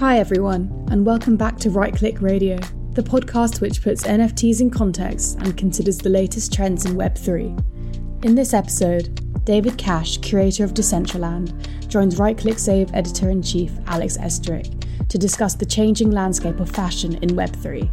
Hi, 0.00 0.18
everyone, 0.18 0.86
and 0.90 1.04
welcome 1.04 1.36
back 1.36 1.58
to 1.58 1.68
Right 1.68 1.94
Click 1.94 2.22
Radio, 2.22 2.56
the 2.92 3.02
podcast 3.02 3.60
which 3.60 3.82
puts 3.82 4.04
NFTs 4.04 4.62
in 4.62 4.70
context 4.70 5.36
and 5.40 5.58
considers 5.58 5.98
the 5.98 6.08
latest 6.08 6.54
trends 6.54 6.86
in 6.86 6.96
Web3. 6.96 8.24
In 8.24 8.34
this 8.34 8.54
episode, 8.54 9.44
David 9.44 9.76
Cash, 9.76 10.16
curator 10.16 10.64
of 10.64 10.72
Decentraland, 10.72 11.52
joins 11.86 12.18
Right 12.18 12.38
Click 12.38 12.58
Save 12.58 12.94
editor 12.94 13.28
in 13.28 13.42
chief 13.42 13.72
Alex 13.88 14.16
Estorick 14.16 15.08
to 15.10 15.18
discuss 15.18 15.54
the 15.54 15.66
changing 15.66 16.10
landscape 16.12 16.60
of 16.60 16.70
fashion 16.70 17.16
in 17.22 17.36
Web3. 17.36 17.90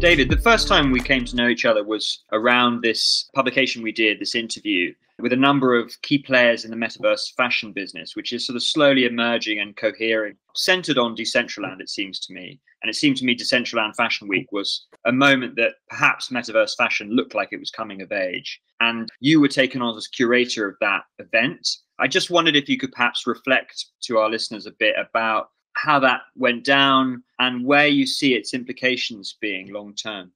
David, 0.00 0.28
the 0.28 0.36
first 0.36 0.68
time 0.68 0.90
we 0.90 1.00
came 1.00 1.24
to 1.24 1.34
know 1.34 1.48
each 1.48 1.64
other 1.64 1.82
was 1.82 2.24
around 2.32 2.82
this 2.82 3.30
publication 3.34 3.82
we 3.82 3.92
did, 3.92 4.20
this 4.20 4.34
interview 4.34 4.92
with 5.20 5.32
a 5.32 5.36
number 5.36 5.78
of 5.78 6.00
key 6.02 6.18
players 6.18 6.64
in 6.64 6.70
the 6.70 6.76
metaverse 6.76 7.34
fashion 7.36 7.72
business, 7.72 8.16
which 8.16 8.32
is 8.32 8.46
sort 8.46 8.56
of 8.56 8.62
slowly 8.62 9.04
emerging 9.04 9.60
and 9.60 9.76
cohering, 9.76 10.36
centered 10.54 10.98
on 10.98 11.16
Decentraland, 11.16 11.80
it 11.80 11.88
seems 11.88 12.20
to 12.20 12.32
me. 12.32 12.60
And 12.82 12.90
it 12.90 12.94
seemed 12.94 13.18
to 13.18 13.24
me 13.24 13.36
Decentraland 13.36 13.94
Fashion 13.94 14.26
Week 14.26 14.50
was 14.52 14.86
a 15.04 15.12
moment 15.12 15.56
that 15.56 15.74
perhaps 15.88 16.30
metaverse 16.30 16.76
fashion 16.76 17.10
looked 17.10 17.34
like 17.34 17.50
it 17.52 17.60
was 17.60 17.70
coming 17.70 18.00
of 18.00 18.12
age. 18.12 18.60
And 18.80 19.08
you 19.20 19.40
were 19.40 19.48
taken 19.48 19.82
on 19.82 19.96
as 19.96 20.06
curator 20.06 20.66
of 20.66 20.76
that 20.80 21.02
event. 21.18 21.68
I 21.98 22.08
just 22.08 22.30
wondered 22.30 22.56
if 22.56 22.68
you 22.68 22.78
could 22.78 22.92
perhaps 22.92 23.26
reflect 23.26 23.84
to 24.04 24.18
our 24.18 24.30
listeners 24.30 24.66
a 24.66 24.72
bit 24.72 24.94
about 24.98 25.50
how 25.74 26.00
that 26.00 26.22
went 26.36 26.64
down 26.64 27.22
and 27.38 27.64
where 27.64 27.86
you 27.86 28.06
see 28.06 28.34
its 28.34 28.54
implications 28.54 29.36
being 29.40 29.72
long 29.72 29.94
term 29.94 30.32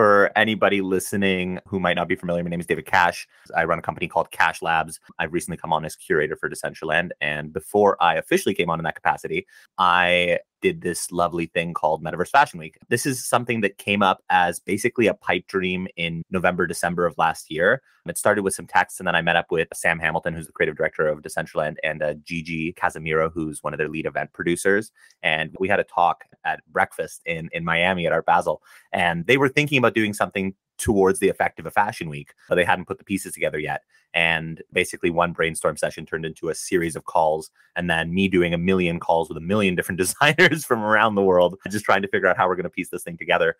for 0.00 0.30
anybody 0.34 0.80
listening 0.80 1.58
who 1.66 1.78
might 1.78 1.92
not 1.92 2.08
be 2.08 2.16
familiar, 2.16 2.42
my 2.42 2.48
name 2.48 2.58
is 2.58 2.64
David 2.64 2.86
Cash. 2.86 3.28
I 3.54 3.64
run 3.64 3.78
a 3.78 3.82
company 3.82 4.08
called 4.08 4.30
Cash 4.30 4.62
Labs. 4.62 4.98
I've 5.18 5.30
recently 5.30 5.58
come 5.58 5.74
on 5.74 5.84
as 5.84 5.94
curator 5.94 6.36
for 6.36 6.48
Decentraland. 6.48 7.10
And 7.20 7.52
before 7.52 8.02
I 8.02 8.14
officially 8.14 8.54
came 8.54 8.70
on 8.70 8.80
in 8.80 8.84
that 8.84 8.94
capacity, 8.94 9.46
I 9.76 10.38
did 10.60 10.80
this 10.80 11.10
lovely 11.10 11.46
thing 11.46 11.74
called 11.74 12.02
Metaverse 12.02 12.30
Fashion 12.30 12.58
Week. 12.58 12.78
This 12.88 13.06
is 13.06 13.24
something 13.24 13.60
that 13.62 13.78
came 13.78 14.02
up 14.02 14.22
as 14.30 14.60
basically 14.60 15.06
a 15.06 15.14
pipe 15.14 15.46
dream 15.46 15.88
in 15.96 16.22
November, 16.30 16.66
December 16.66 17.06
of 17.06 17.16
last 17.18 17.50
year. 17.50 17.82
It 18.06 18.18
started 18.18 18.42
with 18.42 18.54
some 18.54 18.66
texts, 18.66 18.98
and 18.98 19.06
then 19.06 19.14
I 19.14 19.22
met 19.22 19.36
up 19.36 19.50
with 19.50 19.68
Sam 19.74 19.98
Hamilton, 19.98 20.34
who's 20.34 20.46
the 20.46 20.52
creative 20.52 20.76
director 20.76 21.06
of 21.06 21.22
Decentraland, 21.22 21.76
and 21.84 22.02
uh, 22.02 22.14
Gigi 22.24 22.72
Casimiro, 22.72 23.30
who's 23.30 23.62
one 23.62 23.74
of 23.74 23.78
their 23.78 23.88
lead 23.88 24.06
event 24.06 24.32
producers. 24.32 24.90
And 25.22 25.54
we 25.60 25.68
had 25.68 25.80
a 25.80 25.84
talk 25.84 26.24
at 26.44 26.60
breakfast 26.72 27.22
in, 27.26 27.48
in 27.52 27.64
Miami 27.64 28.06
at 28.06 28.12
Art 28.12 28.26
Basel. 28.26 28.62
And 28.92 29.26
they 29.26 29.36
were 29.36 29.48
thinking 29.48 29.78
about 29.78 29.94
doing 29.94 30.14
something 30.14 30.54
towards 30.80 31.20
the 31.20 31.28
effect 31.28 31.60
of 31.60 31.66
a 31.66 31.70
fashion 31.70 32.08
week, 32.08 32.34
but 32.48 32.56
they 32.56 32.64
hadn't 32.64 32.86
put 32.86 32.98
the 32.98 33.04
pieces 33.04 33.34
together 33.34 33.58
yet. 33.58 33.82
And 34.12 34.62
basically, 34.72 35.10
one 35.10 35.32
brainstorm 35.32 35.76
session 35.76 36.04
turned 36.04 36.24
into 36.24 36.48
a 36.48 36.54
series 36.54 36.96
of 36.96 37.04
calls, 37.04 37.50
and 37.76 37.88
then 37.88 38.12
me 38.12 38.26
doing 38.26 38.52
a 38.52 38.58
million 38.58 38.98
calls 38.98 39.28
with 39.28 39.38
a 39.38 39.42
million 39.42 39.74
different 39.76 39.98
designers 39.98 40.64
from 40.64 40.82
around 40.82 41.14
the 41.14 41.22
world, 41.22 41.56
just 41.68 41.84
trying 41.84 42.02
to 42.02 42.08
figure 42.08 42.28
out 42.28 42.36
how 42.36 42.48
we're 42.48 42.56
going 42.56 42.64
to 42.64 42.70
piece 42.70 42.88
this 42.88 43.04
thing 43.04 43.16
together. 43.16 43.56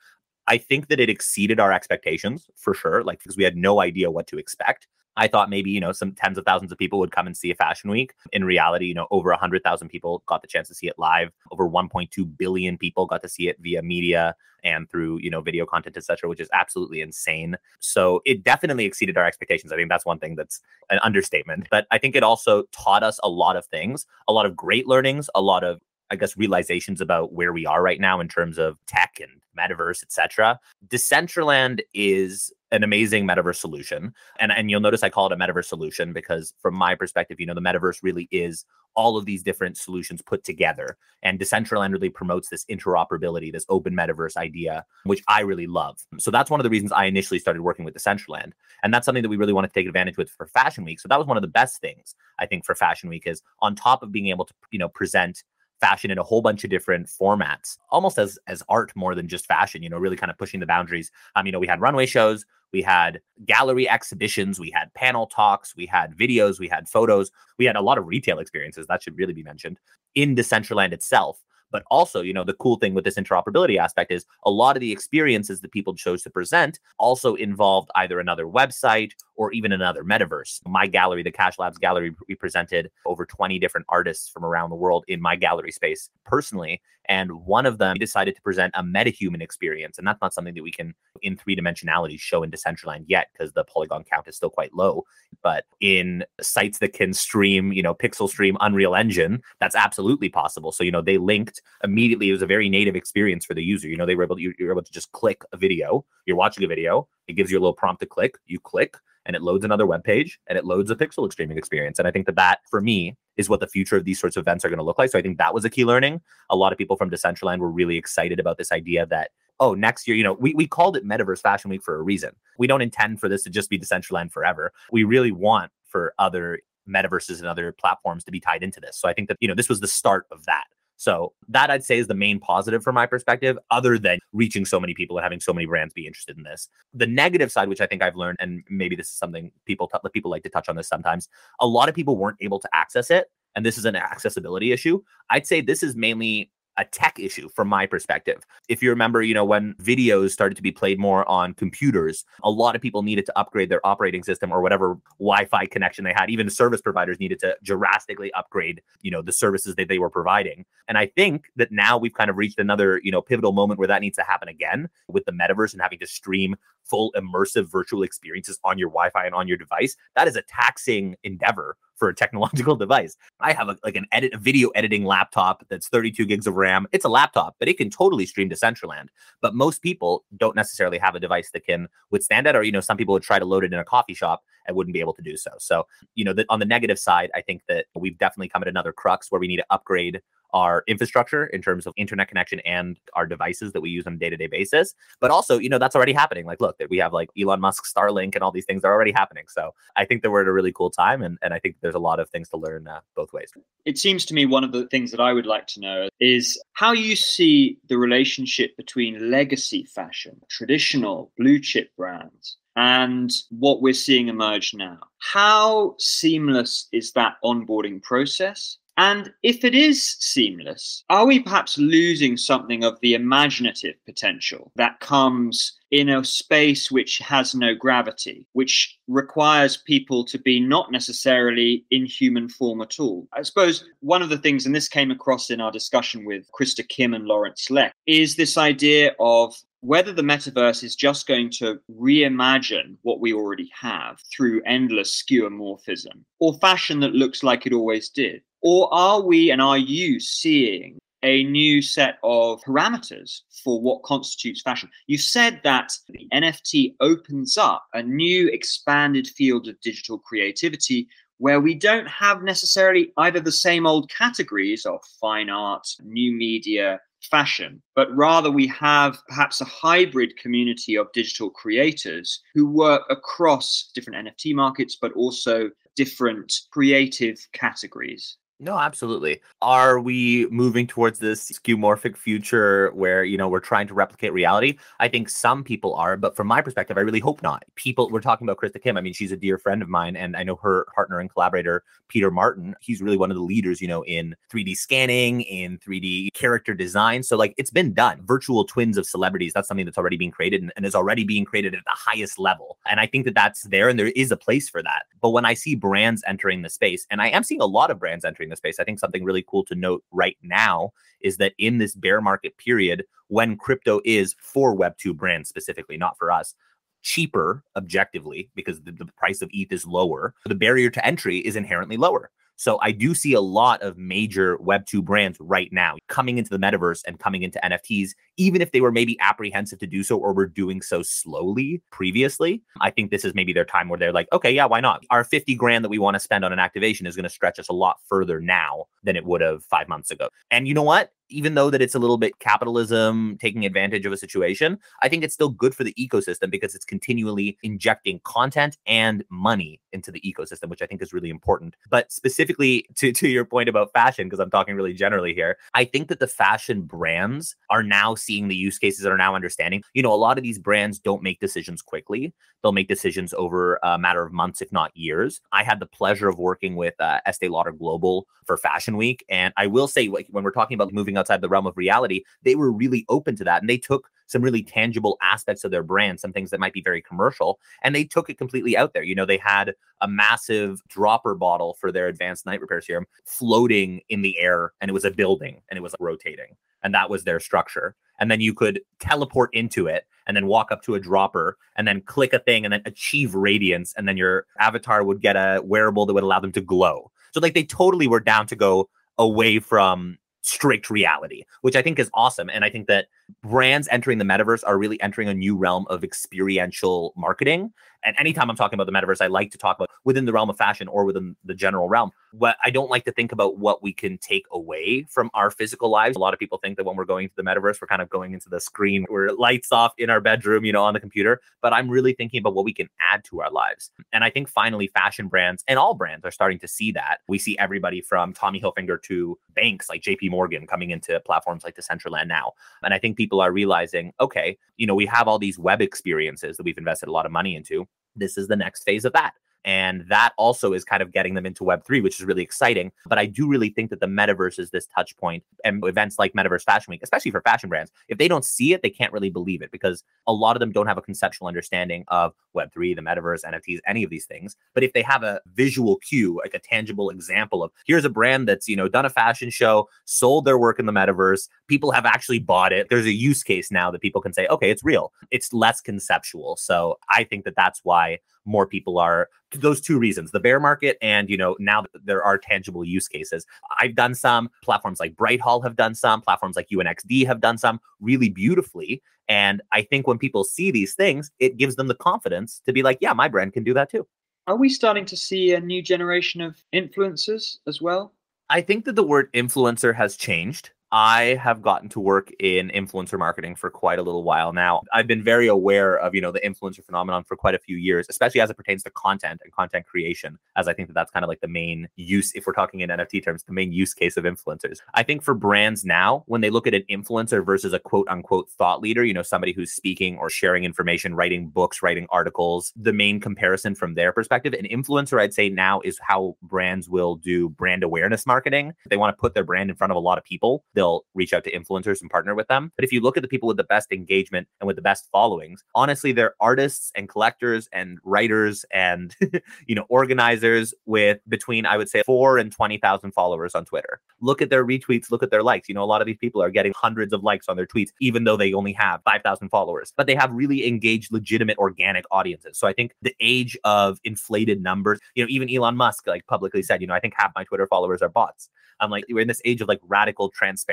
I 0.48 0.58
think 0.58 0.88
that 0.88 0.98
it 0.98 1.10
exceeded 1.10 1.60
our 1.60 1.72
expectations 1.72 2.48
for 2.56 2.74
sure, 2.74 3.04
like 3.04 3.18
because 3.18 3.36
we 3.36 3.44
had 3.44 3.56
no 3.56 3.80
idea 3.80 4.10
what 4.10 4.26
to 4.28 4.38
expect. 4.38 4.88
I 5.16 5.28
thought 5.28 5.50
maybe, 5.50 5.70
you 5.70 5.80
know, 5.80 5.92
some 5.92 6.12
tens 6.12 6.38
of 6.38 6.44
thousands 6.44 6.72
of 6.72 6.78
people 6.78 6.98
would 7.00 7.10
come 7.10 7.26
and 7.26 7.36
see 7.36 7.50
a 7.50 7.54
fashion 7.54 7.90
week. 7.90 8.14
In 8.32 8.44
reality, 8.44 8.86
you 8.86 8.94
know, 8.94 9.06
over 9.10 9.30
100,000 9.30 9.88
people 9.88 10.22
got 10.26 10.42
the 10.42 10.48
chance 10.48 10.68
to 10.68 10.74
see 10.74 10.86
it 10.86 10.98
live. 10.98 11.30
Over 11.50 11.68
1.2 11.68 12.38
billion 12.38 12.78
people 12.78 13.06
got 13.06 13.22
to 13.22 13.28
see 13.28 13.48
it 13.48 13.56
via 13.60 13.82
media 13.82 14.34
and 14.62 14.88
through, 14.90 15.18
you 15.18 15.30
know, 15.30 15.40
video 15.40 15.66
content, 15.66 15.96
etc., 15.96 16.28
which 16.28 16.40
is 16.40 16.48
absolutely 16.52 17.00
insane. 17.00 17.56
So 17.80 18.20
it 18.24 18.44
definitely 18.44 18.84
exceeded 18.84 19.16
our 19.16 19.26
expectations. 19.26 19.72
I 19.72 19.76
think 19.76 19.88
that's 19.88 20.06
one 20.06 20.18
thing 20.18 20.36
that's 20.36 20.60
an 20.90 21.00
understatement. 21.02 21.66
But 21.70 21.86
I 21.90 21.98
think 21.98 22.14
it 22.14 22.22
also 22.22 22.64
taught 22.72 23.02
us 23.02 23.18
a 23.22 23.28
lot 23.28 23.56
of 23.56 23.66
things, 23.66 24.06
a 24.28 24.32
lot 24.32 24.46
of 24.46 24.56
great 24.56 24.86
learnings, 24.86 25.28
a 25.34 25.40
lot 25.40 25.64
of 25.64 25.80
I 26.10 26.16
guess 26.16 26.36
realizations 26.36 27.00
about 27.00 27.32
where 27.32 27.52
we 27.52 27.66
are 27.66 27.82
right 27.82 28.00
now 28.00 28.18
in 28.20 28.26
terms 28.26 28.58
of 28.58 28.84
tech 28.86 29.20
and 29.20 29.30
metaverse, 29.56 30.02
etc. 30.02 30.58
Decentraland 30.88 31.80
is 31.94 32.52
an 32.72 32.82
amazing 32.82 33.26
metaverse 33.26 33.56
solution. 33.56 34.14
And 34.38 34.52
and 34.52 34.70
you'll 34.70 34.80
notice 34.80 35.02
I 35.02 35.10
call 35.10 35.26
it 35.26 35.32
a 35.32 35.36
metaverse 35.36 35.66
solution 35.66 36.12
because 36.12 36.54
from 36.60 36.74
my 36.74 36.94
perspective, 36.94 37.40
you 37.40 37.46
know, 37.46 37.54
the 37.54 37.60
metaverse 37.60 37.98
really 38.02 38.28
is 38.30 38.64
all 38.96 39.16
of 39.16 39.24
these 39.24 39.42
different 39.42 39.76
solutions 39.76 40.20
put 40.22 40.42
together. 40.44 40.96
And 41.22 41.38
Decentraland 41.38 41.92
really 41.92 42.08
promotes 42.08 42.48
this 42.48 42.64
interoperability, 42.66 43.52
this 43.52 43.64
open 43.68 43.94
metaverse 43.94 44.36
idea, 44.36 44.84
which 45.04 45.22
I 45.28 45.40
really 45.42 45.66
love. 45.66 45.98
So 46.18 46.30
that's 46.30 46.50
one 46.50 46.60
of 46.60 46.64
the 46.64 46.70
reasons 46.70 46.92
I 46.92 47.04
initially 47.04 47.38
started 47.38 47.62
working 47.62 47.84
with 47.84 47.94
Decentraland. 47.94 48.52
And 48.82 48.92
that's 48.92 49.04
something 49.04 49.22
that 49.22 49.28
we 49.28 49.36
really 49.36 49.52
want 49.52 49.66
to 49.66 49.72
take 49.72 49.86
advantage 49.86 50.16
with 50.16 50.30
for 50.30 50.46
Fashion 50.46 50.84
Week. 50.84 51.00
So 51.00 51.08
that 51.08 51.18
was 51.18 51.26
one 51.26 51.36
of 51.36 51.42
the 51.42 51.48
best 51.48 51.80
things 51.80 52.14
I 52.38 52.46
think 52.46 52.64
for 52.64 52.74
Fashion 52.74 53.08
Week 53.08 53.26
is 53.26 53.42
on 53.60 53.74
top 53.74 54.02
of 54.02 54.12
being 54.12 54.28
able 54.28 54.44
to, 54.44 54.54
you 54.70 54.78
know, 54.78 54.88
present 54.88 55.44
fashion 55.80 56.10
in 56.10 56.18
a 56.18 56.22
whole 56.22 56.42
bunch 56.42 56.64
of 56.64 56.70
different 56.70 57.06
formats, 57.06 57.78
almost 57.90 58.18
as 58.18 58.38
as 58.46 58.62
art 58.68 58.92
more 58.94 59.14
than 59.14 59.28
just 59.28 59.46
fashion. 59.46 59.82
You 59.82 59.88
know, 59.88 59.98
really 59.98 60.16
kind 60.16 60.30
of 60.30 60.38
pushing 60.38 60.60
the 60.60 60.66
boundaries. 60.66 61.10
Um, 61.36 61.46
you 61.46 61.52
know, 61.52 61.58
we 61.58 61.66
had 61.66 61.80
runway 61.80 62.06
shows, 62.06 62.44
we 62.72 62.82
had 62.82 63.20
gallery 63.44 63.88
exhibitions, 63.88 64.60
we 64.60 64.70
had 64.70 64.92
panel 64.94 65.26
talks, 65.26 65.74
we 65.76 65.86
had 65.86 66.16
videos, 66.16 66.58
we 66.58 66.68
had 66.68 66.88
photos, 66.88 67.30
we 67.58 67.64
had 67.64 67.76
a 67.76 67.82
lot 67.82 67.98
of 67.98 68.06
retail 68.06 68.38
experiences. 68.38 68.86
That 68.86 69.02
should 69.02 69.18
really 69.18 69.32
be 69.32 69.42
mentioned 69.42 69.78
in 70.14 70.36
Decentraland 70.36 70.92
itself. 70.92 71.42
But 71.72 71.84
also, 71.90 72.20
you 72.20 72.32
know, 72.32 72.44
the 72.44 72.54
cool 72.54 72.76
thing 72.76 72.94
with 72.94 73.04
this 73.04 73.14
interoperability 73.14 73.76
aspect 73.76 74.10
is 74.10 74.26
a 74.44 74.50
lot 74.50 74.76
of 74.76 74.80
the 74.80 74.90
experiences 74.90 75.60
that 75.60 75.70
people 75.70 75.94
chose 75.94 76.22
to 76.24 76.30
present 76.30 76.80
also 76.98 77.36
involved 77.36 77.90
either 77.94 78.18
another 78.18 78.46
website 78.46 79.12
or 79.40 79.50
even 79.52 79.72
another 79.72 80.04
metaverse. 80.04 80.60
My 80.66 80.86
gallery, 80.86 81.22
the 81.22 81.30
Cash 81.30 81.58
Labs 81.58 81.78
gallery, 81.78 82.14
we 82.28 82.34
presented 82.34 82.90
over 83.06 83.24
20 83.24 83.58
different 83.58 83.86
artists 83.88 84.28
from 84.28 84.44
around 84.44 84.68
the 84.68 84.76
world 84.76 85.02
in 85.08 85.18
my 85.18 85.34
gallery 85.34 85.72
space 85.72 86.10
personally. 86.26 86.82
And 87.06 87.32
one 87.46 87.64
of 87.64 87.78
them 87.78 87.96
decided 87.96 88.36
to 88.36 88.42
present 88.42 88.74
a 88.76 88.82
metahuman 88.82 89.40
experience. 89.40 89.96
And 89.96 90.06
that's 90.06 90.20
not 90.20 90.34
something 90.34 90.52
that 90.52 90.62
we 90.62 90.70
can, 90.70 90.94
in 91.22 91.38
three 91.38 91.56
dimensionality, 91.56 92.20
show 92.20 92.42
in 92.42 92.50
Decentraland 92.50 93.06
yet 93.08 93.28
because 93.32 93.50
the 93.54 93.64
polygon 93.64 94.04
count 94.04 94.28
is 94.28 94.36
still 94.36 94.50
quite 94.50 94.74
low. 94.74 95.04
But 95.42 95.64
in 95.80 96.22
sites 96.42 96.78
that 96.80 96.92
can 96.92 97.14
stream, 97.14 97.72
you 97.72 97.82
know, 97.82 97.94
pixel 97.94 98.28
stream 98.28 98.58
Unreal 98.60 98.94
Engine, 98.94 99.40
that's 99.58 99.74
absolutely 99.74 100.28
possible. 100.28 100.70
So, 100.70 100.84
you 100.84 100.92
know, 100.92 101.00
they 101.00 101.16
linked 101.16 101.62
immediately. 101.82 102.28
It 102.28 102.32
was 102.32 102.42
a 102.42 102.46
very 102.46 102.68
native 102.68 102.94
experience 102.94 103.46
for 103.46 103.54
the 103.54 103.64
user. 103.64 103.88
You 103.88 103.96
know, 103.96 104.04
they 104.04 104.16
were 104.16 104.24
able 104.24 104.36
to, 104.36 104.52
you're 104.58 104.70
able 104.70 104.82
to 104.82 104.92
just 104.92 105.10
click 105.12 105.44
a 105.54 105.56
video. 105.56 106.04
You're 106.26 106.36
watching 106.36 106.62
a 106.62 106.68
video. 106.68 107.08
It 107.26 107.32
gives 107.32 107.50
you 107.50 107.58
a 107.58 107.62
little 107.62 107.72
prompt 107.72 108.00
to 108.00 108.06
click. 108.06 108.36
You 108.44 108.60
click 108.60 108.98
and 109.26 109.36
it 109.36 109.42
loads 109.42 109.64
another 109.64 109.86
web 109.86 110.02
page 110.04 110.38
and 110.48 110.56
it 110.56 110.64
loads 110.64 110.90
a 110.90 110.96
pixel 110.96 111.30
streaming 111.30 111.58
experience. 111.58 111.98
And 111.98 112.08
I 112.08 112.10
think 112.10 112.26
that 112.26 112.36
that 112.36 112.60
for 112.70 112.80
me 112.80 113.16
is 113.36 113.48
what 113.48 113.60
the 113.60 113.66
future 113.66 113.96
of 113.96 114.04
these 114.04 114.20
sorts 114.20 114.36
of 114.36 114.42
events 114.42 114.64
are 114.64 114.68
going 114.68 114.78
to 114.78 114.84
look 114.84 114.98
like. 114.98 115.10
So 115.10 115.18
I 115.18 115.22
think 115.22 115.38
that 115.38 115.54
was 115.54 115.64
a 115.64 115.70
key 115.70 115.84
learning. 115.84 116.20
A 116.50 116.56
lot 116.56 116.72
of 116.72 116.78
people 116.78 116.96
from 116.96 117.10
Decentraland 117.10 117.58
were 117.58 117.70
really 117.70 117.96
excited 117.96 118.40
about 118.40 118.58
this 118.58 118.72
idea 118.72 119.06
that 119.06 119.30
oh, 119.60 119.74
next 119.74 120.08
year, 120.08 120.16
you 120.16 120.24
know, 120.24 120.32
we, 120.32 120.54
we 120.54 120.66
called 120.66 120.96
it 120.96 121.06
Metaverse 121.06 121.42
Fashion 121.42 121.70
Week 121.70 121.82
for 121.82 121.94
a 121.96 122.02
reason. 122.02 122.30
We 122.58 122.66
don't 122.66 122.80
intend 122.80 123.20
for 123.20 123.28
this 123.28 123.42
to 123.42 123.50
just 123.50 123.68
be 123.68 123.78
Decentraland 123.78 124.32
forever. 124.32 124.72
We 124.90 125.04
really 125.04 125.32
want 125.32 125.70
for 125.84 126.14
other 126.18 126.60
metaverses 126.88 127.38
and 127.38 127.46
other 127.46 127.70
platforms 127.72 128.24
to 128.24 128.32
be 128.32 128.40
tied 128.40 128.62
into 128.62 128.80
this. 128.80 128.96
So 128.96 129.08
I 129.08 129.12
think 129.12 129.28
that, 129.28 129.36
you 129.40 129.48
know, 129.48 129.54
this 129.54 129.68
was 129.68 129.80
the 129.80 129.86
start 129.86 130.26
of 130.30 130.46
that. 130.46 130.64
So 131.00 131.32
that 131.48 131.70
I'd 131.70 131.82
say 131.82 131.96
is 131.96 132.08
the 132.08 132.14
main 132.14 132.38
positive 132.38 132.82
from 132.82 132.94
my 132.94 133.06
perspective, 133.06 133.58
other 133.70 133.98
than 133.98 134.18
reaching 134.34 134.66
so 134.66 134.78
many 134.78 134.92
people 134.92 135.16
and 135.16 135.22
having 135.22 135.40
so 135.40 135.50
many 135.50 135.64
brands 135.64 135.94
be 135.94 136.06
interested 136.06 136.36
in 136.36 136.42
this. 136.42 136.68
The 136.92 137.06
negative 137.06 137.50
side, 137.50 137.70
which 137.70 137.80
I 137.80 137.86
think 137.86 138.02
I've 138.02 138.16
learned, 138.16 138.36
and 138.38 138.62
maybe 138.68 138.96
this 138.96 139.06
is 139.06 139.14
something 139.14 139.50
people 139.64 139.88
t- 139.88 139.98
people 140.12 140.30
like 140.30 140.42
to 140.42 140.50
touch 140.50 140.68
on 140.68 140.76
this 140.76 140.88
sometimes, 140.88 141.30
a 141.58 141.66
lot 141.66 141.88
of 141.88 141.94
people 141.94 142.18
weren't 142.18 142.36
able 142.42 142.60
to 142.60 142.68
access 142.74 143.10
it. 143.10 143.30
And 143.56 143.64
this 143.64 143.78
is 143.78 143.86
an 143.86 143.96
accessibility 143.96 144.72
issue. 144.72 145.00
I'd 145.30 145.46
say 145.46 145.62
this 145.62 145.82
is 145.82 145.96
mainly 145.96 146.50
a 146.76 146.84
tech 146.84 147.18
issue 147.18 147.48
from 147.48 147.68
my 147.68 147.86
perspective. 147.86 148.46
If 148.68 148.82
you 148.82 148.90
remember, 148.90 149.22
you 149.22 149.34
know, 149.34 149.44
when 149.44 149.74
videos 149.74 150.30
started 150.30 150.54
to 150.56 150.62
be 150.62 150.72
played 150.72 150.98
more 150.98 151.28
on 151.28 151.54
computers, 151.54 152.24
a 152.42 152.50
lot 152.50 152.74
of 152.74 152.82
people 152.82 153.02
needed 153.02 153.26
to 153.26 153.38
upgrade 153.38 153.68
their 153.68 153.84
operating 153.86 154.22
system 154.22 154.52
or 154.52 154.62
whatever 154.62 154.96
Wi-Fi 155.18 155.66
connection 155.66 156.04
they 156.04 156.14
had. 156.14 156.30
Even 156.30 156.48
service 156.48 156.80
providers 156.80 157.20
needed 157.20 157.38
to 157.40 157.56
drastically 157.62 158.32
upgrade, 158.32 158.82
you 159.02 159.10
know, 159.10 159.22
the 159.22 159.32
services 159.32 159.74
that 159.74 159.88
they 159.88 159.98
were 159.98 160.10
providing. 160.10 160.64
And 160.88 160.96
I 160.96 161.06
think 161.06 161.50
that 161.56 161.70
now 161.70 161.98
we've 161.98 162.14
kind 162.14 162.30
of 162.30 162.36
reached 162.36 162.58
another, 162.58 163.00
you 163.02 163.12
know, 163.12 163.20
pivotal 163.20 163.52
moment 163.52 163.78
where 163.78 163.88
that 163.88 164.00
needs 164.00 164.16
to 164.16 164.24
happen 164.24 164.48
again 164.48 164.88
with 165.08 165.24
the 165.24 165.32
metaverse 165.32 165.72
and 165.72 165.82
having 165.82 165.98
to 165.98 166.06
stream 166.06 166.56
full 166.84 167.12
immersive 167.16 167.70
virtual 167.70 168.02
experiences 168.02 168.58
on 168.64 168.78
your 168.78 168.88
Wi-Fi 168.88 169.26
and 169.26 169.34
on 169.34 169.46
your 169.46 169.56
device. 169.56 169.96
That 170.16 170.28
is 170.28 170.36
a 170.36 170.42
taxing 170.42 171.16
endeavor 171.22 171.76
for 172.00 172.08
a 172.08 172.14
technological 172.14 172.74
device. 172.84 173.16
I 173.38 173.52
have 173.52 173.68
a, 173.68 173.76
like 173.84 173.94
an 173.94 174.06
edit 174.10 174.34
a 174.34 174.38
video 174.38 174.70
editing 174.70 175.04
laptop 175.04 175.64
that's 175.68 175.86
32 175.86 176.26
gigs 176.26 176.48
of 176.48 176.56
RAM. 176.56 176.88
It's 176.90 177.04
a 177.04 177.08
laptop, 177.08 177.54
but 177.60 177.68
it 177.68 177.76
can 177.76 177.90
totally 177.90 178.26
stream 178.26 178.48
to 178.48 178.56
Decentraland. 178.56 179.08
But 179.40 179.54
most 179.54 179.82
people 179.82 180.24
don't 180.36 180.56
necessarily 180.56 180.98
have 180.98 181.14
a 181.14 181.20
device 181.20 181.52
that 181.52 181.64
can 181.64 181.86
withstand 182.10 182.46
that, 182.46 182.56
or 182.56 182.64
you 182.64 182.72
know, 182.72 182.80
some 182.80 182.96
people 182.96 183.12
would 183.12 183.22
try 183.22 183.38
to 183.38 183.44
load 183.44 183.62
it 183.62 183.72
in 183.72 183.78
a 183.78 183.84
coffee 183.84 184.14
shop 184.14 184.42
and 184.66 184.76
wouldn't 184.76 184.94
be 184.94 185.00
able 185.00 185.14
to 185.14 185.22
do 185.22 185.36
so. 185.36 185.50
So, 185.58 185.86
you 186.14 186.24
know, 186.24 186.32
the, 186.32 186.46
on 186.48 186.58
the 186.58 186.66
negative 186.66 186.98
side, 186.98 187.30
I 187.34 187.42
think 187.42 187.62
that 187.68 187.86
we've 187.94 188.18
definitely 188.18 188.48
come 188.48 188.62
at 188.62 188.68
another 188.68 188.92
crux 188.92 189.30
where 189.30 189.40
we 189.40 189.46
need 189.46 189.58
to 189.58 189.66
upgrade 189.70 190.22
our 190.52 190.84
infrastructure 190.86 191.46
in 191.46 191.62
terms 191.62 191.86
of 191.86 191.94
internet 191.96 192.28
connection 192.28 192.60
and 192.60 192.98
our 193.14 193.26
devices 193.26 193.72
that 193.72 193.80
we 193.80 193.90
use 193.90 194.06
on 194.06 194.14
a 194.14 194.16
day-to-day 194.16 194.46
basis 194.46 194.94
but 195.20 195.30
also 195.30 195.58
you 195.58 195.68
know 195.68 195.78
that's 195.78 195.96
already 195.96 196.12
happening 196.12 196.46
like 196.46 196.60
look 196.60 196.78
that 196.78 196.90
we 196.90 196.98
have 196.98 197.12
like 197.12 197.28
elon 197.38 197.60
musk 197.60 197.84
starlink 197.84 198.34
and 198.34 198.42
all 198.42 198.50
these 198.50 198.64
things 198.64 198.84
are 198.84 198.92
already 198.92 199.12
happening 199.12 199.44
so 199.48 199.74
i 199.96 200.04
think 200.04 200.22
that 200.22 200.30
we're 200.30 200.42
at 200.42 200.48
a 200.48 200.52
really 200.52 200.72
cool 200.72 200.90
time 200.90 201.22
and, 201.22 201.38
and 201.42 201.54
i 201.54 201.58
think 201.58 201.76
there's 201.80 201.94
a 201.94 201.98
lot 201.98 202.20
of 202.20 202.28
things 202.30 202.48
to 202.48 202.56
learn 202.56 202.86
uh, 202.88 203.00
both 203.14 203.32
ways 203.32 203.52
it 203.84 203.98
seems 203.98 204.24
to 204.24 204.34
me 204.34 204.46
one 204.46 204.64
of 204.64 204.72
the 204.72 204.86
things 204.88 205.10
that 205.10 205.20
i 205.20 205.32
would 205.32 205.46
like 205.46 205.66
to 205.66 205.80
know 205.80 206.08
is 206.20 206.60
how 206.72 206.92
you 206.92 207.16
see 207.16 207.78
the 207.88 207.96
relationship 207.96 208.76
between 208.76 209.30
legacy 209.30 209.84
fashion 209.84 210.40
traditional 210.48 211.32
blue 211.36 211.58
chip 211.58 211.90
brands 211.96 212.56
and 212.76 213.30
what 213.50 213.82
we're 213.82 213.92
seeing 213.92 214.28
emerge 214.28 214.74
now. 214.74 214.98
How 215.18 215.94
seamless 215.98 216.88
is 216.92 217.12
that 217.12 217.34
onboarding 217.44 218.02
process? 218.02 218.78
And 218.96 219.32
if 219.42 219.64
it 219.64 219.74
is 219.74 220.16
seamless, 220.20 221.04
are 221.08 221.26
we 221.26 221.40
perhaps 221.40 221.78
losing 221.78 222.36
something 222.36 222.84
of 222.84 222.98
the 223.00 223.14
imaginative 223.14 223.94
potential 224.04 224.72
that 224.76 225.00
comes 225.00 225.78
in 225.90 226.08
a 226.08 226.24
space 226.24 226.90
which 226.90 227.18
has 227.18 227.54
no 227.54 227.74
gravity, 227.74 228.46
which 228.52 228.98
requires 229.08 229.76
people 229.76 230.24
to 230.26 230.38
be 230.38 230.60
not 230.60 230.92
necessarily 230.92 231.84
in 231.90 232.04
human 232.04 232.48
form 232.48 232.82
at 232.82 233.00
all? 233.00 233.26
I 233.32 233.42
suppose 233.42 233.84
one 234.00 234.22
of 234.22 234.28
the 234.28 234.38
things, 234.38 234.66
and 234.66 234.74
this 234.74 234.88
came 234.88 235.10
across 235.10 235.50
in 235.50 235.60
our 235.60 235.72
discussion 235.72 236.24
with 236.24 236.44
Krista 236.52 236.86
Kim 236.86 237.14
and 237.14 237.24
Lawrence 237.24 237.70
Lek, 237.70 237.92
is 238.06 238.36
this 238.36 238.58
idea 238.58 239.12
of 239.18 239.54
whether 239.80 240.12
the 240.12 240.22
metaverse 240.22 240.84
is 240.84 240.94
just 240.94 241.26
going 241.26 241.50
to 241.50 241.80
reimagine 241.90 242.96
what 243.02 243.20
we 243.20 243.32
already 243.32 243.70
have 243.78 244.20
through 244.34 244.62
endless 244.66 245.22
skeuomorphism 245.22 246.22
or 246.38 246.58
fashion 246.58 247.00
that 247.00 247.14
looks 247.14 247.42
like 247.42 247.66
it 247.66 247.72
always 247.72 248.10
did. 248.10 248.42
Or 248.62 248.92
are 248.92 249.22
we 249.22 249.50
and 249.50 249.62
are 249.62 249.78
you 249.78 250.20
seeing 250.20 250.98
a 251.22 251.44
new 251.44 251.80
set 251.82 252.18
of 252.22 252.60
parameters 252.62 253.40
for 253.64 253.80
what 253.80 254.02
constitutes 254.02 254.60
fashion? 254.60 254.90
You 255.06 255.16
said 255.16 255.60
that 255.64 255.92
the 256.08 256.28
NFT 256.32 256.96
opens 257.00 257.56
up 257.56 257.86
a 257.94 258.02
new 258.02 258.48
expanded 258.48 259.28
field 259.28 259.66
of 259.66 259.80
digital 259.80 260.18
creativity 260.18 261.08
where 261.38 261.60
we 261.60 261.74
don't 261.74 262.06
have 262.06 262.42
necessarily 262.42 263.12
either 263.16 263.40
the 263.40 263.50
same 263.50 263.86
old 263.86 264.10
categories 264.10 264.84
of 264.84 265.00
fine 265.18 265.48
art, 265.48 265.88
new 266.04 266.32
media, 266.32 267.00
fashion, 267.22 267.82
but 267.94 268.14
rather 268.16 268.50
we 268.50 268.66
have 268.68 269.18
perhaps 269.28 269.60
a 269.60 269.64
hybrid 269.66 270.36
community 270.36 270.96
of 270.96 271.12
digital 271.12 271.50
creators 271.50 272.40
who 272.54 272.66
work 272.66 273.02
across 273.10 273.90
different 273.94 274.26
NFT 274.26 274.54
markets, 274.54 274.96
but 275.00 275.12
also 275.12 275.70
different 275.96 276.52
creative 276.70 277.38
categories. 277.52 278.36
No, 278.62 278.78
absolutely. 278.78 279.40
Are 279.62 279.98
we 279.98 280.46
moving 280.50 280.86
towards 280.86 281.18
this 281.18 281.50
skeuomorphic 281.50 282.14
future 282.14 282.90
where, 282.90 283.24
you 283.24 283.38
know, 283.38 283.48
we're 283.48 283.58
trying 283.58 283.88
to 283.88 283.94
replicate 283.94 284.34
reality? 284.34 284.76
I 284.98 285.08
think 285.08 285.30
some 285.30 285.64
people 285.64 285.94
are, 285.94 286.18
but 286.18 286.36
from 286.36 286.46
my 286.46 286.60
perspective, 286.60 286.98
I 286.98 287.00
really 287.00 287.20
hope 287.20 287.42
not. 287.42 287.64
People, 287.76 288.10
we're 288.10 288.20
talking 288.20 288.46
about 288.46 288.58
Krista 288.58 288.80
Kim. 288.82 288.98
I 288.98 289.00
mean, 289.00 289.14
she's 289.14 289.32
a 289.32 289.36
dear 289.36 289.56
friend 289.56 289.80
of 289.80 289.88
mine, 289.88 290.14
and 290.14 290.36
I 290.36 290.42
know 290.42 290.56
her 290.56 290.86
partner 290.94 291.20
and 291.20 291.32
collaborator, 291.32 291.84
Peter 292.08 292.30
Martin. 292.30 292.76
He's 292.80 293.00
really 293.00 293.16
one 293.16 293.30
of 293.30 293.36
the 293.38 293.42
leaders, 293.42 293.80
you 293.80 293.88
know, 293.88 294.04
in 294.04 294.36
3D 294.52 294.76
scanning, 294.76 295.40
in 295.40 295.78
3D 295.78 296.34
character 296.34 296.74
design. 296.74 297.22
So, 297.22 297.38
like, 297.38 297.54
it's 297.56 297.70
been 297.70 297.94
done. 297.94 298.20
Virtual 298.26 298.66
twins 298.66 298.98
of 298.98 299.06
celebrities, 299.06 299.54
that's 299.54 299.68
something 299.68 299.86
that's 299.86 299.96
already 299.96 300.18
being 300.18 300.32
created 300.32 300.60
and, 300.60 300.70
and 300.76 300.84
is 300.84 300.94
already 300.94 301.24
being 301.24 301.46
created 301.46 301.74
at 301.74 301.84
the 301.86 301.96
highest 301.96 302.38
level. 302.38 302.76
And 302.84 303.00
I 303.00 303.06
think 303.06 303.24
that 303.24 303.34
that's 303.34 303.62
there 303.62 303.88
and 303.88 303.98
there 303.98 304.08
is 304.08 304.30
a 304.30 304.36
place 304.36 304.68
for 304.68 304.82
that. 304.82 305.04
But 305.22 305.30
when 305.30 305.46
I 305.46 305.54
see 305.54 305.74
brands 305.74 306.22
entering 306.26 306.60
the 306.60 306.68
space, 306.68 307.06
and 307.10 307.22
I 307.22 307.28
am 307.28 307.42
seeing 307.42 307.62
a 307.62 307.66
lot 307.66 307.90
of 307.90 307.98
brands 307.98 308.26
entering 308.26 308.49
the 308.50 308.56
space. 308.56 308.78
I 308.78 308.84
think 308.84 308.98
something 308.98 309.24
really 309.24 309.44
cool 309.46 309.64
to 309.66 309.74
note 309.74 310.04
right 310.10 310.36
now 310.42 310.92
is 311.20 311.36
that 311.38 311.54
in 311.58 311.78
this 311.78 311.94
bear 311.94 312.20
market 312.20 312.56
period, 312.56 313.04
when 313.28 313.56
crypto 313.56 314.00
is 314.04 314.34
for 314.40 314.76
Web2 314.76 315.16
brands 315.16 315.48
specifically, 315.48 315.96
not 315.96 316.18
for 316.18 316.30
us, 316.30 316.54
cheaper 317.02 317.62
objectively 317.76 318.50
because 318.54 318.80
the, 318.82 318.92
the 318.92 319.06
price 319.16 319.42
of 319.42 319.50
ETH 319.52 319.72
is 319.72 319.86
lower, 319.86 320.34
the 320.44 320.54
barrier 320.54 320.90
to 320.90 321.04
entry 321.06 321.38
is 321.38 321.56
inherently 321.56 321.96
lower. 321.96 322.30
So 322.60 322.78
I 322.82 322.92
do 322.92 323.14
see 323.14 323.32
a 323.32 323.40
lot 323.40 323.80
of 323.80 323.96
major 323.96 324.58
Web2 324.58 325.02
brands 325.02 325.38
right 325.40 325.72
now 325.72 325.96
coming 326.08 326.36
into 326.36 326.50
the 326.50 326.58
metaverse 326.58 327.00
and 327.06 327.18
coming 327.18 327.42
into 327.42 327.58
NFTs, 327.64 328.10
even 328.36 328.60
if 328.60 328.72
they 328.72 328.82
were 328.82 328.92
maybe 328.92 329.18
apprehensive 329.18 329.78
to 329.78 329.86
do 329.86 330.02
so 330.02 330.18
or 330.18 330.34
were 330.34 330.46
doing 330.46 330.82
so 330.82 331.00
slowly 331.00 331.80
previously. 331.90 332.62
I 332.82 332.90
think 332.90 333.10
this 333.10 333.24
is 333.24 333.34
maybe 333.34 333.54
their 333.54 333.64
time 333.64 333.88
where 333.88 333.98
they're 333.98 334.12
like, 334.12 334.28
okay, 334.30 334.52
yeah, 334.52 334.66
why 334.66 334.80
not? 334.80 335.06
Our 335.08 335.24
50 335.24 335.54
grand 335.54 335.86
that 335.86 335.88
we 335.88 335.98
want 335.98 336.16
to 336.16 336.20
spend 336.20 336.44
on 336.44 336.52
an 336.52 336.58
activation 336.58 337.06
is 337.06 337.16
going 337.16 337.24
to 337.24 337.30
stretch 337.30 337.58
us 337.58 337.70
a 337.70 337.72
lot 337.72 337.96
further 338.06 338.42
now 338.42 338.84
than 339.04 339.16
it 339.16 339.24
would 339.24 339.40
have 339.40 339.64
five 339.64 339.88
months 339.88 340.10
ago. 340.10 340.28
And 340.50 340.68
you 340.68 340.74
know 340.74 340.82
what? 340.82 341.14
Even 341.30 341.54
though 341.54 341.70
that 341.70 341.82
it's 341.82 341.94
a 341.94 341.98
little 341.98 342.18
bit 342.18 342.38
capitalism 342.38 343.38
taking 343.40 343.64
advantage 343.64 344.06
of 344.06 344.12
a 344.12 344.16
situation, 344.16 344.78
I 345.02 345.08
think 345.08 345.24
it's 345.24 345.34
still 345.34 345.48
good 345.48 345.74
for 345.74 345.84
the 345.84 345.94
ecosystem 345.94 346.50
because 346.50 346.74
it's 346.74 346.84
continually 346.84 347.58
injecting 347.62 348.20
content 348.24 348.76
and 348.86 349.24
money 349.30 349.80
into 349.92 350.10
the 350.10 350.20
ecosystem, 350.20 350.68
which 350.68 350.82
I 350.82 350.86
think 350.86 351.02
is 351.02 351.12
really 351.12 351.30
important. 351.30 351.76
But 351.88 352.12
specifically 352.12 352.86
to, 352.96 353.12
to 353.12 353.28
your 353.28 353.44
point 353.44 353.68
about 353.68 353.92
fashion, 353.92 354.26
because 354.26 354.40
I'm 354.40 354.50
talking 354.50 354.74
really 354.74 354.92
generally 354.92 355.34
here, 355.34 355.56
I 355.74 355.84
think 355.84 356.08
that 356.08 356.20
the 356.20 356.26
fashion 356.26 356.82
brands 356.82 357.56
are 357.70 357.82
now 357.82 358.14
seeing 358.14 358.48
the 358.48 358.56
use 358.56 358.78
cases 358.78 359.04
and 359.04 359.12
are 359.12 359.18
now 359.18 359.34
understanding. 359.34 359.82
You 359.94 360.02
know, 360.02 360.12
a 360.12 360.16
lot 360.16 360.38
of 360.38 360.44
these 360.44 360.58
brands 360.58 360.98
don't 360.98 361.22
make 361.22 361.40
decisions 361.40 361.82
quickly. 361.82 362.34
They'll 362.62 362.72
make 362.72 362.88
decisions 362.88 363.32
over 363.34 363.78
a 363.82 363.98
matter 363.98 364.22
of 364.22 364.32
months, 364.32 364.60
if 364.60 364.70
not 364.70 364.94
years. 364.96 365.40
I 365.52 365.64
had 365.64 365.80
the 365.80 365.86
pleasure 365.86 366.28
of 366.28 366.38
working 366.38 366.76
with 366.76 366.94
uh, 367.00 367.20
Estee 367.24 367.48
Lauder 367.48 367.72
Global 367.72 368.26
for 368.44 368.56
Fashion 368.56 368.96
Week. 368.96 369.24
And 369.28 369.54
I 369.56 369.66
will 369.66 369.88
say, 369.88 370.08
when 370.08 370.44
we're 370.44 370.50
talking 370.50 370.74
about 370.74 370.92
moving 370.92 371.16
outside 371.20 371.40
the 371.40 371.48
realm 371.48 371.66
of 371.66 371.76
reality, 371.76 372.22
they 372.42 372.54
were 372.54 372.72
really 372.72 373.04
open 373.08 373.36
to 373.36 373.44
that. 373.44 373.62
And 373.62 373.70
they 373.70 373.78
took 373.78 374.08
some 374.26 374.42
really 374.42 374.62
tangible 374.62 375.18
aspects 375.22 375.64
of 375.64 375.70
their 375.70 375.82
brand, 375.82 376.20
some 376.20 376.32
things 376.32 376.50
that 376.50 376.60
might 376.60 376.72
be 376.72 376.82
very 376.82 377.02
commercial, 377.02 377.58
and 377.82 377.94
they 377.94 378.04
took 378.04 378.30
it 378.30 378.38
completely 378.38 378.76
out 378.76 378.92
there. 378.94 379.02
You 379.02 379.14
know, 379.14 379.26
they 379.26 379.38
had 379.38 379.74
a 380.00 380.08
massive 380.08 380.80
dropper 380.88 381.34
bottle 381.34 381.76
for 381.80 381.90
their 381.90 382.06
advanced 382.06 382.46
night 382.46 382.60
repair 382.60 382.80
serum 382.80 383.06
floating 383.24 384.00
in 384.08 384.22
the 384.22 384.38
air, 384.38 384.72
and 384.80 384.88
it 384.88 384.94
was 384.94 385.04
a 385.04 385.10
building 385.10 385.60
and 385.68 385.76
it 385.76 385.82
was 385.82 385.94
rotating. 386.00 386.56
And 386.82 386.94
that 386.94 387.10
was 387.10 387.24
their 387.24 387.40
structure. 387.40 387.94
And 388.20 388.30
then 388.30 388.40
you 388.40 388.54
could 388.54 388.80
teleport 389.00 389.52
into 389.54 389.86
it 389.86 390.06
and 390.26 390.36
then 390.36 390.46
walk 390.46 390.70
up 390.70 390.82
to 390.82 390.94
a 390.94 391.00
dropper 391.00 391.58
and 391.76 391.88
then 391.88 392.00
click 392.02 392.32
a 392.32 392.38
thing 392.38 392.64
and 392.64 392.72
then 392.72 392.82
achieve 392.84 393.34
radiance. 393.34 393.92
And 393.96 394.06
then 394.06 394.16
your 394.16 394.46
avatar 394.58 395.02
would 395.02 395.20
get 395.20 395.36
a 395.36 395.60
wearable 395.64 396.06
that 396.06 396.14
would 396.14 396.22
allow 396.22 396.40
them 396.40 396.52
to 396.52 396.60
glow. 396.60 397.10
So, 397.32 397.40
like, 397.40 397.54
they 397.54 397.64
totally 397.64 398.06
were 398.06 398.20
down 398.20 398.46
to 398.48 398.56
go 398.56 398.88
away 399.18 399.58
from 399.58 400.18
strict 400.42 400.90
reality, 400.90 401.42
which 401.60 401.76
I 401.76 401.82
think 401.82 401.98
is 401.98 402.10
awesome. 402.14 402.50
And 402.50 402.64
I 402.64 402.70
think 402.70 402.86
that 402.86 403.08
brands 403.42 403.88
entering 403.90 404.18
the 404.18 404.24
metaverse 404.24 404.62
are 404.66 404.78
really 404.78 405.00
entering 405.02 405.28
a 405.28 405.34
new 405.34 405.56
realm 405.56 405.86
of 405.88 406.02
experiential 406.04 407.12
marketing. 407.16 407.72
And 408.04 408.16
anytime 408.18 408.50
I'm 408.50 408.56
talking 408.56 408.78
about 408.78 408.86
the 408.86 408.98
metaverse, 408.98 409.20
I 409.20 409.26
like 409.26 409.50
to 409.52 409.58
talk 409.58 409.76
about 409.76 409.90
within 410.04 410.24
the 410.24 410.32
realm 410.32 410.50
of 410.50 410.56
fashion 410.56 410.88
or 410.88 411.04
within 411.04 411.36
the 411.44 411.54
general 411.54 411.88
realm. 411.88 412.10
What 412.32 412.56
I 412.64 412.70
don't 412.70 412.90
like 412.90 413.04
to 413.04 413.12
think 413.12 413.32
about 413.32 413.58
what 413.58 413.82
we 413.82 413.92
can 413.92 414.18
take 414.18 414.46
away 414.52 415.04
from 415.08 415.30
our 415.34 415.50
physical 415.50 415.90
lives. 415.90 416.16
A 416.16 416.20
lot 416.20 416.32
of 416.32 416.40
people 416.40 416.58
think 416.58 416.76
that 416.76 416.84
when 416.84 416.96
we're 416.96 417.04
going 417.04 417.28
to 417.28 417.36
the 417.36 417.42
metaverse, 417.42 417.80
we're 417.80 417.88
kind 417.88 418.02
of 418.02 418.08
going 418.08 418.32
into 418.32 418.48
the 418.48 418.60
screen, 418.60 419.04
we're 419.08 419.30
lights 419.30 419.72
off 419.72 419.92
in 419.98 420.10
our 420.10 420.20
bedroom, 420.20 420.64
you 420.64 420.72
know, 420.72 420.84
on 420.84 420.94
the 420.94 421.00
computer. 421.00 421.40
But 421.60 421.72
I'm 421.72 421.90
really 421.90 422.14
thinking 422.14 422.38
about 422.38 422.54
what 422.54 422.64
we 422.64 422.72
can 422.72 422.88
add 423.12 423.24
to 423.24 423.40
our 423.40 423.50
lives. 423.50 423.90
And 424.12 424.24
I 424.24 424.30
think 424.30 424.48
finally, 424.48 424.88
fashion 424.88 425.28
brands 425.28 425.64
and 425.68 425.78
all 425.78 425.94
brands 425.94 426.24
are 426.24 426.30
starting 426.30 426.58
to 426.60 426.68
see 426.68 426.92
that. 426.92 427.18
We 427.28 427.38
see 427.38 427.58
everybody 427.58 428.00
from 428.00 428.32
Tommy 428.32 428.60
Hilfiger 428.60 429.00
to 429.02 429.38
banks 429.54 429.88
like 429.88 430.02
JP 430.02 430.30
Morgan 430.30 430.66
coming 430.66 430.90
into 430.90 431.20
platforms 431.20 431.64
like 431.64 431.74
the 431.74 431.82
Decentraland 431.82 432.28
now. 432.28 432.52
And 432.82 432.94
I 432.94 432.98
think 432.98 433.16
people 433.16 433.40
are 433.40 433.52
realizing, 433.52 434.12
okay, 434.20 434.56
you 434.76 434.86
know, 434.86 434.94
we 434.94 435.06
have 435.06 435.28
all 435.28 435.38
these 435.38 435.58
web 435.58 435.82
experiences 435.82 436.56
that 436.56 436.62
we've 436.62 436.78
invested 436.78 437.08
a 437.08 437.12
lot 437.12 437.26
of 437.26 437.32
money 437.32 437.54
into. 437.54 437.86
This 438.16 438.36
is 438.36 438.48
the 438.48 438.56
next 438.56 438.84
phase 438.84 439.04
of 439.04 439.12
that. 439.12 439.34
And 439.64 440.04
that 440.08 440.32
also 440.38 440.72
is 440.72 440.84
kind 440.84 441.02
of 441.02 441.12
getting 441.12 441.34
them 441.34 441.46
into 441.46 441.64
Web3, 441.64 442.02
which 442.02 442.18
is 442.18 442.26
really 442.26 442.42
exciting. 442.42 442.92
But 443.06 443.18
I 443.18 443.26
do 443.26 443.46
really 443.46 443.70
think 443.70 443.90
that 443.90 444.00
the 444.00 444.06
metaverse 444.06 444.58
is 444.58 444.70
this 444.70 444.86
touch 444.86 445.16
point 445.16 445.44
and 445.64 445.84
events 445.84 446.18
like 446.18 446.32
Metaverse 446.32 446.62
Fashion 446.62 446.90
Week, 446.90 447.02
especially 447.02 447.30
for 447.30 447.40
fashion 447.42 447.68
brands, 447.68 447.92
if 448.08 448.18
they 448.18 448.28
don't 448.28 448.44
see 448.44 448.72
it, 448.72 448.82
they 448.82 448.90
can't 448.90 449.12
really 449.12 449.30
believe 449.30 449.62
it 449.62 449.70
because 449.70 450.02
a 450.26 450.32
lot 450.32 450.56
of 450.56 450.60
them 450.60 450.72
don't 450.72 450.86
have 450.86 450.98
a 450.98 451.02
conceptual 451.02 451.48
understanding 451.48 452.04
of 452.08 452.32
Web3, 452.56 452.96
the 452.96 453.02
metaverse, 453.02 453.44
NFTs, 453.44 453.80
any 453.86 454.02
of 454.02 454.10
these 454.10 454.24
things. 454.24 454.56
But 454.74 454.82
if 454.82 454.92
they 454.92 455.02
have 455.02 455.22
a 455.22 455.40
visual 455.54 455.96
cue, 455.96 456.40
like 456.42 456.54
a 456.54 456.58
tangible 456.58 457.10
example 457.10 457.62
of 457.62 457.70
here's 457.84 458.04
a 458.04 458.10
brand 458.10 458.48
that's, 458.48 458.68
you 458.68 458.76
know, 458.76 458.88
done 458.88 459.04
a 459.04 459.10
fashion 459.10 459.50
show, 459.50 459.88
sold 460.04 460.44
their 460.44 460.58
work 460.58 460.78
in 460.78 460.86
the 460.86 460.92
metaverse, 460.92 461.48
people 461.66 461.90
have 461.90 462.06
actually 462.06 462.38
bought 462.38 462.72
it. 462.72 462.88
There's 462.88 463.06
a 463.06 463.12
use 463.12 463.42
case 463.42 463.70
now 463.70 463.90
that 463.90 464.00
people 464.00 464.20
can 464.20 464.32
say, 464.32 464.46
okay, 464.48 464.70
it's 464.70 464.84
real. 464.84 465.12
It's 465.30 465.52
less 465.52 465.80
conceptual. 465.80 466.56
So 466.56 466.98
I 467.10 467.24
think 467.24 467.44
that 467.44 467.56
that's 467.56 467.80
why 467.84 468.18
more 468.44 468.66
people 468.66 468.98
are 468.98 469.28
those 469.56 469.80
two 469.80 469.98
reasons 469.98 470.30
the 470.30 470.40
bear 470.40 470.60
market 470.60 470.96
and 471.02 471.28
you 471.28 471.36
know 471.36 471.56
now 471.58 471.84
there 472.04 472.22
are 472.22 472.38
tangible 472.38 472.84
use 472.84 473.08
cases. 473.08 473.46
I've 473.78 473.94
done 473.94 474.14
some 474.14 474.50
platforms 474.62 475.00
like 475.00 475.14
brighthall 475.14 475.62
have 475.62 475.76
done 475.76 475.94
some 475.94 476.20
platforms 476.20 476.56
like 476.56 476.68
unxd 476.72 477.26
have 477.26 477.40
done 477.40 477.58
some 477.58 477.80
really 478.00 478.28
beautifully. 478.28 479.02
And 479.28 479.62
i 479.72 479.82
think 479.82 480.06
when 480.06 480.18
people 480.18 480.44
see 480.44 480.70
these 480.70 480.94
things 480.94 481.30
it 481.38 481.56
gives 481.56 481.76
them 481.76 481.86
the 481.88 481.94
confidence 481.94 482.60
to 482.66 482.72
be 482.72 482.82
like 482.82 482.98
yeah 483.00 483.12
my 483.12 483.28
brand 483.28 483.52
can 483.52 483.64
do 483.64 483.74
that 483.74 483.90
too. 483.90 484.06
Are 484.46 484.56
we 484.56 484.68
starting 484.68 485.04
to 485.06 485.16
see 485.16 485.52
a 485.52 485.60
new 485.60 485.82
generation 485.82 486.40
of 486.40 486.56
influencers 486.74 487.58
as 487.66 487.80
well? 487.80 488.14
I 488.48 488.60
think 488.60 488.84
that 488.86 488.96
the 488.96 489.04
word 489.04 489.32
influencer 489.32 489.94
has 489.94 490.16
changed. 490.16 490.70
I 490.92 491.38
have 491.40 491.62
gotten 491.62 491.88
to 491.90 492.00
work 492.00 492.32
in 492.40 492.68
influencer 492.70 493.16
marketing 493.18 493.54
for 493.54 493.70
quite 493.70 494.00
a 494.00 494.02
little 494.02 494.24
while 494.24 494.52
now. 494.52 494.82
I've 494.92 495.06
been 495.06 495.22
very 495.22 495.46
aware 495.46 495.96
of, 495.96 496.16
you 496.16 496.20
know, 496.20 496.32
the 496.32 496.40
influencer 496.40 496.84
phenomenon 496.84 497.22
for 497.22 497.36
quite 497.36 497.54
a 497.54 497.60
few 497.60 497.76
years, 497.76 498.06
especially 498.08 498.40
as 498.40 498.50
it 498.50 498.56
pertains 498.56 498.82
to 498.82 498.90
content 498.90 499.40
and 499.44 499.52
content 499.52 499.86
creation, 499.86 500.36
as 500.56 500.66
I 500.66 500.72
think 500.72 500.88
that 500.88 500.94
that's 500.94 501.12
kind 501.12 501.24
of 501.24 501.28
like 501.28 501.40
the 501.40 501.48
main 501.48 501.88
use, 501.94 502.32
if 502.34 502.44
we're 502.46 502.54
talking 502.54 502.80
in 502.80 502.90
NFT 502.90 503.24
terms, 503.24 503.44
the 503.44 503.52
main 503.52 503.72
use 503.72 503.94
case 503.94 504.16
of 504.16 504.24
influencers. 504.24 504.78
I 504.94 505.04
think 505.04 505.22
for 505.22 505.34
brands 505.34 505.84
now, 505.84 506.24
when 506.26 506.40
they 506.40 506.50
look 506.50 506.66
at 506.66 506.74
an 506.74 506.82
influencer 506.90 507.44
versus 507.44 507.72
a 507.72 507.78
quote 507.78 508.08
unquote 508.08 508.50
thought 508.50 508.80
leader, 508.80 509.04
you 509.04 509.14
know, 509.14 509.22
somebody 509.22 509.52
who's 509.52 509.72
speaking 509.72 510.18
or 510.18 510.28
sharing 510.28 510.64
information, 510.64 511.14
writing 511.14 511.48
books, 511.50 511.82
writing 511.82 512.08
articles, 512.10 512.72
the 512.74 512.92
main 512.92 513.20
comparison 513.20 513.76
from 513.76 513.94
their 513.94 514.12
perspective, 514.12 514.54
an 514.54 514.66
influencer, 514.66 515.20
I'd 515.20 515.34
say 515.34 515.48
now 515.50 515.80
is 515.82 516.00
how 516.02 516.36
brands 516.42 516.88
will 516.88 517.14
do 517.14 517.48
brand 517.48 517.84
awareness 517.84 518.26
marketing. 518.26 518.72
They 518.88 518.96
want 518.96 519.16
to 519.16 519.20
put 519.20 519.34
their 519.34 519.44
brand 519.44 519.70
in 519.70 519.76
front 519.76 519.92
of 519.92 519.96
a 519.96 520.00
lot 520.00 520.18
of 520.18 520.24
people 520.24 520.64
they'll 520.80 521.04
reach 521.14 521.34
out 521.34 521.44
to 521.44 521.52
influencers 521.52 522.00
and 522.00 522.08
partner 522.10 522.34
with 522.34 522.48
them. 522.48 522.72
But 522.74 522.86
if 522.86 522.92
you 522.92 523.02
look 523.02 523.18
at 523.18 523.22
the 523.22 523.28
people 523.28 523.46
with 523.46 523.58
the 523.58 523.64
best 523.64 523.92
engagement 523.92 524.48
and 524.60 524.66
with 524.66 524.76
the 524.76 524.82
best 524.82 525.08
followings, 525.12 525.62
honestly, 525.74 526.12
they're 526.12 526.34
artists 526.40 526.90
and 526.94 527.06
collectors 527.06 527.68
and 527.70 527.98
writers 528.02 528.64
and 528.72 529.14
you 529.66 529.74
know 529.74 529.84
organizers 529.90 530.72
with 530.86 531.18
between 531.28 531.66
I 531.66 531.76
would 531.76 531.90
say 531.90 532.02
four 532.06 532.38
and 532.38 532.50
twenty 532.50 532.78
thousand 532.78 533.12
followers 533.12 533.54
on 533.54 533.66
Twitter. 533.66 534.00
Look 534.22 534.40
at 534.40 534.48
their 534.48 534.64
retweets, 534.64 535.10
look 535.10 535.22
at 535.22 535.30
their 535.30 535.42
likes. 535.42 535.68
You 535.68 535.74
know, 535.74 535.82
a 535.82 535.84
lot 535.84 536.00
of 536.00 536.06
these 536.06 536.16
people 536.16 536.42
are 536.42 536.50
getting 536.50 536.72
hundreds 536.74 537.12
of 537.12 537.22
likes 537.22 537.46
on 537.48 537.56
their 537.56 537.66
tweets, 537.66 537.90
even 538.00 538.24
though 538.24 538.38
they 538.38 538.54
only 538.54 538.72
have 538.72 539.02
five 539.04 539.22
thousand 539.22 539.50
followers. 539.50 539.92
But 539.94 540.06
they 540.06 540.14
have 540.14 540.32
really 540.32 540.66
engaged, 540.66 541.12
legitimate, 541.12 541.58
organic 541.58 542.06
audiences. 542.10 542.56
So 542.56 542.66
I 542.66 542.72
think 542.72 542.92
the 543.02 543.14
age 543.20 543.58
of 543.64 543.98
inflated 544.04 544.62
numbers, 544.62 544.98
you 545.14 545.22
know, 545.22 545.28
even 545.28 545.54
Elon 545.54 545.76
Musk 545.76 546.06
like 546.06 546.26
publicly 546.26 546.62
said, 546.62 546.80
you 546.80 546.86
know, 546.86 546.94
I 546.94 547.00
think 547.00 547.12
half 547.18 547.32
my 547.34 547.44
Twitter 547.44 547.66
followers 547.66 548.00
are 548.00 548.08
bots. 548.08 548.48
I'm 548.80 548.90
like, 548.90 549.04
we're 549.08 549.20
in 549.20 549.28
this 549.28 549.42
age 549.44 549.60
of 549.60 549.68
like 549.68 549.80
radical 549.86 550.30
transparency. 550.30 550.69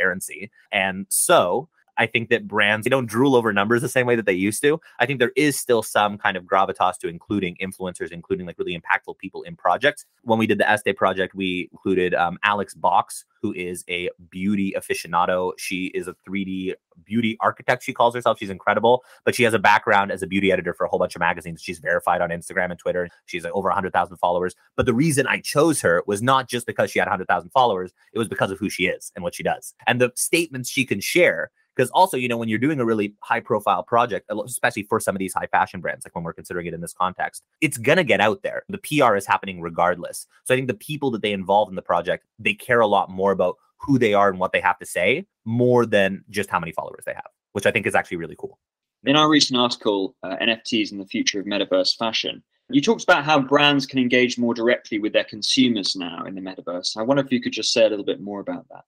And 0.72 1.06
so 1.10 1.70
I 1.98 2.06
think 2.06 2.30
that 2.30 2.48
brands 2.48 2.86
they 2.86 2.90
don't 2.90 3.06
drool 3.06 3.36
over 3.36 3.52
numbers 3.54 3.82
the 3.82 3.90
same 3.90 4.06
way 4.06 4.16
that 4.16 4.26
they 4.26 4.34
used 4.34 4.62
to. 4.62 4.80
I 5.00 5.06
think 5.06 5.20
there 5.20 5.32
is 5.36 5.58
still 5.58 5.84
some 5.84 6.18
kind 6.18 6.38
of 6.38 6.44
gravitas 6.44 6.98
to 7.00 7.08
including 7.08 7.58
influencers, 7.62 8.12
including 8.12 8.46
like 8.46 8.58
really 8.58 8.78
impactful 8.78 9.18
people 9.18 9.44
in 9.44 9.56
projects. 9.56 10.06
When 10.24 10.40
we 10.40 10.48
did 10.48 10.58
the 10.58 10.70
Estee 10.70 10.94
project, 10.94 11.36
we 11.36 11.70
included 11.72 12.14
um, 12.14 12.38
Alex 12.44 12.74
Box, 12.74 13.26
who 13.42 13.54
is 13.54 13.84
a 13.90 14.10
beauty 14.30 14.74
aficionado. 14.78 15.54
She 15.58 15.88
is 15.88 16.08
a 16.08 16.16
3D 16.28 16.74
beauty 17.06 17.38
architect. 17.42 17.84
She 17.84 17.94
calls 17.94 18.16
herself. 18.16 18.40
She's 18.40 18.50
incredible, 18.50 19.04
but 19.24 19.36
she 19.36 19.44
has 19.44 19.54
a 19.54 19.60
background 19.60 20.12
as 20.12 20.24
a 20.24 20.28
beauty 20.28 20.52
editor 20.52 20.74
for 20.74 20.86
a 20.86 20.90
whole 20.90 21.00
bunch 21.00 21.16
of 21.16 21.20
magazines. 21.20 21.62
She's 21.62 21.80
verified 21.80 22.22
on 22.22 22.30
Instagram 22.30 22.72
and 22.72 22.80
Twitter. 22.80 23.08
She's 23.26 23.44
like 23.44 23.54
over 23.54 23.70
100,000 23.70 24.18
followers. 24.18 24.56
But 24.76 24.88
the 24.88 24.94
reason 24.94 25.28
I 25.28 25.40
chose 25.40 25.82
her 25.82 26.04
was 26.08 26.22
not 26.22 26.50
just 26.50 26.66
because 26.66 26.90
she 26.90 27.00
had 27.00 27.06
100,000 27.06 27.50
followers, 27.52 27.94
it 28.14 28.18
was 28.18 28.28
because 28.28 28.50
of 28.50 28.58
who 28.58 28.70
she 28.70 28.88
is 28.88 29.12
and 29.16 29.24
what 29.24 29.36
she 29.36 29.44
does 29.44 29.76
and 29.86 30.02
the 30.02 30.12
statements 30.16 30.70
she 30.70 30.86
can 30.86 31.00
share 31.00 31.52
because 31.78 31.90
also 31.92 32.18
you 32.18 32.28
know 32.28 32.38
when 32.38 32.50
you're 32.50 32.60
doing 32.60 32.80
a 32.80 32.86
really 32.86 33.14
high 33.22 33.40
profile 33.40 33.84
project 33.84 34.30
especially 34.46 34.84
for 34.84 35.00
some 35.00 35.16
of 35.16 35.20
these 35.20 35.34
high 35.34 35.48
fashion 35.48 35.80
brands 35.80 36.06
like 36.06 36.16
when 36.16 36.24
we're 36.24 36.34
considering 36.34 36.66
it 36.66 36.74
in 36.74 36.82
this 36.82 36.94
context 36.94 37.44
it's 37.62 37.78
going 37.78 37.98
to 37.98 38.04
get 38.04 38.20
out 38.20 38.42
there 38.42 38.64
the 38.70 38.78
pr 38.80 39.16
is 39.16 39.26
happening 39.26 39.62
regardless 39.62 40.28
so 40.44 40.54
i 40.54 40.58
think 40.58 40.68
the 40.68 40.74
people 40.74 41.12
that 41.12 41.22
they 41.22 41.32
involve 41.32 41.70
in 41.70 41.76
the 41.76 41.82
project 41.82 42.26
they 42.40 42.54
care 42.54 42.80
a 42.80 42.88
lot 42.88 43.10
more 43.10 43.32
about 43.32 43.56
who 43.78 44.00
they 44.00 44.14
are 44.14 44.30
and 44.30 44.40
what 44.40 44.52
they 44.52 44.60
have 44.60 44.80
to 44.80 44.86
say 44.86 45.26
more 45.46 45.86
than 45.86 46.24
just 46.30 46.50
how 46.50 46.60
many 46.60 46.72
followers 46.72 47.04
they 47.06 47.14
have 47.14 47.30
which 47.54 47.66
i 47.66 47.72
think 47.72 47.86
is 47.86 47.96
actually 47.96 48.18
really 48.18 48.36
cool 48.38 48.60
in 49.06 49.16
our 49.16 49.30
recent 49.30 49.60
article 49.60 50.16
uh, 50.24 50.36
nfts 50.38 50.92
and 50.92 51.00
the 51.00 51.06
future 51.06 51.40
of 51.40 51.46
metaverse 51.46 51.96
fashion 51.96 52.44
you 52.70 52.82
talked 52.82 53.04
about 53.04 53.24
how 53.24 53.40
brands 53.40 53.86
can 53.86 53.98
engage 53.98 54.38
more 54.38 54.54
directly 54.54 55.00
with 55.00 55.14
their 55.14 55.24
consumers 55.24 55.96
now 55.96 56.26
in 56.26 56.36
the 56.36 56.42
metaverse. 56.42 56.98
I 56.98 57.02
wonder 57.02 57.24
if 57.24 57.32
you 57.32 57.42
could 57.42 57.54
just 57.54 57.72
say 57.72 57.86
a 57.86 57.90
little 57.90 58.04
bit 58.04 58.20
more 58.20 58.42
about 58.42 58.68
that. 58.68 58.84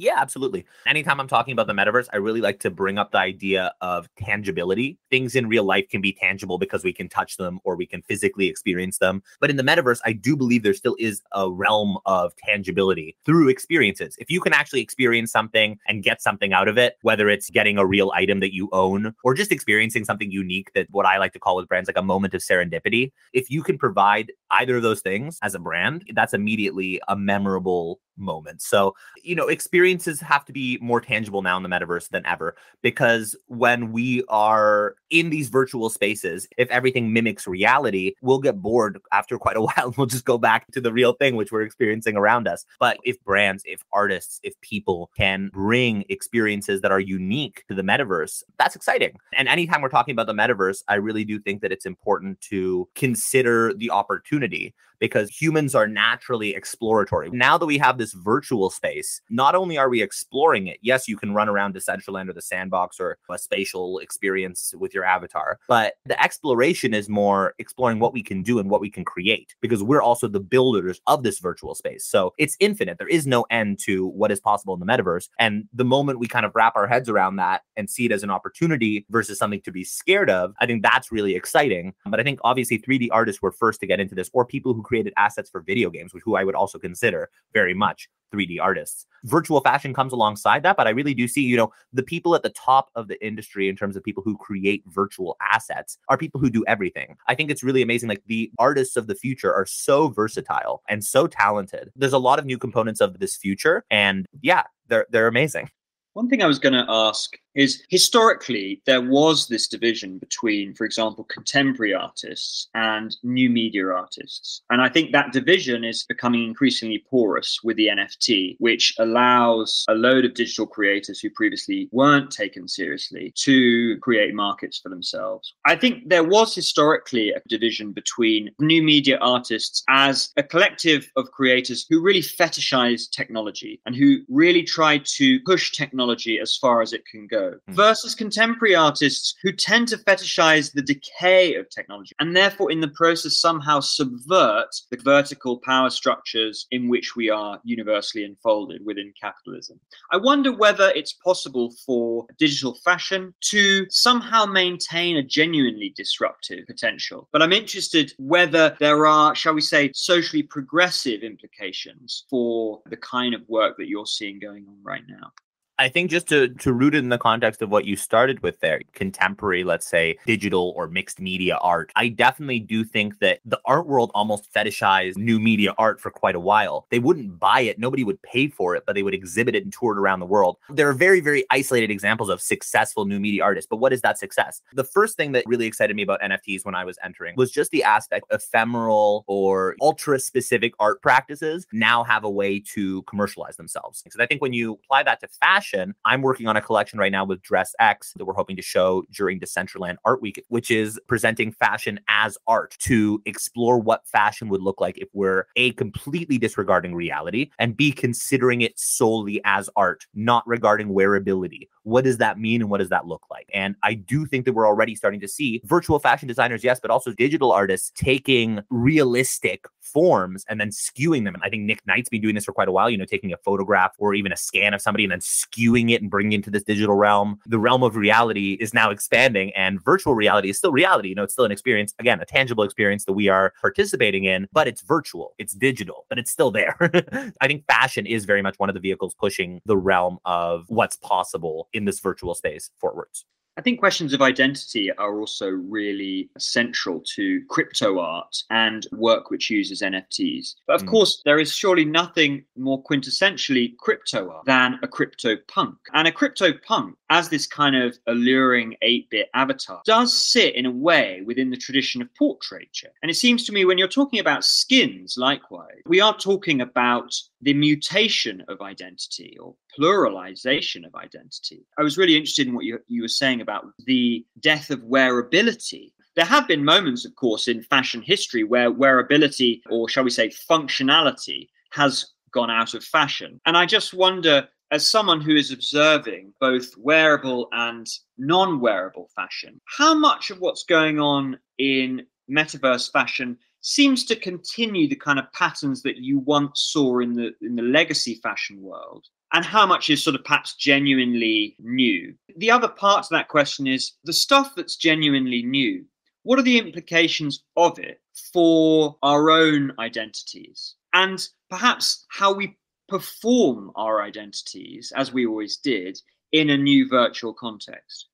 Yeah, 0.00 0.14
absolutely. 0.16 0.64
Anytime 0.86 1.20
I'm 1.20 1.28
talking 1.28 1.52
about 1.52 1.66
the 1.66 1.74
metaverse, 1.74 2.08
I 2.10 2.16
really 2.16 2.40
like 2.40 2.58
to 2.60 2.70
bring 2.70 2.96
up 2.96 3.12
the 3.12 3.18
idea 3.18 3.74
of 3.82 4.08
tangibility. 4.16 4.98
Things 5.10 5.36
in 5.36 5.46
real 5.46 5.64
life 5.64 5.90
can 5.90 6.00
be 6.00 6.10
tangible 6.10 6.56
because 6.56 6.82
we 6.82 6.94
can 6.94 7.06
touch 7.06 7.36
them 7.36 7.60
or 7.64 7.76
we 7.76 7.84
can 7.84 8.00
physically 8.00 8.46
experience 8.46 8.96
them. 8.96 9.22
But 9.40 9.50
in 9.50 9.58
the 9.58 9.62
metaverse, 9.62 10.00
I 10.06 10.14
do 10.14 10.38
believe 10.38 10.62
there 10.62 10.72
still 10.72 10.96
is 10.98 11.20
a 11.32 11.50
realm 11.50 11.98
of 12.06 12.32
tangibility 12.36 13.14
through 13.26 13.50
experiences. 13.50 14.16
If 14.18 14.30
you 14.30 14.40
can 14.40 14.54
actually 14.54 14.80
experience 14.80 15.32
something 15.32 15.78
and 15.86 16.02
get 16.02 16.22
something 16.22 16.54
out 16.54 16.68
of 16.68 16.78
it, 16.78 16.96
whether 17.02 17.28
it's 17.28 17.50
getting 17.50 17.76
a 17.76 17.84
real 17.84 18.10
item 18.14 18.40
that 18.40 18.54
you 18.54 18.70
own 18.72 19.14
or 19.22 19.34
just 19.34 19.52
experiencing 19.52 20.06
something 20.06 20.30
unique 20.30 20.72
that 20.74 20.86
what 20.92 21.04
I 21.04 21.18
like 21.18 21.34
to 21.34 21.38
call 21.38 21.56
with 21.56 21.68
brands 21.68 21.90
like 21.90 21.98
a 21.98 22.02
moment 22.02 22.32
of 22.32 22.40
serendipity, 22.40 23.12
if 23.34 23.50
you 23.50 23.62
can 23.62 23.76
provide 23.76 24.32
either 24.50 24.78
of 24.78 24.82
those 24.82 25.02
things 25.02 25.38
as 25.42 25.54
a 25.54 25.58
brand, 25.58 26.06
that's 26.14 26.32
immediately 26.32 27.02
a 27.08 27.16
memorable 27.16 28.00
moment. 28.20 28.62
So, 28.62 28.94
you 29.22 29.34
know, 29.34 29.48
experiences 29.48 30.20
have 30.20 30.44
to 30.44 30.52
be 30.52 30.78
more 30.80 31.00
tangible 31.00 31.42
now 31.42 31.56
in 31.56 31.62
the 31.62 31.68
metaverse 31.68 32.08
than 32.10 32.24
ever 32.26 32.54
because 32.82 33.36
when 33.46 33.92
we 33.92 34.22
are 34.28 34.94
in 35.10 35.30
these 35.30 35.48
virtual 35.48 35.90
spaces, 35.90 36.46
if 36.56 36.70
everything 36.70 37.12
mimics 37.12 37.46
reality, 37.46 38.14
we'll 38.22 38.38
get 38.38 38.60
bored 38.62 39.00
after 39.12 39.38
quite 39.38 39.56
a 39.56 39.60
while 39.62 39.94
we'll 39.96 40.06
just 40.06 40.24
go 40.24 40.38
back 40.38 40.70
to 40.72 40.80
the 40.80 40.92
real 40.92 41.12
thing 41.14 41.36
which 41.36 41.52
we're 41.52 41.62
experiencing 41.62 42.16
around 42.16 42.46
us. 42.46 42.64
But 42.78 42.98
if 43.04 43.22
brands, 43.24 43.62
if 43.66 43.84
artists, 43.92 44.40
if 44.42 44.60
people 44.60 45.10
can 45.16 45.50
bring 45.52 46.04
experiences 46.08 46.80
that 46.80 46.92
are 46.92 47.00
unique 47.00 47.64
to 47.68 47.74
the 47.74 47.82
metaverse, 47.82 48.42
that's 48.58 48.76
exciting. 48.76 49.16
And 49.32 49.48
anytime 49.48 49.82
we're 49.82 49.88
talking 49.88 50.12
about 50.12 50.26
the 50.26 50.34
metaverse, 50.34 50.82
I 50.88 50.96
really 50.96 51.24
do 51.24 51.38
think 51.38 51.62
that 51.62 51.72
it's 51.72 51.86
important 51.86 52.40
to 52.42 52.88
consider 52.94 53.72
the 53.74 53.90
opportunity 53.90 54.74
because 55.00 55.30
humans 55.30 55.74
are 55.74 55.88
naturally 55.88 56.54
exploratory. 56.54 57.30
Now 57.30 57.58
that 57.58 57.66
we 57.66 57.78
have 57.78 57.98
this 57.98 58.12
virtual 58.12 58.70
space, 58.70 59.20
not 59.30 59.54
only 59.54 59.78
are 59.78 59.88
we 59.88 60.02
exploring 60.02 60.66
it, 60.66 60.78
yes, 60.82 61.08
you 61.08 61.16
can 61.16 61.34
run 61.34 61.48
around 61.48 61.74
Decentraland 61.74 62.28
or 62.28 62.32
the 62.32 62.42
sandbox 62.42 63.00
or 63.00 63.18
a 63.28 63.38
spatial 63.38 63.98
experience 63.98 64.74
with 64.78 64.94
your 64.94 65.04
avatar, 65.04 65.58
but 65.66 65.94
the 66.04 66.22
exploration 66.22 66.94
is 66.94 67.08
more 67.08 67.54
exploring 67.58 67.98
what 67.98 68.12
we 68.12 68.22
can 68.22 68.42
do 68.42 68.58
and 68.58 68.70
what 68.70 68.80
we 68.80 68.90
can 68.90 69.04
create 69.04 69.54
because 69.60 69.82
we're 69.82 70.02
also 70.02 70.28
the 70.28 70.40
builders 70.40 71.00
of 71.06 71.22
this 71.22 71.38
virtual 71.38 71.74
space. 71.74 72.04
So 72.04 72.34
it's 72.38 72.56
infinite. 72.60 72.98
There 72.98 73.08
is 73.08 73.26
no 73.26 73.46
end 73.50 73.78
to 73.84 74.06
what 74.08 74.30
is 74.30 74.40
possible 74.40 74.74
in 74.74 74.80
the 74.80 74.86
metaverse. 74.86 75.28
And 75.38 75.64
the 75.72 75.84
moment 75.84 76.18
we 76.18 76.28
kind 76.28 76.44
of 76.44 76.52
wrap 76.54 76.76
our 76.76 76.86
heads 76.86 77.08
around 77.08 77.36
that 77.36 77.62
and 77.76 77.88
see 77.88 78.04
it 78.04 78.12
as 78.12 78.22
an 78.22 78.30
opportunity 78.30 79.06
versus 79.08 79.38
something 79.38 79.62
to 79.62 79.72
be 79.72 79.84
scared 79.84 80.28
of, 80.28 80.52
I 80.60 80.66
think 80.66 80.82
that's 80.82 81.10
really 81.10 81.34
exciting. 81.34 81.94
But 82.06 82.20
I 82.20 82.22
think 82.22 82.38
obviously 82.44 82.78
3D 82.78 83.08
artists 83.10 83.40
were 83.40 83.52
first 83.52 83.80
to 83.80 83.86
get 83.86 84.00
into 84.00 84.14
this, 84.14 84.30
or 84.34 84.44
people 84.44 84.74
who 84.74 84.82
created 84.90 85.12
assets 85.16 85.48
for 85.48 85.60
video 85.60 85.88
games, 85.88 86.12
which 86.12 86.24
who 86.24 86.34
I 86.34 86.42
would 86.42 86.56
also 86.56 86.76
consider 86.76 87.30
very 87.54 87.74
much 87.74 88.08
3D 88.34 88.58
artists. 88.60 89.06
Virtual 89.22 89.60
fashion 89.60 89.94
comes 89.94 90.12
alongside 90.12 90.64
that, 90.64 90.76
but 90.76 90.88
I 90.88 90.90
really 90.90 91.14
do 91.14 91.28
see, 91.28 91.42
you 91.42 91.56
know, 91.56 91.70
the 91.92 92.02
people 92.02 92.34
at 92.34 92.42
the 92.42 92.50
top 92.50 92.90
of 92.96 93.06
the 93.06 93.24
industry 93.24 93.68
in 93.68 93.76
terms 93.76 93.94
of 93.94 94.02
people 94.02 94.24
who 94.24 94.36
create 94.36 94.82
virtual 94.88 95.36
assets 95.40 95.96
are 96.08 96.18
people 96.18 96.40
who 96.40 96.50
do 96.50 96.64
everything. 96.66 97.16
I 97.28 97.36
think 97.36 97.52
it's 97.52 97.62
really 97.62 97.82
amazing. 97.82 98.08
Like 98.08 98.24
the 98.26 98.50
artists 98.58 98.96
of 98.96 99.06
the 99.06 99.14
future 99.14 99.54
are 99.54 99.66
so 99.66 100.08
versatile 100.08 100.82
and 100.88 101.04
so 101.04 101.28
talented. 101.28 101.92
There's 101.94 102.12
a 102.12 102.18
lot 102.18 102.40
of 102.40 102.46
new 102.46 102.58
components 102.58 103.00
of 103.00 103.20
this 103.20 103.36
future, 103.36 103.84
and 103.92 104.26
yeah, 104.42 104.64
they're 104.88 105.06
they're 105.10 105.28
amazing. 105.28 105.70
One 106.14 106.28
thing 106.28 106.42
I 106.42 106.46
was 106.46 106.58
going 106.58 106.72
to 106.72 106.84
ask 106.88 107.36
is 107.54 107.82
historically 107.88 108.82
there 108.86 109.00
was 109.00 109.48
this 109.48 109.66
division 109.66 110.18
between, 110.18 110.74
for 110.74 110.84
example, 110.84 111.24
contemporary 111.24 111.94
artists 111.94 112.68
and 112.74 113.16
new 113.22 113.50
media 113.50 113.86
artists. 113.88 114.62
And 114.70 114.80
I 114.80 114.88
think 114.88 115.12
that 115.12 115.32
division 115.32 115.84
is 115.84 116.04
becoming 116.04 116.44
increasingly 116.44 117.04
porous 117.10 117.60
with 117.64 117.76
the 117.76 117.88
NFT, 117.88 118.56
which 118.58 118.94
allows 118.98 119.84
a 119.88 119.94
load 119.94 120.24
of 120.24 120.34
digital 120.34 120.66
creators 120.66 121.20
who 121.20 121.30
previously 121.30 121.88
weren't 121.92 122.30
taken 122.30 122.68
seriously 122.68 123.32
to 123.36 123.98
create 123.98 124.34
markets 124.34 124.78
for 124.78 124.88
themselves. 124.88 125.54
I 125.66 125.76
think 125.76 126.08
there 126.08 126.24
was 126.24 126.54
historically 126.54 127.30
a 127.30 127.42
division 127.48 127.92
between 127.92 128.50
new 128.60 128.82
media 128.82 129.18
artists 129.20 129.82
as 129.88 130.30
a 130.36 130.42
collective 130.42 131.10
of 131.16 131.30
creators 131.32 131.86
who 131.88 132.00
really 132.00 132.20
fetishized 132.20 133.10
technology 133.10 133.80
and 133.86 133.94
who 133.94 134.18
really 134.28 134.62
tried 134.62 135.04
to 135.04 135.40
push 135.40 135.72
technology 135.72 136.38
as 136.38 136.56
far 136.56 136.82
as 136.82 136.92
it 136.92 137.04
can 137.06 137.26
go 137.26 137.39
mm. 137.40 137.60
versus 137.68 138.14
contemporary 138.14 138.74
artists 138.74 139.34
who 139.42 139.52
tend 139.52 139.88
to 139.88 139.96
fetishize 139.98 140.72
the 140.72 140.82
decay 140.82 141.54
of 141.54 141.68
technology 141.70 142.14
and 142.18 142.36
therefore, 142.36 142.70
in 142.70 142.80
the 142.80 142.88
process, 142.88 143.38
somehow 143.38 143.80
subvert 143.80 144.68
the 144.90 144.96
vertical 144.98 145.58
power 145.64 145.90
structures 145.90 146.66
in 146.70 146.88
which 146.88 147.16
we 147.16 147.30
are 147.30 147.60
universally 147.64 148.24
enfolded 148.24 148.84
within 148.84 149.12
capitalism. 149.20 149.80
I 150.12 150.16
wonder 150.16 150.52
whether 150.52 150.92
it's 150.94 151.12
possible 151.12 151.72
for 151.86 152.26
digital 152.38 152.74
fashion 152.84 153.34
to 153.52 153.86
somehow 153.90 154.46
maintain 154.46 155.16
a 155.16 155.22
genuinely 155.22 155.92
disruptive 155.96 156.66
potential. 156.66 157.28
But 157.32 157.42
I'm 157.42 157.52
interested 157.52 158.12
whether 158.18 158.76
there 158.80 159.06
are, 159.06 159.34
shall 159.34 159.54
we 159.54 159.60
say, 159.60 159.92
socially 159.94 160.42
progressive 160.42 161.22
implications 161.22 162.24
for 162.28 162.80
the 162.86 162.96
kind 162.96 163.34
of 163.34 163.48
work 163.48 163.76
that 163.78 163.88
you're 163.88 164.06
seeing 164.06 164.38
going 164.38 164.66
on 164.68 164.76
right 164.82 165.04
now. 165.08 165.32
I 165.80 165.88
think 165.88 166.10
just 166.10 166.28
to 166.28 166.48
to 166.48 166.74
root 166.74 166.94
it 166.94 166.98
in 166.98 167.08
the 167.08 167.16
context 167.16 167.62
of 167.62 167.70
what 167.70 167.86
you 167.86 167.96
started 167.96 168.42
with 168.42 168.60
there, 168.60 168.82
contemporary, 168.92 169.64
let's 169.64 169.86
say, 169.86 170.18
digital 170.26 170.74
or 170.76 170.86
mixed 170.88 171.20
media 171.20 171.56
art. 171.62 171.90
I 171.96 172.08
definitely 172.08 172.60
do 172.60 172.84
think 172.84 173.18
that 173.20 173.40
the 173.46 173.58
art 173.64 173.86
world 173.86 174.10
almost 174.14 174.52
fetishized 174.52 175.16
new 175.16 175.40
media 175.40 175.74
art 175.78 175.98
for 175.98 176.10
quite 176.10 176.34
a 176.34 176.40
while. 176.40 176.86
They 176.90 176.98
wouldn't 176.98 177.38
buy 177.38 177.62
it, 177.62 177.78
nobody 177.78 178.04
would 178.04 178.20
pay 178.20 178.48
for 178.48 178.76
it, 178.76 178.84
but 178.86 178.94
they 178.94 179.02
would 179.02 179.14
exhibit 179.14 179.54
it 179.54 179.64
and 179.64 179.72
tour 179.72 179.96
it 179.96 179.98
around 179.98 180.20
the 180.20 180.26
world. 180.26 180.58
There 180.68 180.86
are 180.86 180.92
very, 180.92 181.20
very 181.20 181.46
isolated 181.50 181.90
examples 181.90 182.28
of 182.28 182.42
successful 182.42 183.06
new 183.06 183.18
media 183.18 183.42
artists, 183.42 183.66
but 183.66 183.78
what 183.78 183.94
is 183.94 184.02
that 184.02 184.18
success? 184.18 184.60
The 184.74 184.84
first 184.84 185.16
thing 185.16 185.32
that 185.32 185.44
really 185.46 185.64
excited 185.64 185.96
me 185.96 186.02
about 186.02 186.20
NFTs 186.20 186.66
when 186.66 186.74
I 186.74 186.84
was 186.84 186.98
entering 187.02 187.36
was 187.38 187.50
just 187.50 187.70
the 187.70 187.84
aspect 187.84 188.26
ephemeral 188.30 189.24
or 189.28 189.76
ultra 189.80 190.20
specific 190.20 190.74
art 190.78 191.00
practices 191.00 191.66
now 191.72 192.04
have 192.04 192.24
a 192.24 192.30
way 192.30 192.60
to 192.74 193.02
commercialize 193.04 193.56
themselves. 193.56 194.02
Because 194.02 194.20
I 194.20 194.26
think 194.26 194.42
when 194.42 194.52
you 194.52 194.74
apply 194.74 195.04
that 195.04 195.20
to 195.20 195.28
fashion, 195.28 195.69
I'm 196.04 196.22
working 196.22 196.46
on 196.46 196.56
a 196.56 196.60
collection 196.60 196.98
right 196.98 197.12
now 197.12 197.24
with 197.24 197.42
Dress 197.42 197.74
X 197.78 198.12
that 198.16 198.24
we're 198.24 198.34
hoping 198.34 198.56
to 198.56 198.62
show 198.62 199.04
during 199.12 199.40
Decentraland 199.40 199.96
Art 200.04 200.22
Week, 200.22 200.42
which 200.48 200.70
is 200.70 201.00
presenting 201.06 201.52
fashion 201.52 202.00
as 202.08 202.36
art 202.46 202.76
to 202.80 203.20
explore 203.26 203.78
what 203.78 204.06
fashion 204.06 204.48
would 204.48 204.62
look 204.62 204.80
like 204.80 204.98
if 204.98 205.08
we're 205.12 205.46
A, 205.56 205.72
completely 205.72 206.38
disregarding 206.38 206.94
reality 206.94 207.50
and 207.58 207.76
B, 207.76 207.92
considering 207.92 208.60
it 208.60 208.78
solely 208.78 209.40
as 209.44 209.68
art, 209.76 210.06
not 210.14 210.46
regarding 210.46 210.88
wearability. 210.88 211.68
What 211.82 212.04
does 212.04 212.18
that 212.18 212.38
mean 212.38 212.60
and 212.60 212.70
what 212.70 212.78
does 212.78 212.90
that 212.90 213.06
look 213.06 213.22
like? 213.30 213.48
And 213.54 213.74
I 213.82 213.94
do 213.94 214.26
think 214.26 214.44
that 214.44 214.52
we're 214.52 214.66
already 214.66 214.94
starting 214.94 215.20
to 215.20 215.28
see 215.28 215.60
virtual 215.64 215.98
fashion 215.98 216.28
designers, 216.28 216.62
yes, 216.64 216.80
but 216.80 216.90
also 216.90 217.12
digital 217.12 217.52
artists 217.52 217.92
taking 217.94 218.60
realistic 218.70 219.66
forms 219.90 220.44
and 220.48 220.60
then 220.60 220.70
skewing 220.70 221.24
them. 221.24 221.34
And 221.34 221.42
I 221.42 221.48
think 221.48 221.64
Nick 221.64 221.86
Knight's 221.86 222.08
been 222.08 222.20
doing 222.20 222.34
this 222.34 222.44
for 222.44 222.52
quite 222.52 222.68
a 222.68 222.72
while, 222.72 222.88
you 222.88 222.96
know, 222.96 223.04
taking 223.04 223.32
a 223.32 223.36
photograph 223.38 223.92
or 223.98 224.14
even 224.14 224.32
a 224.32 224.36
scan 224.36 224.74
of 224.74 224.80
somebody 224.80 225.04
and 225.04 225.12
then 225.12 225.20
skewing 225.20 225.90
it 225.90 226.00
and 226.00 226.10
bringing 226.10 226.32
it 226.32 226.36
into 226.36 226.50
this 226.50 226.62
digital 226.62 226.94
realm. 226.94 227.38
The 227.46 227.58
realm 227.58 227.82
of 227.82 227.96
reality 227.96 228.56
is 228.60 228.72
now 228.72 228.90
expanding 228.90 229.52
and 229.54 229.82
virtual 229.82 230.14
reality 230.14 230.50
is 230.50 230.58
still 230.58 230.72
reality. 230.72 231.08
You 231.08 231.14
know, 231.14 231.24
it's 231.24 231.32
still 231.32 231.44
an 231.44 231.52
experience, 231.52 231.94
again, 231.98 232.20
a 232.20 232.24
tangible 232.24 232.64
experience 232.64 233.04
that 233.04 233.12
we 233.12 233.28
are 233.28 233.52
participating 233.60 234.24
in, 234.24 234.48
but 234.52 234.68
it's 234.68 234.82
virtual, 234.82 235.34
it's 235.38 235.54
digital, 235.54 236.06
but 236.08 236.18
it's 236.18 236.30
still 236.30 236.50
there. 236.50 236.76
I 237.40 237.46
think 237.46 237.66
fashion 237.66 238.06
is 238.06 238.24
very 238.24 238.42
much 238.42 238.58
one 238.58 238.68
of 238.68 238.74
the 238.74 238.80
vehicles 238.80 239.14
pushing 239.14 239.60
the 239.66 239.76
realm 239.76 240.18
of 240.24 240.64
what's 240.68 240.96
possible 240.96 241.68
in 241.72 241.79
this 241.84 242.00
virtual 242.00 242.34
space 242.34 242.70
forwards. 242.78 243.24
I 243.60 243.62
think 243.62 243.80
questions 243.80 244.14
of 244.14 244.22
identity 244.22 244.90
are 244.92 245.18
also 245.18 245.48
really 245.48 246.30
central 246.38 247.02
to 247.16 247.42
crypto 247.48 247.98
art 247.98 248.42
and 248.48 248.86
work 248.92 249.30
which 249.30 249.50
uses 249.50 249.82
NFTs. 249.82 250.54
But 250.66 250.76
of 250.76 250.84
mm. 250.84 250.90
course, 250.90 251.20
there 251.24 251.38
is 251.38 251.52
surely 251.52 251.84
nothing 251.84 252.44
more 252.56 252.82
quintessentially 252.82 253.76
crypto 253.76 254.30
art 254.30 254.46
than 254.46 254.78
a 254.82 254.88
crypto 254.88 255.36
punk. 255.48 255.76
And 255.92 256.08
a 256.08 256.12
crypto 256.12 256.54
punk, 256.66 256.96
as 257.10 257.28
this 257.28 257.46
kind 257.46 257.76
of 257.76 257.98
alluring 258.06 258.76
8 258.80 259.10
bit 259.10 259.28
avatar, 259.34 259.82
does 259.84 260.14
sit 260.14 260.54
in 260.54 260.64
a 260.64 260.70
way 260.70 261.22
within 261.26 261.50
the 261.50 261.56
tradition 261.58 262.00
of 262.00 262.14
portraiture. 262.14 262.92
And 263.02 263.10
it 263.10 263.16
seems 263.16 263.44
to 263.44 263.52
me 263.52 263.66
when 263.66 263.76
you're 263.76 263.88
talking 263.88 264.20
about 264.20 264.44
skins, 264.44 265.16
likewise, 265.18 265.82
we 265.86 266.00
are 266.00 266.16
talking 266.16 266.62
about 266.62 267.14
the 267.42 267.54
mutation 267.54 268.42
of 268.48 268.60
identity 268.60 269.36
or 269.40 269.54
pluralization 269.78 270.86
of 270.86 270.94
identity. 270.94 271.64
I 271.78 271.82
was 271.82 271.96
really 271.96 272.16
interested 272.16 272.46
in 272.46 272.54
what 272.54 272.64
you, 272.64 272.78
you 272.86 273.02
were 273.02 273.08
saying 273.08 273.40
about 273.40 273.66
the 273.86 274.24
death 274.40 274.70
of 274.70 274.80
wearability. 274.80 275.92
There 276.16 276.24
have 276.24 276.48
been 276.48 276.64
moments, 276.64 277.04
of 277.04 277.14
course, 277.16 277.48
in 277.48 277.62
fashion 277.62 278.02
history 278.02 278.44
where 278.44 278.70
wearability, 278.70 279.60
or 279.70 279.88
shall 279.88 280.04
we 280.04 280.10
say, 280.10 280.28
functionality, 280.28 281.48
has 281.72 282.12
gone 282.32 282.50
out 282.50 282.74
of 282.74 282.84
fashion. 282.84 283.40
And 283.46 283.56
I 283.56 283.66
just 283.66 283.94
wonder, 283.94 284.48
as 284.70 284.90
someone 284.90 285.20
who 285.20 285.34
is 285.34 285.50
observing 285.50 286.32
both 286.40 286.76
wearable 286.76 287.48
and 287.52 287.86
non 288.18 288.60
wearable 288.60 289.08
fashion, 289.16 289.60
how 289.78 289.94
much 289.94 290.30
of 290.30 290.40
what's 290.40 290.64
going 290.64 291.00
on 291.00 291.38
in 291.58 292.06
metaverse 292.30 292.92
fashion 292.92 293.36
seems 293.60 294.04
to 294.04 294.16
continue 294.16 294.88
the 294.88 294.96
kind 294.96 295.18
of 295.18 295.32
patterns 295.32 295.82
that 295.82 295.98
you 295.98 296.18
once 296.20 296.70
saw 296.72 297.00
in 297.00 297.12
the 297.14 297.32
in 297.42 297.56
the 297.56 297.62
legacy 297.62 298.14
fashion 298.22 298.60
world 298.62 299.06
and 299.32 299.44
how 299.44 299.66
much 299.66 299.90
is 299.90 300.02
sort 300.02 300.16
of 300.16 300.24
perhaps 300.24 300.54
genuinely 300.54 301.56
new. 301.60 302.14
The 302.36 302.50
other 302.50 302.68
part 302.68 303.04
to 303.04 303.08
that 303.12 303.28
question 303.28 303.66
is 303.66 303.92
the 304.04 304.12
stuff 304.12 304.54
that's 304.56 304.76
genuinely 304.76 305.42
new 305.42 305.84
what 306.22 306.38
are 306.38 306.42
the 306.42 306.58
implications 306.58 307.44
of 307.56 307.78
it 307.78 308.00
for 308.32 308.96
our 309.02 309.30
own 309.30 309.72
identities? 309.78 310.74
And 310.92 311.26
perhaps 311.48 312.04
how 312.10 312.32
we 312.34 312.58
perform 312.88 313.72
our 313.76 314.02
identities 314.02 314.92
as 314.94 315.12
we 315.12 315.26
always 315.26 315.56
did 315.56 315.98
in 316.32 316.50
a 316.50 316.58
new 316.58 316.88
virtual 316.88 317.32
context 317.32 318.08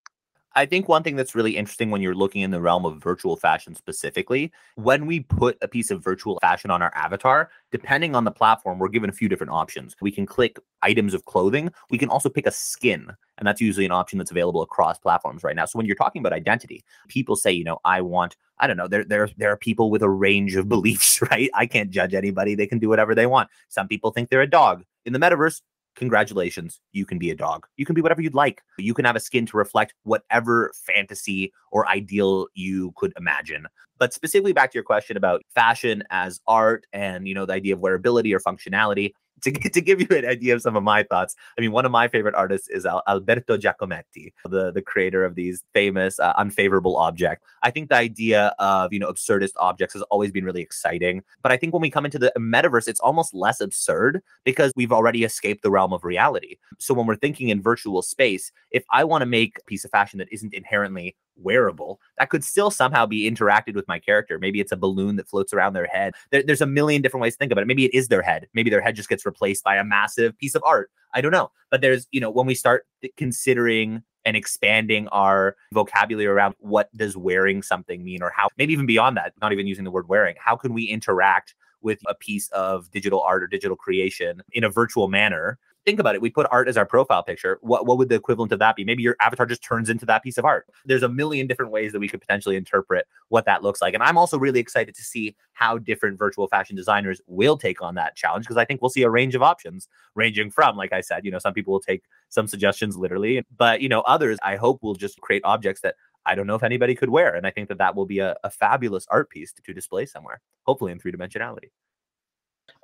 I 0.56 0.64
think 0.64 0.88
one 0.88 1.02
thing 1.02 1.16
that's 1.16 1.34
really 1.34 1.54
interesting 1.54 1.90
when 1.90 2.00
you're 2.00 2.14
looking 2.14 2.40
in 2.40 2.50
the 2.50 2.62
realm 2.62 2.86
of 2.86 3.02
virtual 3.02 3.36
fashion 3.36 3.74
specifically, 3.74 4.50
when 4.76 5.04
we 5.04 5.20
put 5.20 5.58
a 5.60 5.68
piece 5.68 5.90
of 5.90 6.02
virtual 6.02 6.38
fashion 6.40 6.70
on 6.70 6.80
our 6.80 6.90
avatar, 6.94 7.50
depending 7.70 8.16
on 8.16 8.24
the 8.24 8.30
platform, 8.30 8.78
we're 8.78 8.88
given 8.88 9.10
a 9.10 9.12
few 9.12 9.28
different 9.28 9.52
options. 9.52 9.94
We 10.00 10.10
can 10.10 10.24
click 10.24 10.58
items 10.80 11.12
of 11.12 11.26
clothing. 11.26 11.70
We 11.90 11.98
can 11.98 12.08
also 12.08 12.30
pick 12.30 12.46
a 12.46 12.50
skin, 12.50 13.12
and 13.36 13.46
that's 13.46 13.60
usually 13.60 13.84
an 13.84 13.92
option 13.92 14.16
that's 14.16 14.30
available 14.30 14.62
across 14.62 14.98
platforms 14.98 15.44
right 15.44 15.54
now. 15.54 15.66
So 15.66 15.78
when 15.78 15.84
you're 15.84 15.94
talking 15.94 16.20
about 16.20 16.32
identity, 16.32 16.82
people 17.08 17.36
say, 17.36 17.52
you 17.52 17.64
know, 17.64 17.78
I 17.84 18.00
want 18.00 18.34
I 18.58 18.66
don't 18.66 18.78
know. 18.78 18.88
There, 18.88 19.04
there, 19.04 19.28
there 19.36 19.52
are 19.52 19.58
people 19.58 19.90
with 19.90 20.02
a 20.02 20.08
range 20.08 20.56
of 20.56 20.68
beliefs, 20.70 21.20
right? 21.30 21.50
I 21.54 21.66
can't 21.66 21.90
judge 21.90 22.14
anybody. 22.14 22.54
They 22.54 22.66
can 22.66 22.78
do 22.78 22.88
whatever 22.88 23.14
they 23.14 23.26
want. 23.26 23.50
Some 23.68 23.88
people 23.88 24.10
think 24.10 24.30
they're 24.30 24.40
a 24.40 24.48
dog. 24.48 24.84
In 25.04 25.12
the 25.12 25.18
metaverse, 25.18 25.60
congratulations, 25.96 26.80
you 26.92 27.04
can 27.04 27.18
be 27.18 27.30
a 27.30 27.34
dog. 27.34 27.66
You 27.76 27.84
can 27.84 27.94
be 27.94 28.00
whatever 28.00 28.22
you'd 28.22 28.34
like. 28.34 28.62
You 28.78 28.94
can 28.94 29.04
have 29.04 29.16
a 29.16 29.20
skin 29.20 29.46
to 29.46 29.56
reflect 29.56 29.94
whatever 30.04 30.72
fantasy 30.86 31.52
or 31.72 31.88
ideal 31.88 32.46
you 32.54 32.92
could 32.96 33.12
imagine. 33.18 33.66
But 33.98 34.12
specifically 34.12 34.52
back 34.52 34.70
to 34.72 34.76
your 34.76 34.84
question 34.84 35.16
about 35.16 35.42
fashion 35.54 36.04
as 36.10 36.40
art 36.46 36.86
and, 36.92 37.26
you 37.26 37.34
know, 37.34 37.46
the 37.46 37.54
idea 37.54 37.74
of 37.74 37.80
wearability 37.80 38.34
or 38.34 38.40
functionality, 38.40 39.12
to, 39.42 39.50
to 39.52 39.80
give 39.80 40.00
you 40.00 40.08
an 40.10 40.24
idea 40.24 40.54
of 40.54 40.62
some 40.62 40.76
of 40.76 40.82
my 40.82 41.02
thoughts, 41.02 41.36
I 41.58 41.60
mean, 41.60 41.72
one 41.72 41.84
of 41.84 41.92
my 41.92 42.08
favorite 42.08 42.34
artists 42.34 42.68
is 42.68 42.86
Alberto 42.86 43.56
Giacometti, 43.56 44.32
the, 44.44 44.72
the 44.72 44.82
creator 44.82 45.24
of 45.24 45.34
these 45.34 45.62
famous 45.72 46.18
uh, 46.18 46.32
unfavorable 46.36 46.96
object. 46.96 47.44
I 47.62 47.70
think 47.70 47.88
the 47.88 47.96
idea 47.96 48.54
of, 48.58 48.92
you 48.92 48.98
know, 48.98 49.10
absurdist 49.10 49.52
objects 49.56 49.94
has 49.94 50.02
always 50.02 50.32
been 50.32 50.44
really 50.44 50.62
exciting. 50.62 51.22
But 51.42 51.52
I 51.52 51.56
think 51.56 51.72
when 51.72 51.82
we 51.82 51.90
come 51.90 52.04
into 52.04 52.18
the 52.18 52.32
metaverse, 52.38 52.88
it's 52.88 53.00
almost 53.00 53.34
less 53.34 53.60
absurd 53.60 54.22
because 54.44 54.72
we've 54.76 54.92
already 54.92 55.24
escaped 55.24 55.62
the 55.62 55.70
realm 55.70 55.92
of 55.92 56.04
reality. 56.04 56.56
So 56.78 56.94
when 56.94 57.06
we're 57.06 57.16
thinking 57.16 57.48
in 57.48 57.62
virtual 57.62 58.02
space, 58.02 58.52
if 58.70 58.84
I 58.90 59.04
want 59.04 59.22
to 59.22 59.26
make 59.26 59.58
a 59.58 59.64
piece 59.64 59.84
of 59.84 59.90
fashion 59.90 60.18
that 60.18 60.32
isn't 60.32 60.54
inherently 60.54 61.16
wearable 61.36 62.00
that 62.18 62.30
could 62.30 62.44
still 62.44 62.70
somehow 62.70 63.06
be 63.06 63.30
interacted 63.30 63.74
with 63.74 63.86
my 63.88 63.98
character. 63.98 64.38
Maybe 64.38 64.60
it's 64.60 64.72
a 64.72 64.76
balloon 64.76 65.16
that 65.16 65.28
floats 65.28 65.52
around 65.52 65.72
their 65.72 65.86
head. 65.86 66.14
There, 66.30 66.42
there's 66.42 66.60
a 66.60 66.66
million 66.66 67.02
different 67.02 67.22
ways 67.22 67.34
to 67.34 67.38
think 67.38 67.52
about 67.52 67.62
it. 67.62 67.66
Maybe 67.66 67.84
it 67.84 67.94
is 67.94 68.08
their 68.08 68.22
head. 68.22 68.48
Maybe 68.54 68.70
their 68.70 68.80
head 68.80 68.96
just 68.96 69.08
gets 69.08 69.26
replaced 69.26 69.64
by 69.64 69.76
a 69.76 69.84
massive 69.84 70.36
piece 70.38 70.54
of 70.54 70.62
art. 70.64 70.90
I 71.14 71.20
don't 71.20 71.32
know. 71.32 71.50
But 71.70 71.80
there's, 71.80 72.06
you 72.10 72.20
know, 72.20 72.30
when 72.30 72.46
we 72.46 72.54
start 72.54 72.86
considering 73.16 74.02
and 74.24 74.36
expanding 74.36 75.06
our 75.08 75.56
vocabulary 75.72 76.26
around 76.26 76.54
what 76.58 76.94
does 76.96 77.16
wearing 77.16 77.62
something 77.62 78.04
mean 78.04 78.22
or 78.22 78.32
how 78.34 78.48
maybe 78.58 78.72
even 78.72 78.86
beyond 78.86 79.16
that, 79.16 79.32
not 79.40 79.52
even 79.52 79.66
using 79.66 79.84
the 79.84 79.90
word 79.90 80.08
wearing, 80.08 80.34
how 80.38 80.56
can 80.56 80.74
we 80.74 80.84
interact 80.84 81.54
with 81.80 82.00
a 82.08 82.14
piece 82.14 82.48
of 82.48 82.90
digital 82.90 83.22
art 83.22 83.42
or 83.42 83.46
digital 83.46 83.76
creation 83.76 84.42
in 84.52 84.64
a 84.64 84.68
virtual 84.68 85.08
manner 85.08 85.58
think 85.86 86.00
about 86.00 86.14
it. 86.14 86.20
We 86.20 86.30
put 86.30 86.46
art 86.50 86.68
as 86.68 86.76
our 86.76 86.84
profile 86.84 87.22
picture. 87.22 87.58
What 87.62 87.86
what 87.86 87.96
would 87.96 88.08
the 88.08 88.16
equivalent 88.16 88.52
of 88.52 88.58
that 88.58 88.76
be? 88.76 88.84
Maybe 88.84 89.02
your 89.02 89.16
avatar 89.20 89.46
just 89.46 89.62
turns 89.62 89.88
into 89.88 90.04
that 90.06 90.22
piece 90.22 90.36
of 90.36 90.44
art. 90.44 90.66
There's 90.84 91.04
a 91.04 91.08
million 91.08 91.46
different 91.46 91.70
ways 91.72 91.92
that 91.92 92.00
we 92.00 92.08
could 92.08 92.20
potentially 92.20 92.56
interpret 92.56 93.06
what 93.28 93.46
that 93.46 93.62
looks 93.62 93.80
like. 93.80 93.94
And 93.94 94.02
I'm 94.02 94.18
also 94.18 94.38
really 94.38 94.60
excited 94.60 94.94
to 94.96 95.02
see 95.02 95.36
how 95.54 95.78
different 95.78 96.18
virtual 96.18 96.48
fashion 96.48 96.76
designers 96.76 97.22
will 97.26 97.56
take 97.56 97.80
on 97.80 97.94
that 97.94 98.16
challenge 98.16 98.44
because 98.44 98.58
I 98.58 98.64
think 98.64 98.82
we'll 98.82 98.90
see 98.90 99.04
a 99.04 99.10
range 99.10 99.34
of 99.34 99.42
options 99.42 99.88
ranging 100.14 100.50
from, 100.50 100.76
like 100.76 100.92
I 100.92 101.00
said, 101.00 101.24
you 101.24 101.30
know, 101.30 101.38
some 101.38 101.54
people 101.54 101.72
will 101.72 101.80
take 101.80 102.02
some 102.28 102.48
suggestions 102.48 102.96
literally, 102.96 103.46
but 103.56 103.80
you 103.80 103.88
know, 103.88 104.00
others 104.02 104.38
I 104.42 104.56
hope 104.56 104.82
will 104.82 104.94
just 104.94 105.20
create 105.20 105.42
objects 105.44 105.80
that 105.82 105.94
I 106.26 106.34
don't 106.34 106.48
know 106.48 106.56
if 106.56 106.64
anybody 106.64 106.96
could 106.96 107.10
wear. 107.10 107.34
And 107.34 107.46
I 107.46 107.50
think 107.50 107.68
that 107.68 107.78
that 107.78 107.94
will 107.94 108.06
be 108.06 108.18
a, 108.18 108.36
a 108.42 108.50
fabulous 108.50 109.06
art 109.10 109.30
piece 109.30 109.52
to, 109.52 109.62
to 109.62 109.72
display 109.72 110.06
somewhere, 110.06 110.40
hopefully 110.64 110.90
in 110.90 110.98
three 110.98 111.12
dimensionality. 111.12 111.70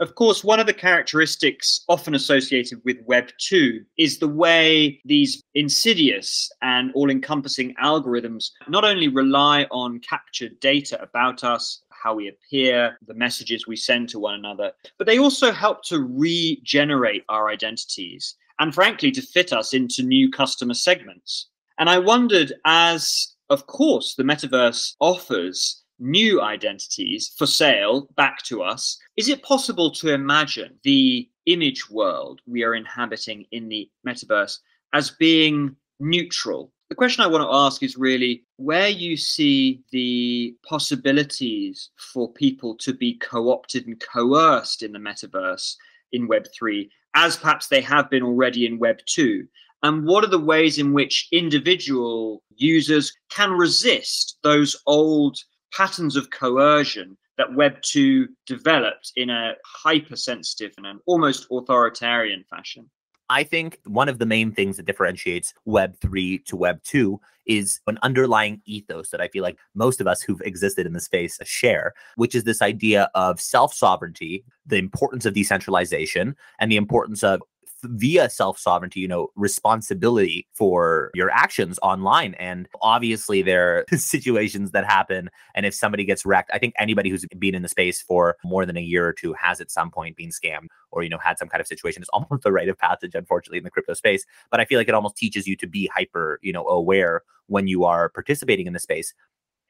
Of 0.02 0.16
course, 0.16 0.42
one 0.42 0.58
of 0.58 0.66
the 0.66 0.74
characteristics 0.74 1.84
often 1.88 2.16
associated 2.16 2.80
with 2.84 2.96
Web 3.06 3.28
2 3.38 3.84
is 3.98 4.18
the 4.18 4.26
way 4.26 5.00
these 5.04 5.40
insidious 5.54 6.50
and 6.60 6.90
all 6.94 7.08
encompassing 7.08 7.72
algorithms 7.80 8.50
not 8.66 8.84
only 8.84 9.06
rely 9.06 9.68
on 9.70 10.00
captured 10.00 10.58
data 10.58 11.00
about 11.00 11.44
us, 11.44 11.82
how 11.90 12.16
we 12.16 12.26
appear, 12.26 12.98
the 13.06 13.14
messages 13.14 13.68
we 13.68 13.76
send 13.76 14.08
to 14.08 14.18
one 14.18 14.34
another, 14.34 14.72
but 14.98 15.06
they 15.06 15.20
also 15.20 15.52
help 15.52 15.84
to 15.84 16.00
regenerate 16.00 17.22
our 17.28 17.48
identities 17.48 18.34
and, 18.58 18.74
frankly, 18.74 19.12
to 19.12 19.22
fit 19.22 19.52
us 19.52 19.72
into 19.72 20.02
new 20.02 20.32
customer 20.32 20.74
segments. 20.74 21.46
And 21.78 21.88
I 21.88 22.00
wondered, 22.00 22.52
as 22.64 23.36
of 23.50 23.68
course 23.68 24.16
the 24.16 24.24
metaverse 24.24 24.96
offers 24.98 25.81
new 26.02 26.42
identities 26.42 27.32
for 27.38 27.46
sale 27.46 28.08
back 28.16 28.42
to 28.42 28.62
us, 28.62 28.98
is 29.16 29.28
it 29.28 29.42
possible 29.42 29.90
to 29.92 30.12
imagine 30.12 30.78
the 30.82 31.28
image 31.46 31.88
world 31.90 32.40
we 32.46 32.62
are 32.62 32.74
inhabiting 32.74 33.46
in 33.52 33.68
the 33.68 33.88
metaverse 34.06 34.58
as 34.92 35.10
being 35.10 35.74
neutral. 36.00 36.72
The 36.88 36.96
question 36.96 37.24
I 37.24 37.28
want 37.28 37.42
to 37.42 37.54
ask 37.54 37.82
is 37.82 37.96
really 37.96 38.44
where 38.56 38.88
you 38.88 39.16
see 39.16 39.82
the 39.92 40.54
possibilities 40.68 41.90
for 41.96 42.30
people 42.32 42.76
to 42.78 42.92
be 42.92 43.14
co 43.14 43.50
opted 43.50 43.86
and 43.86 43.98
coerced 44.00 44.82
in 44.82 44.92
the 44.92 44.98
metaverse 44.98 45.74
in 46.12 46.28
Web3, 46.28 46.88
as 47.14 47.36
perhaps 47.36 47.68
they 47.68 47.80
have 47.80 48.10
been 48.10 48.22
already 48.22 48.66
in 48.66 48.78
Web2. 48.78 49.46
And 49.82 50.04
what 50.04 50.22
are 50.22 50.28
the 50.28 50.38
ways 50.38 50.78
in 50.78 50.92
which 50.92 51.28
individual 51.32 52.42
users 52.56 53.12
can 53.30 53.52
resist 53.52 54.38
those 54.42 54.76
old 54.86 55.38
patterns 55.72 56.16
of 56.16 56.30
coercion 56.30 57.16
that 57.38 57.54
Web 57.54 57.80
2 57.82 58.28
developed 58.46 59.12
in 59.16 59.30
a 59.30 59.54
hypersensitive 59.64 60.72
and 60.76 60.86
an 60.86 61.00
almost 61.06 61.46
authoritarian 61.50 62.44
fashion? 62.48 62.90
I 63.30 63.44
think 63.44 63.78
one 63.86 64.10
of 64.10 64.18
the 64.18 64.26
main 64.26 64.52
things 64.52 64.76
that 64.76 64.84
differentiates 64.84 65.54
Web 65.64 65.96
3 66.00 66.40
to 66.40 66.56
Web 66.56 66.82
2 66.82 67.18
is 67.46 67.80
an 67.86 67.98
underlying 68.02 68.60
ethos 68.66 69.08
that 69.08 69.22
I 69.22 69.28
feel 69.28 69.42
like 69.42 69.58
most 69.74 70.02
of 70.02 70.06
us 70.06 70.20
who've 70.20 70.42
existed 70.42 70.86
in 70.86 70.92
the 70.92 71.00
space 71.00 71.38
share, 71.44 71.94
which 72.16 72.34
is 72.34 72.44
this 72.44 72.60
idea 72.60 73.10
of 73.14 73.40
self 73.40 73.72
sovereignty, 73.72 74.44
the 74.66 74.76
importance 74.76 75.24
of 75.24 75.32
decentralization, 75.32 76.36
and 76.58 76.70
the 76.70 76.76
importance 76.76 77.24
of 77.24 77.40
via 77.84 78.28
self 78.28 78.58
sovereignty, 78.58 79.00
you 79.00 79.08
know, 79.08 79.28
responsibility 79.36 80.46
for 80.52 81.10
your 81.14 81.30
actions 81.30 81.78
online. 81.82 82.34
And 82.34 82.68
obviously, 82.80 83.42
there 83.42 83.78
are 83.78 83.84
situations 83.96 84.70
that 84.72 84.84
happen. 84.84 85.30
And 85.54 85.66
if 85.66 85.74
somebody 85.74 86.04
gets 86.04 86.24
wrecked, 86.24 86.50
I 86.52 86.58
think 86.58 86.74
anybody 86.78 87.10
who's 87.10 87.26
been 87.38 87.54
in 87.54 87.62
the 87.62 87.68
space 87.68 88.02
for 88.02 88.36
more 88.44 88.66
than 88.66 88.76
a 88.76 88.80
year 88.80 89.06
or 89.06 89.12
two 89.12 89.34
has 89.34 89.60
at 89.60 89.70
some 89.70 89.90
point 89.90 90.16
been 90.16 90.30
scammed 90.30 90.68
or, 90.90 91.02
you 91.02 91.08
know, 91.08 91.18
had 91.18 91.38
some 91.38 91.48
kind 91.48 91.60
of 91.60 91.66
situation. 91.66 92.02
It's 92.02 92.08
almost 92.12 92.42
the 92.42 92.52
rite 92.52 92.68
of 92.68 92.78
passage, 92.78 93.14
unfortunately, 93.14 93.58
in 93.58 93.64
the 93.64 93.70
crypto 93.70 93.94
space. 93.94 94.24
But 94.50 94.60
I 94.60 94.64
feel 94.64 94.78
like 94.78 94.88
it 94.88 94.94
almost 94.94 95.16
teaches 95.16 95.46
you 95.46 95.56
to 95.56 95.66
be 95.66 95.90
hyper, 95.94 96.38
you 96.42 96.52
know, 96.52 96.66
aware 96.66 97.22
when 97.46 97.66
you 97.66 97.84
are 97.84 98.08
participating 98.08 98.66
in 98.66 98.72
the 98.72 98.80
space. 98.80 99.12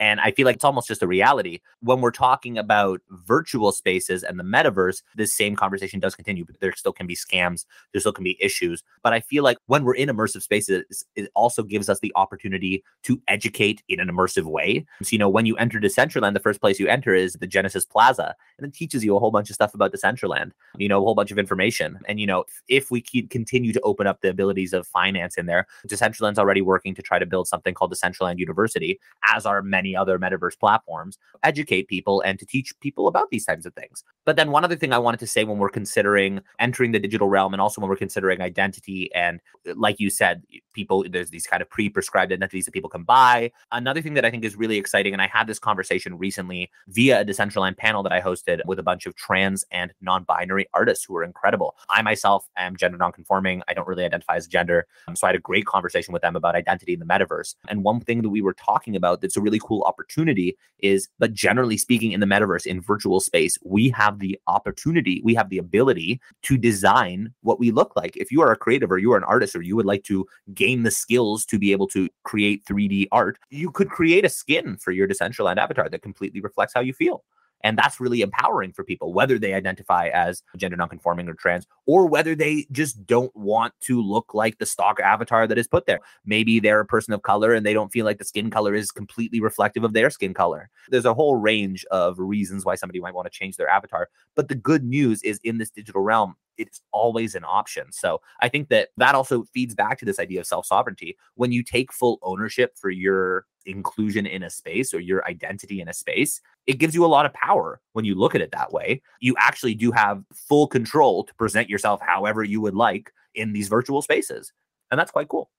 And 0.02 0.18
I 0.18 0.32
feel 0.32 0.46
like 0.46 0.56
it's 0.56 0.64
almost 0.64 0.88
just 0.88 1.00
a 1.04 1.06
reality. 1.06 1.60
When 1.80 2.00
we're 2.00 2.10
talking 2.10 2.58
about 2.58 3.00
virtual 3.08 3.70
spaces 3.70 4.24
and 4.24 4.36
the 4.36 4.42
metaverse, 4.42 5.00
this 5.14 5.32
same 5.32 5.54
conversation 5.54 6.00
does 6.00 6.16
continue, 6.16 6.44
but 6.44 6.58
there 6.58 6.74
still 6.74 6.92
can 6.92 7.06
be 7.06 7.14
scams, 7.14 7.66
there 7.92 8.00
still 8.00 8.12
can 8.12 8.24
be 8.24 8.36
issues. 8.42 8.82
But 9.04 9.12
I 9.12 9.20
feel 9.20 9.44
like 9.44 9.58
when 9.66 9.84
we're 9.84 9.94
in 9.94 10.08
immersive 10.08 10.42
spaces, 10.42 11.04
it 11.14 11.30
also 11.36 11.62
gives 11.62 11.88
us 11.88 12.00
the 12.00 12.10
opportunity 12.16 12.82
to 13.04 13.22
educate 13.28 13.84
in 13.88 14.00
an 14.00 14.08
immersive 14.08 14.42
way. 14.42 14.84
So, 15.04 15.10
you 15.12 15.18
know, 15.18 15.28
when 15.28 15.46
you 15.46 15.56
enter 15.56 15.78
Decentraland, 15.78 16.34
the 16.34 16.40
first 16.40 16.60
place 16.60 16.80
you 16.80 16.88
enter 16.88 17.14
is 17.14 17.34
the 17.34 17.46
Genesis 17.46 17.84
Plaza, 17.84 18.34
and 18.58 18.66
it 18.66 18.74
teaches 18.74 19.04
you 19.04 19.14
a 19.14 19.20
whole 19.20 19.30
bunch 19.30 19.50
of 19.50 19.54
stuff 19.54 19.72
about 19.72 19.92
Decentraland, 19.92 20.50
you 20.78 20.88
know, 20.88 20.98
a 20.98 21.04
whole 21.04 21.14
bunch 21.14 21.30
of 21.30 21.38
information. 21.38 22.00
And, 22.08 22.18
you 22.18 22.26
know, 22.26 22.42
if 22.66 22.90
we 22.90 23.02
continue 23.02 23.72
to 23.72 23.80
open 23.82 24.08
up 24.08 24.20
the 24.20 24.30
abilities 24.30 24.72
of 24.72 24.84
finance 24.84 25.36
in 25.38 25.46
there, 25.46 25.68
Decentraland's 25.86 26.40
already 26.40 26.60
working 26.60 26.92
to 26.96 27.02
try 27.02 27.20
to 27.20 27.26
build 27.26 27.46
something 27.46 27.72
called 27.72 27.94
Decentraland 27.94 28.40
University, 28.40 28.98
as 29.32 29.46
are 29.46 29.62
many 29.62 29.91
other 29.96 30.18
metaverse 30.18 30.58
platforms, 30.58 31.18
educate 31.42 31.88
people 31.88 32.20
and 32.20 32.38
to 32.38 32.46
teach 32.46 32.78
people 32.80 33.08
about 33.08 33.30
these 33.30 33.44
types 33.44 33.66
of 33.66 33.74
things. 33.74 34.04
But 34.24 34.36
then 34.36 34.50
one 34.50 34.64
other 34.64 34.76
thing 34.76 34.92
I 34.92 34.98
wanted 34.98 35.20
to 35.20 35.26
say 35.26 35.44
when 35.44 35.58
we're 35.58 35.68
considering 35.68 36.40
entering 36.58 36.92
the 36.92 36.98
digital 36.98 37.28
realm 37.28 37.54
and 37.54 37.60
also 37.60 37.80
when 37.80 37.90
we're 37.90 37.96
considering 37.96 38.40
identity 38.40 39.10
and 39.14 39.40
uh, 39.68 39.74
like 39.76 39.98
you 39.98 40.10
said, 40.10 40.42
people 40.72 41.04
there's 41.10 41.30
these 41.30 41.46
kind 41.46 41.62
of 41.62 41.68
pre-prescribed 41.68 42.32
identities 42.32 42.64
that 42.64 42.72
people 42.72 42.90
can 42.90 43.02
buy. 43.02 43.50
Another 43.72 44.00
thing 44.00 44.14
that 44.14 44.24
I 44.24 44.30
think 44.30 44.44
is 44.44 44.56
really 44.56 44.78
exciting, 44.78 45.12
and 45.12 45.20
I 45.20 45.26
had 45.26 45.46
this 45.46 45.58
conversation 45.58 46.16
recently 46.16 46.70
via 46.88 47.20
a 47.20 47.24
Decentraland 47.24 47.76
panel 47.76 48.02
that 48.02 48.12
I 48.12 48.20
hosted 48.20 48.60
with 48.66 48.78
a 48.78 48.82
bunch 48.82 49.06
of 49.06 49.14
trans 49.16 49.64
and 49.70 49.92
non-binary 50.00 50.66
artists 50.72 51.04
who 51.04 51.16
are 51.16 51.24
incredible. 51.24 51.76
I 51.90 52.02
myself 52.02 52.48
am 52.56 52.76
gender 52.76 52.98
non-conforming. 52.98 53.62
I 53.68 53.74
don't 53.74 53.88
really 53.88 54.04
identify 54.04 54.36
as 54.36 54.46
gender. 54.46 54.86
So 55.14 55.26
I 55.26 55.30
had 55.30 55.36
a 55.36 55.40
great 55.40 55.66
conversation 55.66 56.12
with 56.12 56.22
them 56.22 56.36
about 56.36 56.54
identity 56.54 56.94
in 56.94 57.00
the 57.00 57.06
metaverse. 57.06 57.54
And 57.68 57.82
one 57.82 58.00
thing 58.00 58.22
that 58.22 58.30
we 58.30 58.42
were 58.42 58.54
talking 58.54 58.96
about 58.96 59.20
that's 59.20 59.36
a 59.36 59.40
really 59.40 59.60
cool 59.62 59.81
opportunity 59.84 60.56
is, 60.80 61.08
but 61.18 61.32
generally 61.32 61.76
speaking, 61.76 62.12
in 62.12 62.20
the 62.20 62.26
metaverse, 62.26 62.66
in 62.66 62.80
virtual 62.80 63.20
space, 63.20 63.56
we 63.64 63.88
have 63.90 64.18
the 64.18 64.38
opportunity, 64.46 65.20
we 65.24 65.34
have 65.34 65.48
the 65.48 65.58
ability 65.58 66.20
to 66.42 66.56
design 66.56 67.32
what 67.42 67.58
we 67.58 67.70
look 67.70 67.94
like. 67.96 68.16
If 68.16 68.30
you 68.30 68.42
are 68.42 68.52
a 68.52 68.56
creative 68.56 68.90
or 68.90 68.98
you 68.98 69.12
are 69.12 69.16
an 69.16 69.24
artist 69.24 69.54
or 69.54 69.62
you 69.62 69.76
would 69.76 69.86
like 69.86 70.04
to 70.04 70.26
gain 70.54 70.82
the 70.82 70.90
skills 70.90 71.44
to 71.46 71.58
be 71.58 71.72
able 71.72 71.86
to 71.88 72.08
create 72.24 72.64
3D 72.64 73.08
art, 73.12 73.38
you 73.50 73.70
could 73.70 73.90
create 73.90 74.24
a 74.24 74.28
skin 74.28 74.76
for 74.76 74.90
your 74.90 75.06
Decentraland 75.06 75.58
avatar 75.58 75.88
that 75.88 76.02
completely 76.02 76.40
reflects 76.40 76.72
how 76.74 76.80
you 76.80 76.92
feel. 76.92 77.24
And 77.62 77.78
that's 77.78 78.00
really 78.00 78.22
empowering 78.22 78.72
for 78.72 78.84
people, 78.84 79.12
whether 79.12 79.38
they 79.38 79.54
identify 79.54 80.08
as 80.08 80.42
gender 80.56 80.76
nonconforming 80.76 81.28
or 81.28 81.34
trans, 81.34 81.66
or 81.86 82.06
whether 82.06 82.34
they 82.34 82.66
just 82.72 83.06
don't 83.06 83.34
want 83.36 83.74
to 83.82 84.02
look 84.02 84.34
like 84.34 84.58
the 84.58 84.66
stock 84.66 84.98
avatar 85.00 85.46
that 85.46 85.58
is 85.58 85.68
put 85.68 85.86
there. 85.86 86.00
Maybe 86.24 86.60
they're 86.60 86.80
a 86.80 86.86
person 86.86 87.14
of 87.14 87.22
color 87.22 87.52
and 87.54 87.64
they 87.64 87.72
don't 87.72 87.92
feel 87.92 88.04
like 88.04 88.18
the 88.18 88.24
skin 88.24 88.50
color 88.50 88.74
is 88.74 88.90
completely 88.90 89.40
reflective 89.40 89.84
of 89.84 89.92
their 89.92 90.10
skin 90.10 90.34
color. 90.34 90.70
There's 90.88 91.04
a 91.04 91.14
whole 91.14 91.36
range 91.36 91.84
of 91.90 92.18
reasons 92.18 92.64
why 92.64 92.74
somebody 92.74 93.00
might 93.00 93.14
want 93.14 93.26
to 93.26 93.38
change 93.38 93.56
their 93.56 93.68
avatar. 93.68 94.08
But 94.34 94.48
the 94.48 94.54
good 94.54 94.84
news 94.84 95.22
is 95.22 95.40
in 95.44 95.58
this 95.58 95.70
digital 95.70 96.02
realm, 96.02 96.36
it's 96.58 96.80
always 96.92 97.34
an 97.34 97.44
option. 97.44 97.92
So 97.92 98.20
I 98.40 98.48
think 98.48 98.68
that 98.68 98.90
that 98.96 99.14
also 99.14 99.44
feeds 99.44 99.74
back 99.74 99.98
to 99.98 100.04
this 100.04 100.18
idea 100.18 100.40
of 100.40 100.46
self 100.46 100.66
sovereignty. 100.66 101.16
When 101.34 101.52
you 101.52 101.62
take 101.62 101.92
full 101.92 102.18
ownership 102.22 102.76
for 102.76 102.90
your 102.90 103.46
inclusion 103.64 104.26
in 104.26 104.42
a 104.42 104.50
space 104.50 104.92
or 104.92 105.00
your 105.00 105.24
identity 105.26 105.80
in 105.80 105.88
a 105.88 105.92
space, 105.92 106.40
it 106.66 106.78
gives 106.78 106.94
you 106.94 107.04
a 107.04 107.06
lot 107.06 107.26
of 107.26 107.32
power 107.34 107.80
when 107.92 108.04
you 108.04 108.14
look 108.14 108.34
at 108.34 108.40
it 108.40 108.50
that 108.52 108.72
way. 108.72 109.02
You 109.20 109.34
actually 109.38 109.74
do 109.74 109.92
have 109.92 110.22
full 110.32 110.66
control 110.66 111.24
to 111.24 111.34
present 111.34 111.68
yourself 111.68 112.00
however 112.02 112.42
you 112.42 112.60
would 112.60 112.74
like 112.74 113.12
in 113.34 113.52
these 113.52 113.68
virtual 113.68 114.02
spaces. 114.02 114.52
And 114.90 114.98
that's 114.98 115.10
quite 115.10 115.28
cool. 115.28 115.50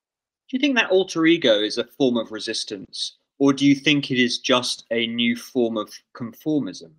Do 0.50 0.58
you 0.58 0.62
think 0.62 0.76
that 0.76 0.92
alter 0.92 1.26
ego 1.26 1.62
is 1.62 1.78
a 1.78 1.86
form 1.86 2.18
of 2.18 2.32
resistance? 2.32 3.18
Or 3.40 3.54
do 3.54 3.66
you 3.66 3.76
think 3.76 4.12
it 4.12 4.22
is 4.22 4.40
just 4.40 4.86
a 4.92 5.08
new 5.08 5.36
form 5.36 5.78
of 5.78 5.92
conformism? 6.16 6.92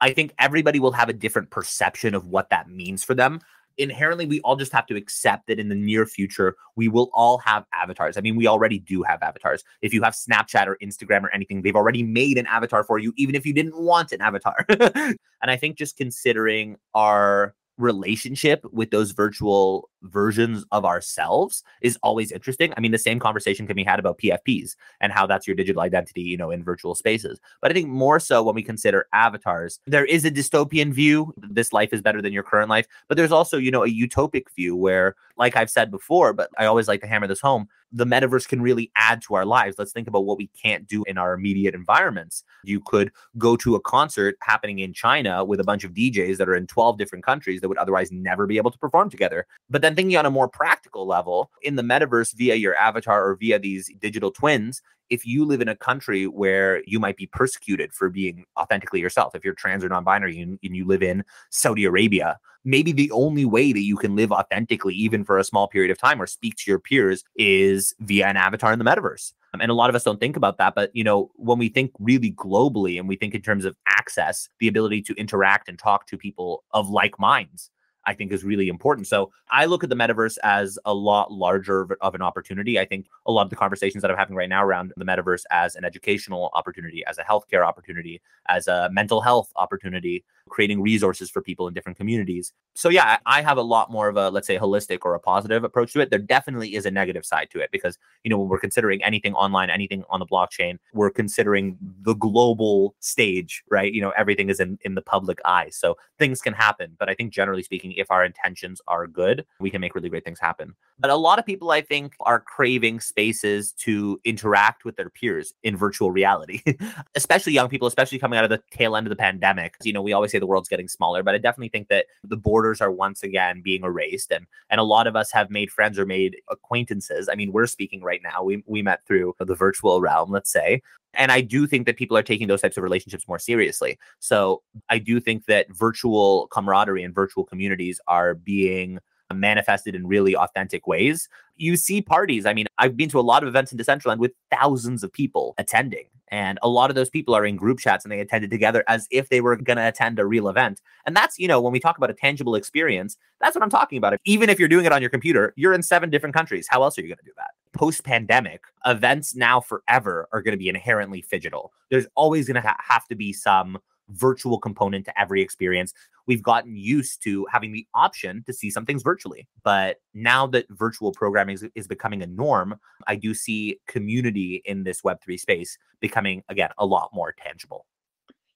I 0.00 0.12
think 0.12 0.34
everybody 0.38 0.78
will 0.80 0.92
have 0.92 1.08
a 1.08 1.12
different 1.12 1.50
perception 1.50 2.14
of 2.14 2.26
what 2.26 2.50
that 2.50 2.68
means 2.68 3.04
for 3.04 3.14
them. 3.14 3.40
Inherently, 3.78 4.26
we 4.26 4.40
all 4.40 4.56
just 4.56 4.72
have 4.72 4.86
to 4.86 4.96
accept 4.96 5.46
that 5.46 5.60
in 5.60 5.68
the 5.68 5.74
near 5.74 6.04
future, 6.04 6.56
we 6.74 6.88
will 6.88 7.10
all 7.12 7.38
have 7.38 7.64
avatars. 7.72 8.16
I 8.16 8.20
mean, 8.20 8.34
we 8.34 8.48
already 8.48 8.80
do 8.80 9.04
have 9.04 9.22
avatars. 9.22 9.62
If 9.82 9.94
you 9.94 10.02
have 10.02 10.14
Snapchat 10.14 10.66
or 10.66 10.76
Instagram 10.82 11.22
or 11.22 11.32
anything, 11.32 11.62
they've 11.62 11.76
already 11.76 12.02
made 12.02 12.38
an 12.38 12.46
avatar 12.46 12.82
for 12.82 12.98
you, 12.98 13.12
even 13.16 13.36
if 13.36 13.46
you 13.46 13.52
didn't 13.52 13.80
want 13.80 14.10
an 14.10 14.20
avatar. 14.20 14.66
and 14.68 15.16
I 15.42 15.56
think 15.56 15.76
just 15.76 15.96
considering 15.96 16.76
our 16.94 17.54
relationship 17.78 18.64
with 18.72 18.90
those 18.90 19.12
virtual 19.12 19.88
versions 20.02 20.64
of 20.72 20.84
ourselves 20.84 21.62
is 21.80 21.98
always 22.02 22.30
interesting. 22.30 22.72
I 22.76 22.80
mean, 22.80 22.92
the 22.92 22.98
same 22.98 23.18
conversation 23.18 23.66
can 23.66 23.76
be 23.76 23.84
had 23.84 23.98
about 23.98 24.18
PFPs 24.18 24.76
and 25.00 25.12
how 25.12 25.26
that's 25.26 25.46
your 25.46 25.56
digital 25.56 25.82
identity, 25.82 26.22
you 26.22 26.36
know, 26.36 26.50
in 26.50 26.62
virtual 26.62 26.94
spaces. 26.94 27.40
But 27.62 27.70
I 27.70 27.74
think 27.74 27.88
more 27.88 28.20
so 28.20 28.42
when 28.42 28.54
we 28.54 28.62
consider 28.62 29.06
avatars, 29.12 29.80
there 29.86 30.04
is 30.04 30.24
a 30.24 30.30
dystopian 30.30 30.92
view. 30.92 31.32
This 31.36 31.72
life 31.72 31.92
is 31.92 32.02
better 32.02 32.20
than 32.20 32.32
your 32.32 32.42
current 32.42 32.68
life. 32.68 32.86
But 33.08 33.16
there's 33.16 33.32
also, 33.32 33.56
you 33.56 33.70
know, 33.70 33.84
a 33.84 33.88
utopic 33.88 34.44
view 34.54 34.76
where, 34.76 35.14
like 35.36 35.56
I've 35.56 35.70
said 35.70 35.90
before, 35.90 36.32
but 36.32 36.50
I 36.58 36.66
always 36.66 36.88
like 36.88 37.00
to 37.00 37.06
hammer 37.06 37.26
this 37.26 37.40
home, 37.40 37.68
the 37.92 38.04
metaverse 38.04 38.46
can 38.46 38.60
really 38.60 38.90
add 38.96 39.22
to 39.22 39.34
our 39.34 39.44
lives. 39.44 39.76
Let's 39.78 39.92
think 39.92 40.08
about 40.08 40.24
what 40.24 40.38
we 40.38 40.48
can't 40.48 40.86
do 40.86 41.04
in 41.04 41.18
our 41.18 41.32
immediate 41.32 41.74
environments. 41.74 42.44
You 42.64 42.80
could 42.80 43.10
go 43.38 43.56
to 43.56 43.74
a 43.74 43.80
concert 43.80 44.36
happening 44.42 44.80
in 44.80 44.92
China 44.92 45.44
with 45.44 45.60
a 45.60 45.64
bunch 45.64 45.84
of 45.84 45.92
DJs 45.92 46.36
that 46.36 46.48
are 46.48 46.54
in 46.54 46.66
12 46.66 46.98
different 46.98 47.24
countries 47.24 47.60
that 47.60 47.68
would 47.68 47.78
otherwise 47.78 48.12
never 48.12 48.46
be 48.46 48.56
able 48.56 48.70
to 48.70 48.78
perform 48.78 49.10
together. 49.10 49.46
But 49.70 49.82
then 49.82 49.94
thinking 49.94 50.16
on 50.16 50.26
a 50.26 50.30
more 50.30 50.48
practical 50.48 51.06
level, 51.06 51.50
in 51.62 51.76
the 51.76 51.82
metaverse 51.82 52.34
via 52.34 52.56
your 52.56 52.74
avatar 52.74 53.28
or 53.28 53.36
via 53.36 53.58
these 53.58 53.90
digital 54.00 54.30
twins, 54.30 54.82
if 55.10 55.26
you 55.26 55.44
live 55.44 55.60
in 55.60 55.68
a 55.68 55.76
country 55.76 56.26
where 56.26 56.82
you 56.86 56.98
might 56.98 57.16
be 57.16 57.26
persecuted 57.26 57.92
for 57.92 58.08
being 58.08 58.44
authentically 58.58 59.00
yourself, 59.00 59.34
if 59.34 59.44
you're 59.44 59.54
trans 59.54 59.84
or 59.84 59.88
non 59.88 60.04
binary 60.04 60.40
and, 60.40 60.58
and, 60.62 60.76
you 60.76 60.86
live 60.86 61.02
in 61.02 61.24
Saudi 61.50 61.84
Arabia, 61.84 62.38
maybe 62.64 62.92
the 62.92 63.10
only 63.10 63.44
way 63.44 63.72
that 63.72 63.80
you 63.80 63.96
can 63.96 64.16
live 64.16 64.32
authentically, 64.32 64.94
even 64.94 65.24
for 65.24 65.38
a 65.38 65.44
small 65.44 65.68
period 65.68 65.90
of 65.90 65.98
time, 65.98 66.20
or 66.20 66.26
speak 66.26 66.56
to 66.56 66.70
your 66.70 66.78
peers 66.78 67.24
is 67.36 67.94
via 68.00 68.26
an 68.26 68.36
avatar 68.36 68.72
in 68.72 68.78
the 68.78 68.84
metaverse. 68.84 69.32
Um, 69.54 69.60
and 69.60 69.70
a 69.70 69.74
lot 69.74 69.88
of 69.88 69.96
us 69.96 70.04
don't 70.04 70.20
think 70.20 70.36
about 70.36 70.58
that. 70.58 70.74
But, 70.74 70.90
you 70.94 71.04
know, 71.04 71.30
when 71.36 71.58
we 71.58 71.68
think 71.68 71.92
really 71.98 72.32
globally 72.32 72.98
and 72.98 73.08
we 73.08 73.16
think 73.16 73.34
in 73.34 73.42
terms 73.42 73.64
of 73.64 73.76
access, 73.86 74.48
the 74.60 74.68
ability 74.68 75.02
to 75.02 75.14
interact 75.14 75.68
and 75.68 75.78
talk 75.78 76.06
to 76.08 76.18
people 76.18 76.64
of 76.72 76.90
like 76.90 77.18
minds, 77.18 77.70
I 78.06 78.14
think 78.14 78.32
is 78.32 78.44
really 78.44 78.68
important. 78.68 79.06
So 79.06 79.30
I 79.50 79.66
look 79.66 79.84
at 79.84 79.90
the 79.90 79.96
metaverse 79.96 80.38
as 80.42 80.78
a 80.84 80.94
lot 80.94 81.32
larger 81.32 81.86
of 82.00 82.14
an 82.14 82.22
opportunity. 82.22 82.78
I 82.78 82.84
think 82.84 83.06
a 83.26 83.32
lot 83.32 83.42
of 83.42 83.50
the 83.50 83.56
conversations 83.56 84.02
that 84.02 84.10
I'm 84.10 84.16
having 84.16 84.36
right 84.36 84.48
now 84.48 84.64
around 84.64 84.92
the 84.96 85.04
metaverse 85.04 85.42
as 85.50 85.74
an 85.76 85.84
educational 85.84 86.50
opportunity, 86.54 87.04
as 87.06 87.18
a 87.18 87.22
healthcare 87.22 87.66
opportunity, 87.66 88.20
as 88.48 88.66
a 88.66 88.88
mental 88.92 89.20
health 89.20 89.52
opportunity, 89.56 90.24
creating 90.48 90.80
resources 90.80 91.30
for 91.30 91.42
people 91.42 91.68
in 91.68 91.74
different 91.74 91.98
communities. 91.98 92.52
So 92.74 92.88
yeah, 92.88 93.18
I 93.26 93.42
have 93.42 93.58
a 93.58 93.62
lot 93.62 93.90
more 93.90 94.08
of 94.08 94.16
a 94.16 94.30
let's 94.30 94.46
say 94.46 94.58
holistic 94.58 95.00
or 95.02 95.14
a 95.14 95.20
positive 95.20 95.64
approach 95.64 95.92
to 95.92 96.00
it. 96.00 96.10
There 96.10 96.18
definitely 96.18 96.74
is 96.74 96.86
a 96.86 96.90
negative 96.90 97.24
side 97.24 97.50
to 97.52 97.60
it 97.60 97.70
because 97.70 97.98
you 98.24 98.30
know 98.30 98.38
when 98.38 98.48
we're 98.48 98.58
considering 98.58 99.02
anything 99.02 99.34
online, 99.34 99.70
anything 99.70 100.04
on 100.08 100.20
the 100.20 100.26
blockchain, 100.26 100.78
we're 100.92 101.10
considering 101.10 101.76
the 102.02 102.14
global 102.14 102.94
stage, 103.00 103.62
right? 103.70 103.92
You 103.92 104.00
know, 104.00 104.12
everything 104.16 104.48
is 104.48 104.60
in 104.60 104.78
in 104.82 104.94
the 104.94 105.02
public 105.02 105.38
eye. 105.44 105.68
So 105.70 105.96
things 106.18 106.40
can 106.40 106.54
happen, 106.54 106.96
but 106.98 107.08
I 107.08 107.14
think 107.14 107.32
generally 107.32 107.62
speaking 107.62 107.92
if 107.98 108.10
our 108.10 108.24
intentions 108.24 108.80
are 108.88 109.06
good, 109.06 109.44
we 109.60 109.70
can 109.70 109.80
make 109.80 109.94
really 109.94 110.08
great 110.08 110.24
things 110.24 110.40
happen. 110.40 110.74
But 111.00 111.10
a 111.10 111.16
lot 111.16 111.38
of 111.38 111.46
people, 111.46 111.70
I 111.70 111.80
think, 111.80 112.14
are 112.20 112.40
craving 112.40 113.00
spaces 113.00 113.72
to 113.84 114.20
interact 114.24 114.84
with 114.84 114.96
their 114.96 115.10
peers 115.10 115.54
in 115.62 115.76
virtual 115.76 116.10
reality, 116.10 116.62
especially 117.14 117.52
young 117.52 117.68
people, 117.68 117.86
especially 117.86 118.18
coming 118.18 118.38
out 118.38 118.44
of 118.44 118.50
the 118.50 118.62
tail 118.70 118.96
end 118.96 119.06
of 119.06 119.10
the 119.10 119.16
pandemic. 119.16 119.76
You 119.82 119.92
know, 119.92 120.02
we 120.02 120.12
always 120.12 120.32
say 120.32 120.38
the 120.38 120.46
world's 120.46 120.68
getting 120.68 120.88
smaller, 120.88 121.22
but 121.22 121.34
I 121.34 121.38
definitely 121.38 121.68
think 121.68 121.88
that 121.88 122.06
the 122.24 122.36
borders 122.36 122.80
are 122.80 122.90
once 122.90 123.22
again 123.22 123.62
being 123.62 123.84
erased. 123.84 124.32
And 124.32 124.46
and 124.70 124.80
a 124.80 124.84
lot 124.84 125.06
of 125.06 125.14
us 125.14 125.30
have 125.32 125.50
made 125.50 125.70
friends 125.70 125.98
or 125.98 126.06
made 126.06 126.36
acquaintances. 126.50 127.28
I 127.30 127.36
mean, 127.36 127.52
we're 127.52 127.66
speaking 127.66 128.02
right 128.02 128.20
now. 128.22 128.42
We 128.42 128.64
we 128.66 128.82
met 128.82 129.06
through 129.06 129.34
the 129.38 129.54
virtual 129.54 130.00
realm, 130.00 130.30
let's 130.30 130.50
say. 130.50 130.82
And 131.14 131.32
I 131.32 131.40
do 131.40 131.66
think 131.66 131.86
that 131.86 131.96
people 131.96 132.16
are 132.16 132.22
taking 132.22 132.48
those 132.48 132.60
types 132.60 132.76
of 132.76 132.82
relationships 132.82 133.26
more 133.26 133.38
seriously. 133.38 133.98
So 134.18 134.62
I 134.88 134.98
do 134.98 135.20
think 135.20 135.46
that 135.46 135.66
virtual 135.70 136.48
camaraderie 136.48 137.02
and 137.02 137.14
virtual 137.14 137.44
communities 137.44 138.00
are 138.06 138.34
being 138.34 138.98
manifested 139.32 139.94
in 139.94 140.06
really 140.06 140.36
authentic 140.36 140.86
ways. 140.86 141.28
You 141.56 141.76
see 141.76 142.00
parties. 142.00 142.46
I 142.46 142.52
mean, 142.54 142.66
I've 142.78 142.96
been 142.96 143.08
to 143.10 143.20
a 143.20 143.22
lot 143.22 143.42
of 143.42 143.48
events 143.48 143.72
in 143.72 143.78
Decentraland 143.78 144.18
with 144.18 144.32
thousands 144.50 145.02
of 145.02 145.12
people 145.12 145.54
attending. 145.58 146.04
And 146.30 146.58
a 146.62 146.68
lot 146.68 146.90
of 146.90 146.96
those 146.96 147.10
people 147.10 147.34
are 147.34 147.44
in 147.44 147.56
group 147.56 147.78
chats 147.78 148.04
and 148.04 148.12
they 148.12 148.20
attended 148.20 148.50
together 148.50 148.84
as 148.88 149.06
if 149.10 149.28
they 149.28 149.40
were 149.40 149.56
going 149.56 149.76
to 149.76 149.86
attend 149.86 150.18
a 150.18 150.26
real 150.26 150.48
event. 150.48 150.80
And 151.06 151.16
that's, 151.16 151.38
you 151.38 151.48
know, 151.48 151.60
when 151.60 151.72
we 151.72 151.80
talk 151.80 151.96
about 151.96 152.10
a 152.10 152.14
tangible 152.14 152.54
experience, 152.54 153.16
that's 153.40 153.54
what 153.54 153.62
I'm 153.62 153.70
talking 153.70 153.98
about. 153.98 154.18
Even 154.24 154.50
if 154.50 154.58
you're 154.58 154.68
doing 154.68 154.84
it 154.84 154.92
on 154.92 155.00
your 155.00 155.10
computer, 155.10 155.54
you're 155.56 155.72
in 155.72 155.82
seven 155.82 156.10
different 156.10 156.34
countries. 156.34 156.66
How 156.70 156.82
else 156.82 156.98
are 156.98 157.02
you 157.02 157.08
going 157.08 157.18
to 157.18 157.24
do 157.24 157.32
that? 157.36 157.50
Post 157.72 158.04
pandemic, 158.04 158.62
events 158.84 159.34
now 159.34 159.60
forever 159.60 160.28
are 160.32 160.42
going 160.42 160.52
to 160.52 160.58
be 160.58 160.68
inherently 160.68 161.22
phygital. 161.22 161.70
There's 161.90 162.06
always 162.14 162.46
going 162.46 162.60
to 162.60 162.68
ha- 162.68 162.76
have 162.78 163.06
to 163.08 163.14
be 163.14 163.32
some 163.32 163.78
virtual 164.10 164.58
component 164.58 165.04
to 165.06 165.20
every 165.20 165.42
experience. 165.42 165.92
We've 166.26 166.42
gotten 166.42 166.76
used 166.76 167.22
to 167.24 167.46
having 167.50 167.72
the 167.72 167.86
option 167.94 168.42
to 168.46 168.52
see 168.52 168.70
some 168.70 168.84
things 168.84 169.02
virtually. 169.02 169.48
But 169.62 169.98
now 170.14 170.46
that 170.48 170.66
virtual 170.70 171.12
programming 171.12 171.54
is, 171.54 171.64
is, 171.74 171.86
becoming 171.86 172.22
a 172.22 172.26
norm, 172.26 172.78
I 173.06 173.16
do 173.16 173.34
see 173.34 173.80
community 173.86 174.62
in 174.64 174.84
this 174.84 175.02
Web3 175.02 175.38
space 175.38 175.78
becoming, 176.00 176.42
again, 176.48 176.70
a 176.78 176.86
lot 176.86 177.10
more 177.12 177.32
tangible. 177.32 177.86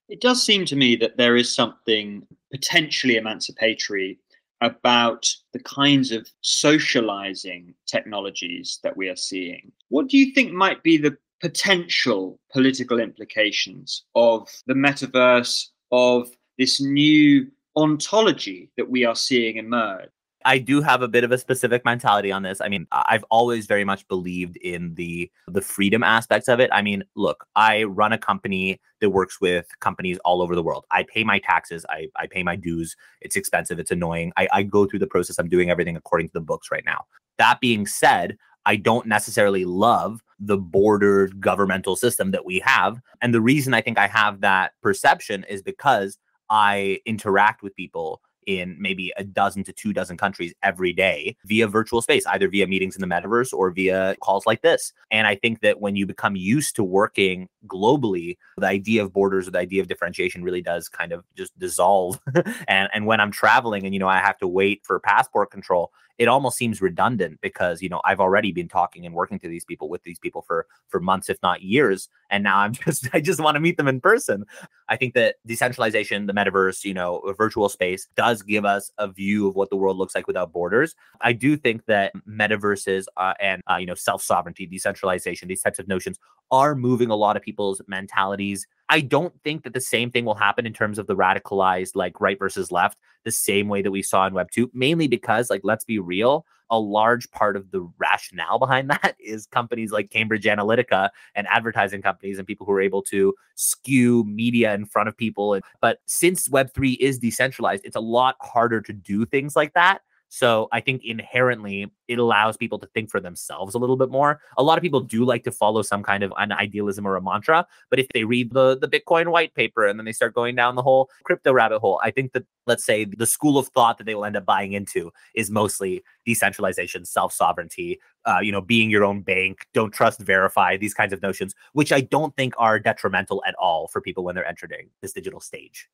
It 0.08 0.20
does 0.20 0.42
seem 0.42 0.64
to 0.66 0.76
me 0.76 0.96
that 0.96 1.16
there 1.16 1.36
is 1.36 1.54
something 1.54 2.26
potentially 2.50 3.16
emancipatory 3.16 4.18
about 4.60 5.28
the 5.52 5.58
kinds 5.60 6.12
of 6.12 6.28
socializing 6.42 7.74
technologies 7.86 8.78
that 8.82 8.96
we 8.96 9.08
are 9.08 9.16
seeing. 9.16 9.72
What 9.88 10.08
do 10.08 10.16
you 10.16 10.32
think 10.34 10.52
might 10.52 10.82
be 10.82 10.96
the 10.96 11.16
potential 11.42 12.38
political 12.52 13.00
implications 13.00 14.04
of 14.14 14.48
the 14.66 14.74
metaverse, 14.74 15.66
of 15.90 16.30
this 16.58 16.80
new 16.80 17.46
ontology 17.76 18.70
that 18.76 18.88
we 18.88 19.04
are 19.04 19.16
seeing 19.16 19.56
emerge. 19.56 20.08
I 20.44 20.58
do 20.58 20.80
have 20.80 21.02
a 21.02 21.08
bit 21.08 21.24
of 21.24 21.32
a 21.32 21.38
specific 21.38 21.84
mentality 21.84 22.32
on 22.32 22.42
this. 22.42 22.60
I 22.60 22.68
mean, 22.68 22.86
I've 22.90 23.24
always 23.30 23.66
very 23.66 23.84
much 23.84 24.06
believed 24.08 24.56
in 24.56 24.94
the 24.94 25.30
the 25.46 25.60
freedom 25.60 26.02
aspects 26.02 26.48
of 26.48 26.58
it. 26.60 26.70
I 26.72 26.82
mean, 26.82 27.04
look, 27.14 27.46
I 27.54 27.84
run 27.84 28.12
a 28.12 28.18
company 28.18 28.80
that 29.00 29.10
works 29.10 29.40
with 29.40 29.66
companies 29.80 30.18
all 30.24 30.42
over 30.42 30.54
the 30.54 30.62
world. 30.62 30.84
I 30.90 31.04
pay 31.04 31.24
my 31.24 31.38
taxes, 31.38 31.86
I, 31.88 32.08
I 32.16 32.26
pay 32.26 32.42
my 32.42 32.56
dues. 32.56 32.96
It's 33.20 33.36
expensive, 33.36 33.78
it's 33.78 33.90
annoying. 33.90 34.32
I, 34.36 34.48
I 34.52 34.62
go 34.64 34.86
through 34.86 35.00
the 35.00 35.06
process. 35.06 35.38
I'm 35.38 35.48
doing 35.48 35.70
everything 35.70 35.96
according 35.96 36.28
to 36.28 36.34
the 36.34 36.40
books 36.40 36.70
right 36.72 36.84
now. 36.84 37.04
That 37.38 37.60
being 37.60 37.86
said, 37.86 38.36
I 38.66 38.76
don't 38.76 39.06
necessarily 39.06 39.64
love 39.64 40.22
the 40.38 40.58
bordered 40.58 41.40
governmental 41.40 41.96
system 41.96 42.30
that 42.32 42.44
we 42.44 42.60
have. 42.60 43.00
And 43.20 43.32
the 43.32 43.40
reason 43.40 43.74
I 43.74 43.80
think 43.80 43.98
I 43.98 44.08
have 44.08 44.40
that 44.40 44.72
perception 44.82 45.44
is 45.48 45.62
because 45.62 46.18
I 46.50 47.00
interact 47.06 47.62
with 47.62 47.76
people 47.76 48.20
in 48.46 48.76
maybe 48.78 49.12
a 49.16 49.24
dozen 49.24 49.64
to 49.64 49.72
two 49.72 49.92
dozen 49.92 50.16
countries 50.16 50.54
every 50.62 50.92
day 50.92 51.36
via 51.44 51.68
virtual 51.68 52.02
space, 52.02 52.26
either 52.26 52.48
via 52.48 52.66
meetings 52.66 52.96
in 52.96 53.00
the 53.00 53.06
metaverse 53.06 53.52
or 53.52 53.70
via 53.70 54.16
calls 54.20 54.46
like 54.46 54.62
this. 54.62 54.92
And 55.10 55.26
I 55.26 55.34
think 55.34 55.60
that 55.60 55.80
when 55.80 55.96
you 55.96 56.06
become 56.06 56.36
used 56.36 56.76
to 56.76 56.84
working 56.84 57.48
globally, 57.66 58.36
the 58.56 58.66
idea 58.66 59.02
of 59.02 59.12
borders 59.12 59.48
or 59.48 59.52
the 59.52 59.58
idea 59.58 59.80
of 59.80 59.88
differentiation 59.88 60.42
really 60.42 60.62
does 60.62 60.88
kind 60.88 61.12
of 61.12 61.24
just 61.36 61.56
dissolve. 61.58 62.20
and 62.68 62.88
and 62.92 63.06
when 63.06 63.20
I'm 63.20 63.30
traveling 63.30 63.84
and 63.84 63.94
you 63.94 64.00
know 64.00 64.08
I 64.08 64.18
have 64.18 64.38
to 64.38 64.48
wait 64.48 64.84
for 64.84 64.98
passport 65.00 65.50
control, 65.50 65.92
it 66.18 66.28
almost 66.28 66.56
seems 66.56 66.80
redundant 66.80 67.40
because 67.40 67.82
you 67.82 67.88
know 67.88 68.00
I've 68.04 68.20
already 68.20 68.52
been 68.52 68.68
talking 68.68 69.06
and 69.06 69.14
working 69.14 69.38
to 69.40 69.48
these 69.48 69.64
people 69.64 69.88
with 69.88 70.02
these 70.02 70.18
people 70.18 70.42
for 70.42 70.66
for 70.88 71.00
months 71.00 71.28
if 71.28 71.38
not 71.42 71.62
years 71.62 72.08
and 72.32 72.42
now 72.42 72.58
I'm 72.58 72.72
just 72.84 73.08
I 73.12 73.20
just 73.20 73.40
want 73.40 73.54
to 73.54 73.60
meet 73.60 73.76
them 73.76 73.86
in 73.86 74.00
person. 74.00 74.44
I 74.88 74.96
think 74.96 75.14
that 75.14 75.36
decentralization, 75.46 76.26
the 76.26 76.32
metaverse, 76.32 76.84
you 76.84 76.94
know, 76.94 77.18
a 77.18 77.32
virtual 77.32 77.68
space 77.68 78.08
does 78.16 78.42
give 78.42 78.64
us 78.64 78.90
a 78.98 79.08
view 79.08 79.46
of 79.46 79.54
what 79.54 79.70
the 79.70 79.76
world 79.76 79.96
looks 79.96 80.14
like 80.14 80.26
without 80.26 80.52
borders. 80.52 80.94
I 81.20 81.32
do 81.32 81.56
think 81.56 81.86
that 81.86 82.12
metaverses 82.28 83.04
uh, 83.16 83.34
and 83.40 83.62
uh, 83.70 83.76
you 83.76 83.86
know 83.86 83.94
self-sovereignty, 83.94 84.66
decentralization, 84.66 85.48
these 85.48 85.62
types 85.62 85.78
of 85.78 85.86
notions 85.86 86.18
are 86.50 86.74
moving 86.74 87.10
a 87.10 87.16
lot 87.16 87.36
of 87.36 87.42
people's 87.42 87.80
mentalities 87.86 88.66
I 88.92 89.00
don't 89.00 89.32
think 89.42 89.64
that 89.64 89.72
the 89.72 89.80
same 89.80 90.10
thing 90.10 90.26
will 90.26 90.34
happen 90.34 90.66
in 90.66 90.74
terms 90.74 90.98
of 90.98 91.06
the 91.06 91.16
radicalized, 91.16 91.96
like 91.96 92.20
right 92.20 92.38
versus 92.38 92.70
left, 92.70 92.98
the 93.24 93.30
same 93.30 93.68
way 93.68 93.80
that 93.80 93.90
we 93.90 94.02
saw 94.02 94.26
in 94.26 94.34
Web 94.34 94.50
2, 94.50 94.70
mainly 94.74 95.08
because, 95.08 95.48
like, 95.48 95.62
let's 95.64 95.82
be 95.82 95.98
real, 95.98 96.44
a 96.68 96.78
large 96.78 97.30
part 97.30 97.56
of 97.56 97.70
the 97.70 97.90
rationale 97.96 98.58
behind 98.58 98.90
that 99.02 99.16
is 99.18 99.46
companies 99.46 99.92
like 99.92 100.10
Cambridge 100.10 100.44
Analytica 100.44 101.08
and 101.34 101.46
advertising 101.48 102.02
companies 102.02 102.36
and 102.36 102.46
people 102.46 102.66
who 102.66 102.72
are 102.72 102.82
able 102.82 103.00
to 103.04 103.32
skew 103.54 104.24
media 104.24 104.74
in 104.74 104.84
front 104.84 105.08
of 105.08 105.16
people. 105.16 105.58
But 105.80 106.00
since 106.04 106.48
Web3 106.48 106.98
is 107.00 107.18
decentralized, 107.18 107.86
it's 107.86 107.96
a 107.96 108.00
lot 108.00 108.36
harder 108.42 108.82
to 108.82 108.92
do 108.92 109.24
things 109.24 109.56
like 109.56 109.72
that. 109.72 110.02
So 110.34 110.68
I 110.72 110.80
think 110.80 111.04
inherently 111.04 111.92
it 112.08 112.18
allows 112.18 112.56
people 112.56 112.78
to 112.78 112.86
think 112.86 113.10
for 113.10 113.20
themselves 113.20 113.74
a 113.74 113.78
little 113.78 113.98
bit 113.98 114.08
more. 114.08 114.40
A 114.56 114.62
lot 114.62 114.78
of 114.78 114.82
people 114.82 115.00
do 115.00 115.26
like 115.26 115.44
to 115.44 115.52
follow 115.52 115.82
some 115.82 116.02
kind 116.02 116.22
of 116.22 116.32
an 116.38 116.52
idealism 116.52 117.06
or 117.06 117.16
a 117.16 117.20
mantra, 117.20 117.66
but 117.90 117.98
if 117.98 118.08
they 118.14 118.24
read 118.24 118.54
the 118.54 118.78
the 118.78 118.88
Bitcoin 118.88 119.30
white 119.30 119.52
paper 119.52 119.86
and 119.86 119.98
then 119.98 120.06
they 120.06 120.12
start 120.12 120.34
going 120.34 120.54
down 120.54 120.74
the 120.74 120.82
whole 120.82 121.10
crypto 121.24 121.52
rabbit 121.52 121.80
hole, 121.80 122.00
I 122.02 122.10
think 122.10 122.32
that 122.32 122.46
let's 122.66 122.82
say 122.82 123.04
the 123.04 123.26
school 123.26 123.58
of 123.58 123.68
thought 123.68 123.98
that 123.98 124.04
they 124.04 124.14
will 124.14 124.24
end 124.24 124.38
up 124.38 124.46
buying 124.46 124.72
into 124.72 125.12
is 125.34 125.50
mostly 125.50 126.02
decentralization, 126.24 127.04
self 127.04 127.34
sovereignty, 127.34 128.00
uh, 128.24 128.38
you 128.40 128.52
know, 128.52 128.62
being 128.62 128.88
your 128.88 129.04
own 129.04 129.20
bank, 129.20 129.66
don't 129.74 129.92
trust, 129.92 130.18
verify, 130.18 130.78
these 130.78 130.94
kinds 130.94 131.12
of 131.12 131.20
notions, 131.20 131.54
which 131.74 131.92
I 131.92 132.00
don't 132.00 132.34
think 132.36 132.54
are 132.56 132.80
detrimental 132.80 133.42
at 133.46 133.54
all 133.56 133.86
for 133.86 134.00
people 134.00 134.24
when 134.24 134.34
they're 134.34 134.48
entering 134.48 134.88
this 135.02 135.12
digital 135.12 135.40
stage. 135.40 135.90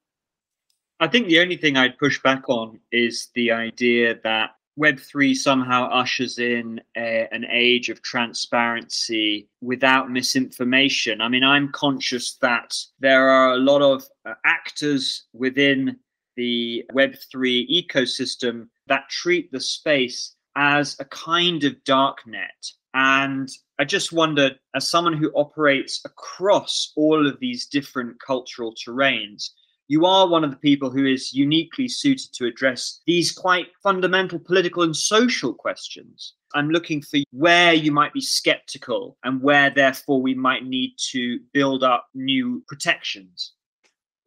I 1.01 1.07
think 1.07 1.29
the 1.29 1.41
only 1.41 1.57
thing 1.57 1.77
I'd 1.77 1.99
push 1.99 2.21
back 2.23 2.49
on 2.49 2.81
is 2.91 3.29
the 3.35 3.53
idea 3.53 4.19
that 4.25 4.51
Web3 4.79 5.37
somehow 5.37 5.89
ushers 5.91 6.39
in 6.39 6.81
a, 6.97 7.29
an 7.33 7.45
age 7.51 7.89
of 7.89 8.03
transparency 8.03 9.49
without 9.61 10.11
misinformation. 10.11 11.21
I 11.21 11.29
mean, 11.29 11.45
I'm 11.45 11.71
conscious 11.73 12.37
that 12.41 12.77
there 12.99 13.29
are 13.29 13.53
a 13.53 13.59
lot 13.59 13.83
of 13.83 14.05
uh, 14.25 14.35
actors 14.45 15.25
within 15.33 15.97
the 16.37 16.85
Web3 16.93 17.69
ecosystem 17.69 18.69
that 18.87 19.09
treat 19.09 19.51
the 19.53 19.61
space 19.61 20.35
as 20.57 20.97
a 20.99 21.05
kind 21.05 21.65
of 21.65 21.83
dark 21.85 22.27
net. 22.27 22.73
And 22.95 23.49
I 23.79 23.85
just 23.85 24.13
wonder, 24.13 24.51
as 24.75 24.89
someone 24.89 25.17
who 25.17 25.33
operates 25.37 26.01
across 26.05 26.93
all 26.97 27.27
of 27.27 27.39
these 27.39 27.67
different 27.67 28.21
cultural 28.21 28.75
terrains, 28.75 29.51
you 29.89 30.05
are 30.05 30.29
one 30.29 30.45
of 30.45 30.51
the 30.51 30.57
people 30.57 30.91
who 30.91 31.07
is 31.07 31.33
uniquely 31.33 31.89
suited 31.89 32.33
to 32.35 32.47
address 32.47 33.01
these 33.07 33.33
quite 33.33 33.69
fundamental 33.83 34.39
political 34.39 34.83
and 34.83 34.95
social 34.95 35.55
questions. 35.55 36.35
I'm 36.55 36.69
looking 36.71 37.03
for 37.03 37.21
where 37.31 37.73
you 37.73 37.91
might 37.91 38.13
be 38.13 38.21
skeptical 38.21 39.17
and 39.25 39.43
where, 39.43 39.71
therefore, 39.71 40.21
we 40.21 40.35
might 40.35 40.65
need 40.65 40.95
to 41.11 41.41
build 41.53 41.83
up 41.83 42.07
new 42.15 42.63
protections. 42.69 43.53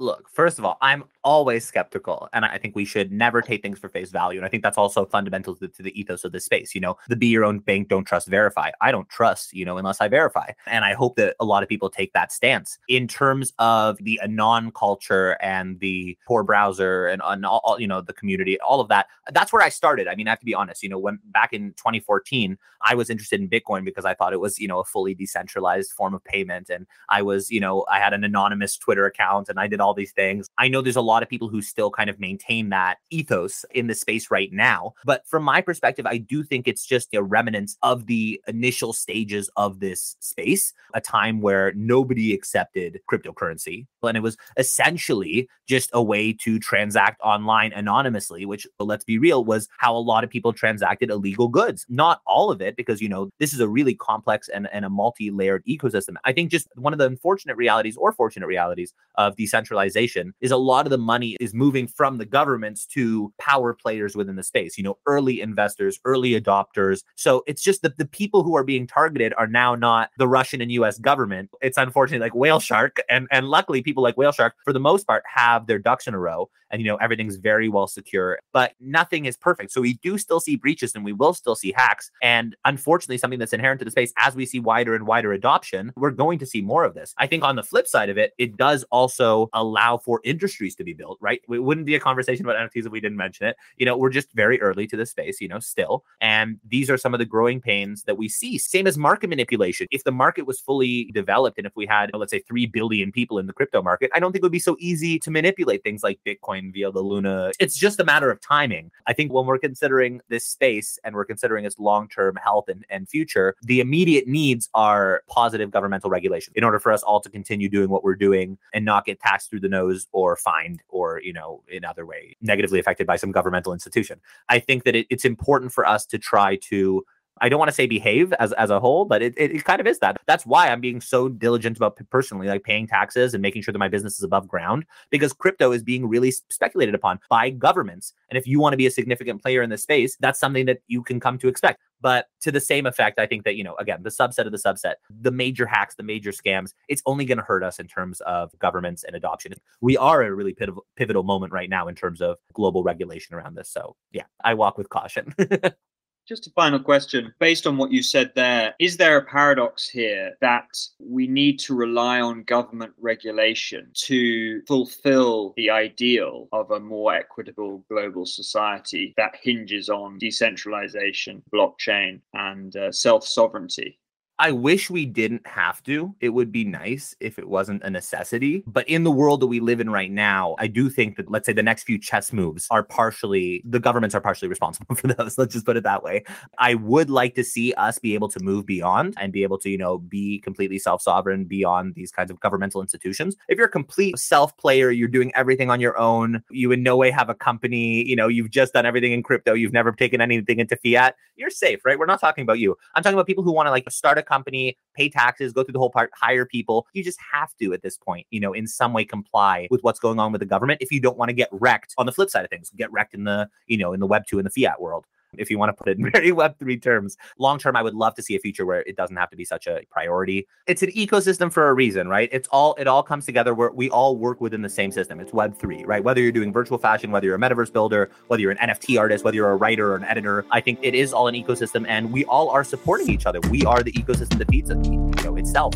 Look, 0.02 0.28
first 0.30 0.58
of 0.58 0.66
all, 0.66 0.80
I'm 0.82 1.04
always 1.24 1.64
skeptical. 1.64 2.28
And 2.34 2.44
I 2.44 2.58
think 2.58 2.76
we 2.76 2.86
should 2.86 3.12
never 3.12 3.42
take 3.42 3.62
things 3.62 3.78
for 3.78 3.88
face 3.88 4.10
value. 4.10 4.40
And 4.40 4.46
I 4.46 4.50
think 4.50 4.64
that's 4.64 4.78
also 4.78 5.06
fundamental 5.06 5.56
to, 5.58 5.68
to, 5.68 5.84
the 5.84 6.00
ethos 6.00 6.24
of 6.24 6.32
this 6.32 6.46
space. 6.46 6.74
You 6.74 6.82
know, 6.82 6.98
the 7.08 7.16
be 7.16 7.28
your 7.28 7.46
own 7.46 7.60
bank, 7.60 7.88
don't 7.88 8.06
trust, 8.06 8.28
verify. 8.28 8.72
I 8.82 8.92
don't 8.92 9.08
trust, 9.10 9.54
you 9.54 9.64
know, 9.64 9.78
unless 9.78 10.02
I 10.02 10.08
verify. 10.08 10.52
And 10.66 10.84
I 10.84 10.94
hope 10.94 11.18
that 11.18 11.36
a 11.40 11.46
lot 11.46 11.62
of 11.62 11.70
people 11.70 11.90
take 11.90 12.14
that 12.14 12.32
stance. 12.32 12.80
In 12.88 13.08
terms 13.08 13.54
of 13.60 13.98
the 14.00 14.20
anon 14.24 14.72
culture 14.72 15.38
and 15.42 15.80
the 15.80 16.18
Tor 16.28 16.44
browser 16.44 17.08
and, 17.08 17.22
and 17.24 17.46
all, 17.46 17.62
all, 17.64 17.80
you 17.80 17.88
know, 17.88 18.02
the 18.02 18.14
community, 18.14 18.60
all 18.62 18.82
of 18.82 18.88
that, 18.88 19.06
that's 19.32 19.54
where 19.54 19.62
I 19.62 19.70
started. 19.70 20.08
I 20.08 20.16
mean, 20.16 20.28
I 20.28 20.32
have 20.32 20.40
to 20.40 20.46
be 20.46 20.56
honest, 20.56 20.82
you 20.82 20.90
know, 20.90 21.00
when 21.00 21.20
back 21.26 21.54
in 21.54 21.74
2014, 21.74 22.58
I 22.84 22.96
was 22.96 23.10
interested 23.10 23.40
in 23.40 23.50
Bitcoin 23.50 23.86
because 23.86 24.06
I 24.06 24.16
thought 24.16 24.34
it 24.34 24.40
was, 24.40 24.60
you 24.60 24.68
know, 24.68 24.80
a 24.80 24.84
fully 24.84 25.14
decentralized 25.14 25.92
form 25.92 26.14
of 26.14 26.24
payment. 26.24 26.70
And 26.70 26.88
I 27.10 27.22
was, 27.22 27.52
you 27.52 27.60
know, 27.60 27.86
I 27.92 28.00
had 28.00 28.14
an 28.14 28.24
anonymous 28.24 28.78
Twitter 28.78 29.06
account 29.06 29.50
and 29.50 29.60
I 29.60 29.68
did 29.68 29.80
all 29.80 29.91
all 29.92 29.96
these 29.96 30.14
things. 30.14 30.48
I 30.58 30.70
know 30.70 30.82
there's 30.82 30.96
a 30.96 31.02
lot 31.02 31.22
of 31.22 31.28
people 31.28 31.50
who 31.50 31.62
still 31.62 31.92
kind 31.92 32.10
of 32.10 32.18
maintain 32.18 32.70
that 32.70 33.00
ethos 33.10 33.66
in 33.74 33.88
the 33.88 33.96
space 33.96 34.32
right 34.32 34.52
now. 34.54 34.94
But 35.04 35.28
from 35.28 35.44
my 35.44 35.60
perspective, 35.60 36.06
I 36.06 36.18
do 36.18 36.44
think 36.44 36.66
it's 36.66 36.86
just 36.86 37.14
a 37.14 37.22
remnants 37.22 37.78
of 37.84 38.06
the 38.06 38.42
initial 38.48 38.94
stages 38.94 39.50
of 39.58 39.82
this 39.82 40.16
space, 40.22 40.72
a 40.94 41.02
time 41.02 41.42
where 41.42 41.74
nobody 41.76 42.34
accepted 42.34 43.02
cryptocurrency. 43.12 43.86
And 44.02 44.16
it 44.16 44.22
was 44.22 44.38
essentially 44.56 45.50
just 45.68 45.90
a 45.92 46.02
way 46.02 46.32
to 46.34 46.58
transact 46.58 47.20
online 47.22 47.74
anonymously, 47.74 48.46
which, 48.46 48.66
let's 48.80 49.04
be 49.04 49.18
real, 49.18 49.44
was 49.44 49.68
how 49.78 49.96
a 49.96 50.00
lot 50.00 50.24
of 50.24 50.30
people 50.30 50.54
transacted 50.54 51.10
illegal 51.10 51.50
goods. 51.50 51.86
Not 51.90 52.22
all 52.26 52.50
of 52.50 52.62
it, 52.62 52.78
because, 52.78 53.02
you 53.02 53.10
know, 53.10 53.30
this 53.40 53.54
is 53.54 53.60
a 53.60 53.68
really 53.68 53.96
complex 53.96 54.48
and, 54.48 54.70
and 54.72 54.86
a 54.86 54.90
multi 54.90 55.32
layered 55.32 55.66
ecosystem. 55.66 56.16
I 56.24 56.32
think 56.32 56.50
just 56.50 56.68
one 56.76 56.94
of 56.94 57.00
the 57.00 57.06
unfortunate 57.06 57.58
realities 57.58 57.98
or 57.98 58.14
fortunate 58.14 58.48
realities 58.48 58.94
of 59.16 59.36
decentralization 59.72 60.34
is 60.42 60.52
a 60.52 60.58
lot 60.58 60.86
of 60.86 60.90
the 60.90 60.98
money 60.98 61.38
is 61.40 61.54
moving 61.54 61.88
from 61.88 62.18
the 62.18 62.26
governments 62.26 62.86
to 62.86 63.34
power 63.40 63.74
players 63.74 64.16
within 64.16 64.36
the 64.36 64.44
space, 64.44 64.78
you 64.78 64.84
know, 64.84 64.98
early 65.06 65.42
investors, 65.42 66.00
early 66.06 66.40
adopters. 66.40 67.04
So 67.16 67.44
it's 67.48 67.62
just 67.62 67.82
that 67.82 67.98
the 67.98 68.06
people 68.06 68.44
who 68.44 68.56
are 68.56 68.64
being 68.64 68.88
targeted 68.88 69.34
are 69.38 69.48
now 69.48 69.76
not 69.76 70.10
the 70.18 70.28
Russian 70.28 70.62
and 70.62 70.72
US 70.74 71.00
government. 71.00 71.50
It's 71.62 71.78
unfortunately 71.78 72.24
like 72.26 72.36
Whale 72.36 72.60
Shark. 72.60 73.02
And, 73.10 73.28
and 73.32 73.48
luckily, 73.48 73.82
people 73.82 74.04
like 74.04 74.18
Whale 74.18 74.32
Shark, 74.32 74.56
for 74.64 74.74
the 74.74 74.80
most 74.80 75.08
part, 75.08 75.24
have 75.34 75.68
their 75.68 75.80
ducks 75.80 76.08
in 76.08 76.14
a 76.14 76.20
row 76.20 76.50
and, 76.72 76.82
you 76.82 76.88
know, 76.88 76.96
everything's 76.98 77.36
very 77.36 77.70
well 77.70 77.88
secure, 77.88 78.40
but 78.54 78.74
nothing 78.80 79.26
is 79.26 79.38
perfect. 79.38 79.72
So 79.72 79.82
we 79.82 79.96
do 79.96 80.18
still 80.18 80.40
see 80.40 80.56
breaches 80.56 80.96
and 80.96 81.04
we 81.04 81.14
will 81.14 81.34
still 81.34 81.56
see 81.56 81.74
hacks. 81.76 82.10
And 82.24 82.56
unfortunately, 82.66 83.18
something 83.18 83.40
that's 83.40 83.54
inherent 83.54 83.80
to 83.80 83.86
the 83.86 83.92
space, 83.92 84.14
as 84.18 84.36
we 84.36 84.46
see 84.46 84.60
wider 84.60 84.96
and 84.96 85.06
wider 85.06 85.34
adoption, 85.34 85.92
we're 85.98 86.12
going 86.12 86.40
to 86.40 86.46
see 86.46 86.62
more 86.62 86.84
of 86.84 86.94
this. 86.94 87.14
I 87.18 87.28
think 87.28 87.44
on 87.44 87.56
the 87.56 87.64
flip 87.64 87.88
side 87.88 88.10
of 88.10 88.18
it, 88.18 88.34
it 88.38 88.58
does 88.58 88.86
also 88.92 89.50
allow 89.54 89.61
for 90.04 90.22
industries 90.24 90.76
to 90.76 90.84
be 90.84 90.94
built, 90.94 91.18
right? 91.22 91.42
It 91.50 91.60
wouldn't 91.60 91.86
be 91.86 91.96
a 91.96 92.00
conversation 92.00 92.46
about 92.46 92.58
NFTs 92.58 92.86
if 92.86 92.92
we 92.92 93.00
didn't 93.00 93.18
mention 93.18 93.48
it. 93.48 93.56
You 93.78 93.86
know, 93.86 93.98
we're 93.98 94.10
just 94.10 94.32
very 94.34 94.62
early 94.62 94.88
to 94.88 94.98
the 94.98 95.06
space, 95.06 95.42
you 95.42 95.48
know, 95.48 95.60
still. 95.60 96.04
And 96.20 96.60
these 96.68 96.90
are 96.90 96.98
some 96.98 97.14
of 97.14 97.20
the 97.20 97.26
growing 97.26 97.62
pains 97.62 98.04
that 98.04 98.18
we 98.18 98.30
see. 98.30 98.58
Same 98.58 98.88
as 98.88 98.98
market 98.98 99.30
manipulation. 99.30 99.88
If 99.92 100.04
the 100.04 100.12
market 100.12 100.46
was 100.46 100.60
fully 100.60 101.06
developed 101.14 101.58
and 101.58 101.68
if 101.68 101.74
we 101.76 101.86
had, 101.86 102.12
let's 102.14 102.32
say, 102.32 102.40
3 102.40 102.66
billion 102.68 103.12
people 103.12 103.40
in 103.40 103.48
the 103.48 103.54
crypto 103.54 103.82
market, 103.82 104.12
I 104.14 104.20
don't 104.20 104.32
think 104.32 104.42
it 104.42 104.46
would 104.46 104.52
be 104.52 104.60
so 104.60 104.76
easy 104.80 105.20
to 105.20 105.32
manipulate 105.32 105.84
things 105.84 106.04
like 106.04 106.20
Bitcoin 106.26 106.74
via 106.74 106.92
the 106.92 107.02
Luna. 107.02 107.52
It's 107.60 107.78
just 107.78 108.00
a 108.00 108.04
matter 108.04 108.32
of 108.32 108.42
timing. 108.42 108.92
I 109.08 109.14
think 109.14 109.32
when 109.34 109.46
we're 109.46 109.60
considering 109.60 110.22
this 110.30 110.46
space 110.46 111.00
and 111.04 111.16
we're 111.16 111.26
considering 111.26 111.66
its 111.66 111.80
long 111.80 112.08
term 112.08 112.38
health 112.44 112.70
and, 112.70 112.86
and 112.90 113.08
future, 113.08 113.56
the 113.62 113.80
immediate 113.80 114.28
needs 114.28 114.70
are 114.74 115.24
positive 115.28 115.72
governmental 115.72 116.10
regulation 116.10 116.54
in 116.56 116.64
order 116.64 116.80
for 116.80 116.92
us 116.92 117.04
all 117.04 117.22
to 117.22 117.30
continue 117.30 117.70
doing 117.70 117.90
what 117.90 118.04
we're 118.04 118.16
doing 118.16 118.58
and 118.74 118.86
not 118.86 119.06
get 119.06 119.20
taxed 119.20 119.51
through 119.52 119.60
the 119.60 119.70
nose 119.70 120.08
or 120.14 120.36
fined 120.36 120.82
or, 120.90 121.22
you 121.22 121.34
know, 121.34 121.62
in 121.68 121.86
other 121.86 122.06
way 122.08 122.36
negatively 122.42 122.80
affected 122.80 123.06
by 123.06 123.18
some 123.18 123.32
governmental 123.32 123.74
institution. 123.74 124.20
I 124.50 124.58
think 124.58 124.86
that 124.86 124.96
it, 124.96 125.06
it's 125.12 125.26
important 125.26 125.72
for 125.72 125.86
us 125.86 126.08
to 126.08 126.18
try 126.18 126.56
to 126.70 127.06
I 127.42 127.50
don't 127.50 127.60
want 127.60 127.70
to 127.70 127.76
say 127.76 127.88
behave 127.88 128.32
as, 128.34 128.54
as 128.54 128.70
a 128.70 128.80
whole, 128.80 129.04
but 129.06 129.22
it, 129.22 129.34
it, 129.36 129.52
it, 129.52 129.66
kind 129.66 129.82
of 129.82 129.88
is 129.88 130.00
that. 130.00 130.18
That's 130.28 130.46
why 130.46 130.70
I'm 130.70 130.80
being 130.80 131.02
so 131.02 131.28
diligent 131.28 131.76
about 131.76 132.00
personally 132.10 132.48
like 132.48 132.64
paying 132.64 132.88
taxes 132.88 133.34
and 133.34 133.42
making 133.42 133.64
sure 133.64 133.72
that 133.72 133.80
my 133.80 133.88
business 133.88 134.18
is 134.18 134.24
above 134.24 134.48
ground 134.48 134.86
because 135.10 135.34
crypto 135.34 135.72
is 135.72 135.84
being 135.84 136.08
really 136.08 136.32
speculated 136.32 136.94
upon 136.94 137.20
by 137.30 137.50
governments. 137.50 138.14
And 138.30 138.38
if 138.38 138.46
you 138.46 138.60
want 138.60 138.74
to 138.74 138.78
be 138.78 138.86
a 138.86 138.92
significant 138.92 139.42
player 139.42 139.64
in 139.64 139.72
this 139.72 139.84
space, 139.84 140.16
that's 140.20 140.40
something 140.40 140.68
that 140.68 140.80
you 140.88 141.02
can 141.02 141.20
come 141.20 141.38
to 141.40 141.48
expect. 141.48 141.82
But 142.00 142.28
to 142.42 142.52
the 142.52 142.60
same 142.60 142.86
effect, 142.86 143.20
I 143.20 143.28
think 143.28 143.44
that, 143.44 143.56
you 143.56 143.64
know, 143.64 143.76
again, 143.76 144.02
the 144.04 144.10
subset 144.10 144.46
of 144.46 144.52
the 144.52 144.58
subset, 144.58 144.96
the 145.10 145.32
major 145.32 145.66
hacks, 145.66 145.96
the 145.96 146.04
major 146.04 146.32
scams, 146.32 146.74
it's 146.88 147.04
only 147.06 147.26
going 147.26 147.38
to 147.38 147.44
hurt 147.44 147.64
us 147.64 147.80
in 147.80 147.88
terms 147.88 148.22
of 148.22 148.52
governments 148.60 149.04
and 149.04 149.16
adoption. 149.16 149.54
We 149.82 149.98
are 149.98 150.24
a 150.24 150.34
really 150.34 150.56
pivotal 150.96 151.24
moment 151.24 151.54
right 151.54 151.70
now 151.70 151.88
in 151.88 151.96
terms 151.96 152.22
of 152.22 152.38
global 152.54 152.84
regulation 152.84 153.36
around 153.36 153.56
this. 153.56 153.70
So, 153.70 153.96
yeah, 154.12 154.24
I 154.44 154.56
walk 154.56 154.78
with 154.78 154.90
caution. 154.90 155.36
Just 156.28 156.48
a 156.48 156.52
final 156.52 156.80
question. 156.80 157.34
Based 157.40 157.66
on 157.66 157.78
what 157.78 157.92
you 157.92 158.04
said 158.04 158.32
there, 158.36 158.76
is 158.80 158.96
there 158.98 159.18
a 159.18 159.26
paradox 159.26 159.90
here 159.90 160.34
that 160.40 160.68
we 161.00 161.28
need 161.28 161.58
to 161.60 161.74
rely 161.74 162.22
on 162.22 162.44
government 162.44 162.94
regulation 163.00 163.90
to 164.06 164.62
fulfill 164.68 165.54
the 165.58 165.70
ideal 165.70 166.48
of 166.52 166.72
a 166.72 166.80
more 166.80 167.14
equitable 167.14 167.84
global 167.90 168.26
society 168.26 169.14
that 169.18 169.36
hinges 169.42 169.90
on 169.90 170.18
decentralization, 170.20 171.42
blockchain, 171.54 172.22
and 172.34 172.76
uh, 172.76 172.92
self 172.92 173.28
sovereignty? 173.28 173.98
I 174.42 174.52
wish 174.52 174.90
we 174.90 175.06
didn't 175.06 175.46
have 175.46 175.84
to. 175.84 176.16
It 176.20 176.30
would 176.30 176.52
be 176.52 176.64
nice 176.64 177.16
if 177.20 177.38
it 177.38 177.48
wasn't 177.48 177.84
a 177.84 177.92
necessity. 177.92 178.64
But 178.66 178.90
in 178.90 179.04
the 179.04 179.12
world 179.12 179.40
that 179.42 179.46
we 179.46 179.60
live 179.60 179.80
in 179.80 179.92
right 179.92 180.10
now, 180.10 180.56
I 180.58 180.66
do 180.66 180.90
think 180.90 181.18
that, 181.18 181.30
let's 181.30 181.46
say, 181.46 181.54
the 181.54 181.62
next 181.62 181.84
few 181.84 182.00
chess 182.00 182.34
moves 182.34 182.66
are 182.72 182.82
partially, 182.82 183.62
the 183.64 183.80
governments 183.80 184.16
are 184.16 184.20
partially 184.20 184.48
responsible 184.56 184.96
for 184.96 185.10
those. 185.10 185.38
Let's 185.38 185.54
just 185.54 185.68
put 185.68 185.78
it 185.78 185.84
that 185.84 186.02
way. 186.02 186.24
I 186.58 186.74
would 186.74 187.12
like 187.12 187.36
to 187.36 187.44
see 187.44 187.72
us 187.74 188.00
be 188.00 188.16
able 188.16 188.30
to 188.30 188.40
move 188.40 188.66
beyond 188.66 189.14
and 189.20 189.32
be 189.32 189.44
able 189.44 189.60
to, 189.60 189.70
you 189.70 189.78
know, 189.78 190.00
be 190.00 190.40
completely 190.40 190.80
self 190.80 191.04
sovereign 191.04 191.46
beyond 191.46 191.94
these 191.94 192.12
kinds 192.12 192.32
of 192.32 192.40
governmental 192.40 192.82
institutions. 192.82 193.36
If 193.48 193.60
you're 193.60 193.68
a 193.68 193.72
complete 193.72 194.18
self 194.18 194.58
player, 194.58 194.90
you're 194.90 195.08
doing 195.08 195.32
everything 195.36 195.70
on 195.70 195.80
your 195.80 196.00
own, 196.00 196.42
you 196.50 196.72
in 196.72 196.82
no 196.82 196.98
way 196.98 197.12
have 197.12 197.30
a 197.30 197.36
company, 197.36 198.08
you 198.08 198.16
know, 198.16 198.28
you've 198.28 198.50
just 198.50 198.74
done 198.74 198.88
everything 198.88 199.12
in 199.12 199.22
crypto, 199.22 199.54
you've 199.54 199.72
never 199.72 199.92
taken 199.92 200.20
anything 200.20 200.58
into 200.58 200.76
fiat, 200.78 201.16
you're 201.36 201.52
safe, 201.52 201.86
right? 201.86 202.00
We're 202.00 202.08
not 202.08 202.20
talking 202.20 202.42
about 202.42 202.58
you. 202.58 202.76
I'm 202.96 203.04
talking 203.04 203.16
about 203.16 203.28
people 203.28 203.44
who 203.44 203.52
want 203.52 203.68
to 203.68 203.72
like 203.72 203.88
start 203.92 204.18
a 204.18 204.24
company, 204.32 204.78
pay 204.96 205.10
taxes, 205.10 205.54
go 205.54 205.64
through 205.64 205.74
the 205.74 205.80
whole 205.80 205.90
part, 205.90 206.12
hire 206.16 206.46
people. 206.46 206.88
You 206.94 207.04
just 207.04 207.20
have 207.32 207.54
to 207.62 207.74
at 207.74 207.82
this 207.82 207.98
point, 207.98 208.28
you 208.30 208.40
know, 208.40 208.54
in 208.54 208.68
some 208.68 208.94
way 208.94 209.04
comply 209.04 209.68
with 209.70 209.82
what's 209.84 210.00
going 210.00 210.20
on 210.20 210.32
with 210.32 210.40
the 210.40 210.46
government 210.46 210.82
if 210.82 210.92
you 210.92 211.00
don't 211.00 211.18
want 211.18 211.30
to 211.30 211.34
get 211.34 211.50
wrecked 211.52 211.94
on 211.98 212.06
the 212.06 212.12
flip 212.12 212.30
side 212.30 212.44
of 212.44 212.50
things, 212.50 212.72
get 212.76 212.92
wrecked 212.92 213.14
in 213.14 213.26
the, 213.26 213.50
you 213.68 213.78
know, 213.78 213.94
in 213.94 214.00
the 214.00 214.08
web 214.08 214.24
two 214.28 214.40
and 214.40 214.46
the 214.46 214.50
fiat 214.50 214.82
world 214.82 215.06
if 215.38 215.50
you 215.50 215.58
want 215.58 215.70
to 215.70 215.74
put 215.74 215.88
it 215.88 215.98
in 215.98 216.12
very 216.12 216.32
Web3 216.32 216.82
terms. 216.82 217.18
Long 217.38 217.60
term, 217.60 217.76
I 217.76 217.82
would 217.82 217.94
love 217.94 218.16
to 218.16 218.24
see 218.24 218.36
a 218.36 218.40
future 218.40 218.66
where 218.66 218.82
it 218.82 218.96
doesn't 218.96 219.16
have 219.16 219.30
to 219.30 219.38
be 219.38 219.46
such 219.46 219.68
a 219.68 219.82
priority. 219.90 220.48
It's 220.68 220.84
an 220.84 220.92
ecosystem 220.92 221.52
for 221.52 221.70
a 221.70 221.74
reason, 221.74 222.08
right? 222.08 222.30
It's 222.32 222.48
all, 222.50 222.76
it 222.78 222.88
all 222.88 223.04
comes 223.04 223.26
together 223.26 223.54
where 223.54 223.72
we 223.72 223.90
all 223.90 224.18
work 224.18 224.42
within 224.42 224.62
the 224.62 224.70
same 224.70 224.92
system. 224.92 225.20
It's 225.20 225.32
Web3, 225.32 225.86
right? 225.86 226.04
Whether 226.04 226.22
you're 226.22 226.32
doing 226.32 226.52
virtual 226.54 226.78
fashion, 226.78 227.12
whether 227.12 227.26
you're 227.26 227.36
a 227.36 227.40
metaverse 227.40 227.72
builder, 227.72 228.12
whether 228.28 228.42
you're 228.42 228.52
an 228.52 228.70
NFT 228.70 229.00
artist, 229.00 229.24
whether 229.24 229.36
you're 229.36 229.52
a 229.52 229.56
writer 229.56 229.94
or 229.94 229.96
an 229.96 230.04
editor, 230.06 230.46
I 230.52 230.62
think 230.62 230.80
it 230.82 230.96
is 230.96 231.14
all 231.14 231.28
an 231.28 231.36
ecosystem 231.36 231.86
and 231.88 232.12
we 232.12 232.26
all 232.26 232.50
are 232.50 232.64
supporting 232.64 233.10
each 233.10 233.26
other. 233.26 233.40
We 233.50 233.64
are 233.66 233.84
the 233.84 233.92
ecosystem 233.94 234.38
that 234.40 234.50
feeds 234.50 234.70
it, 234.70 234.86
you 234.86 235.12
know, 235.24 235.36
itself 235.36 235.74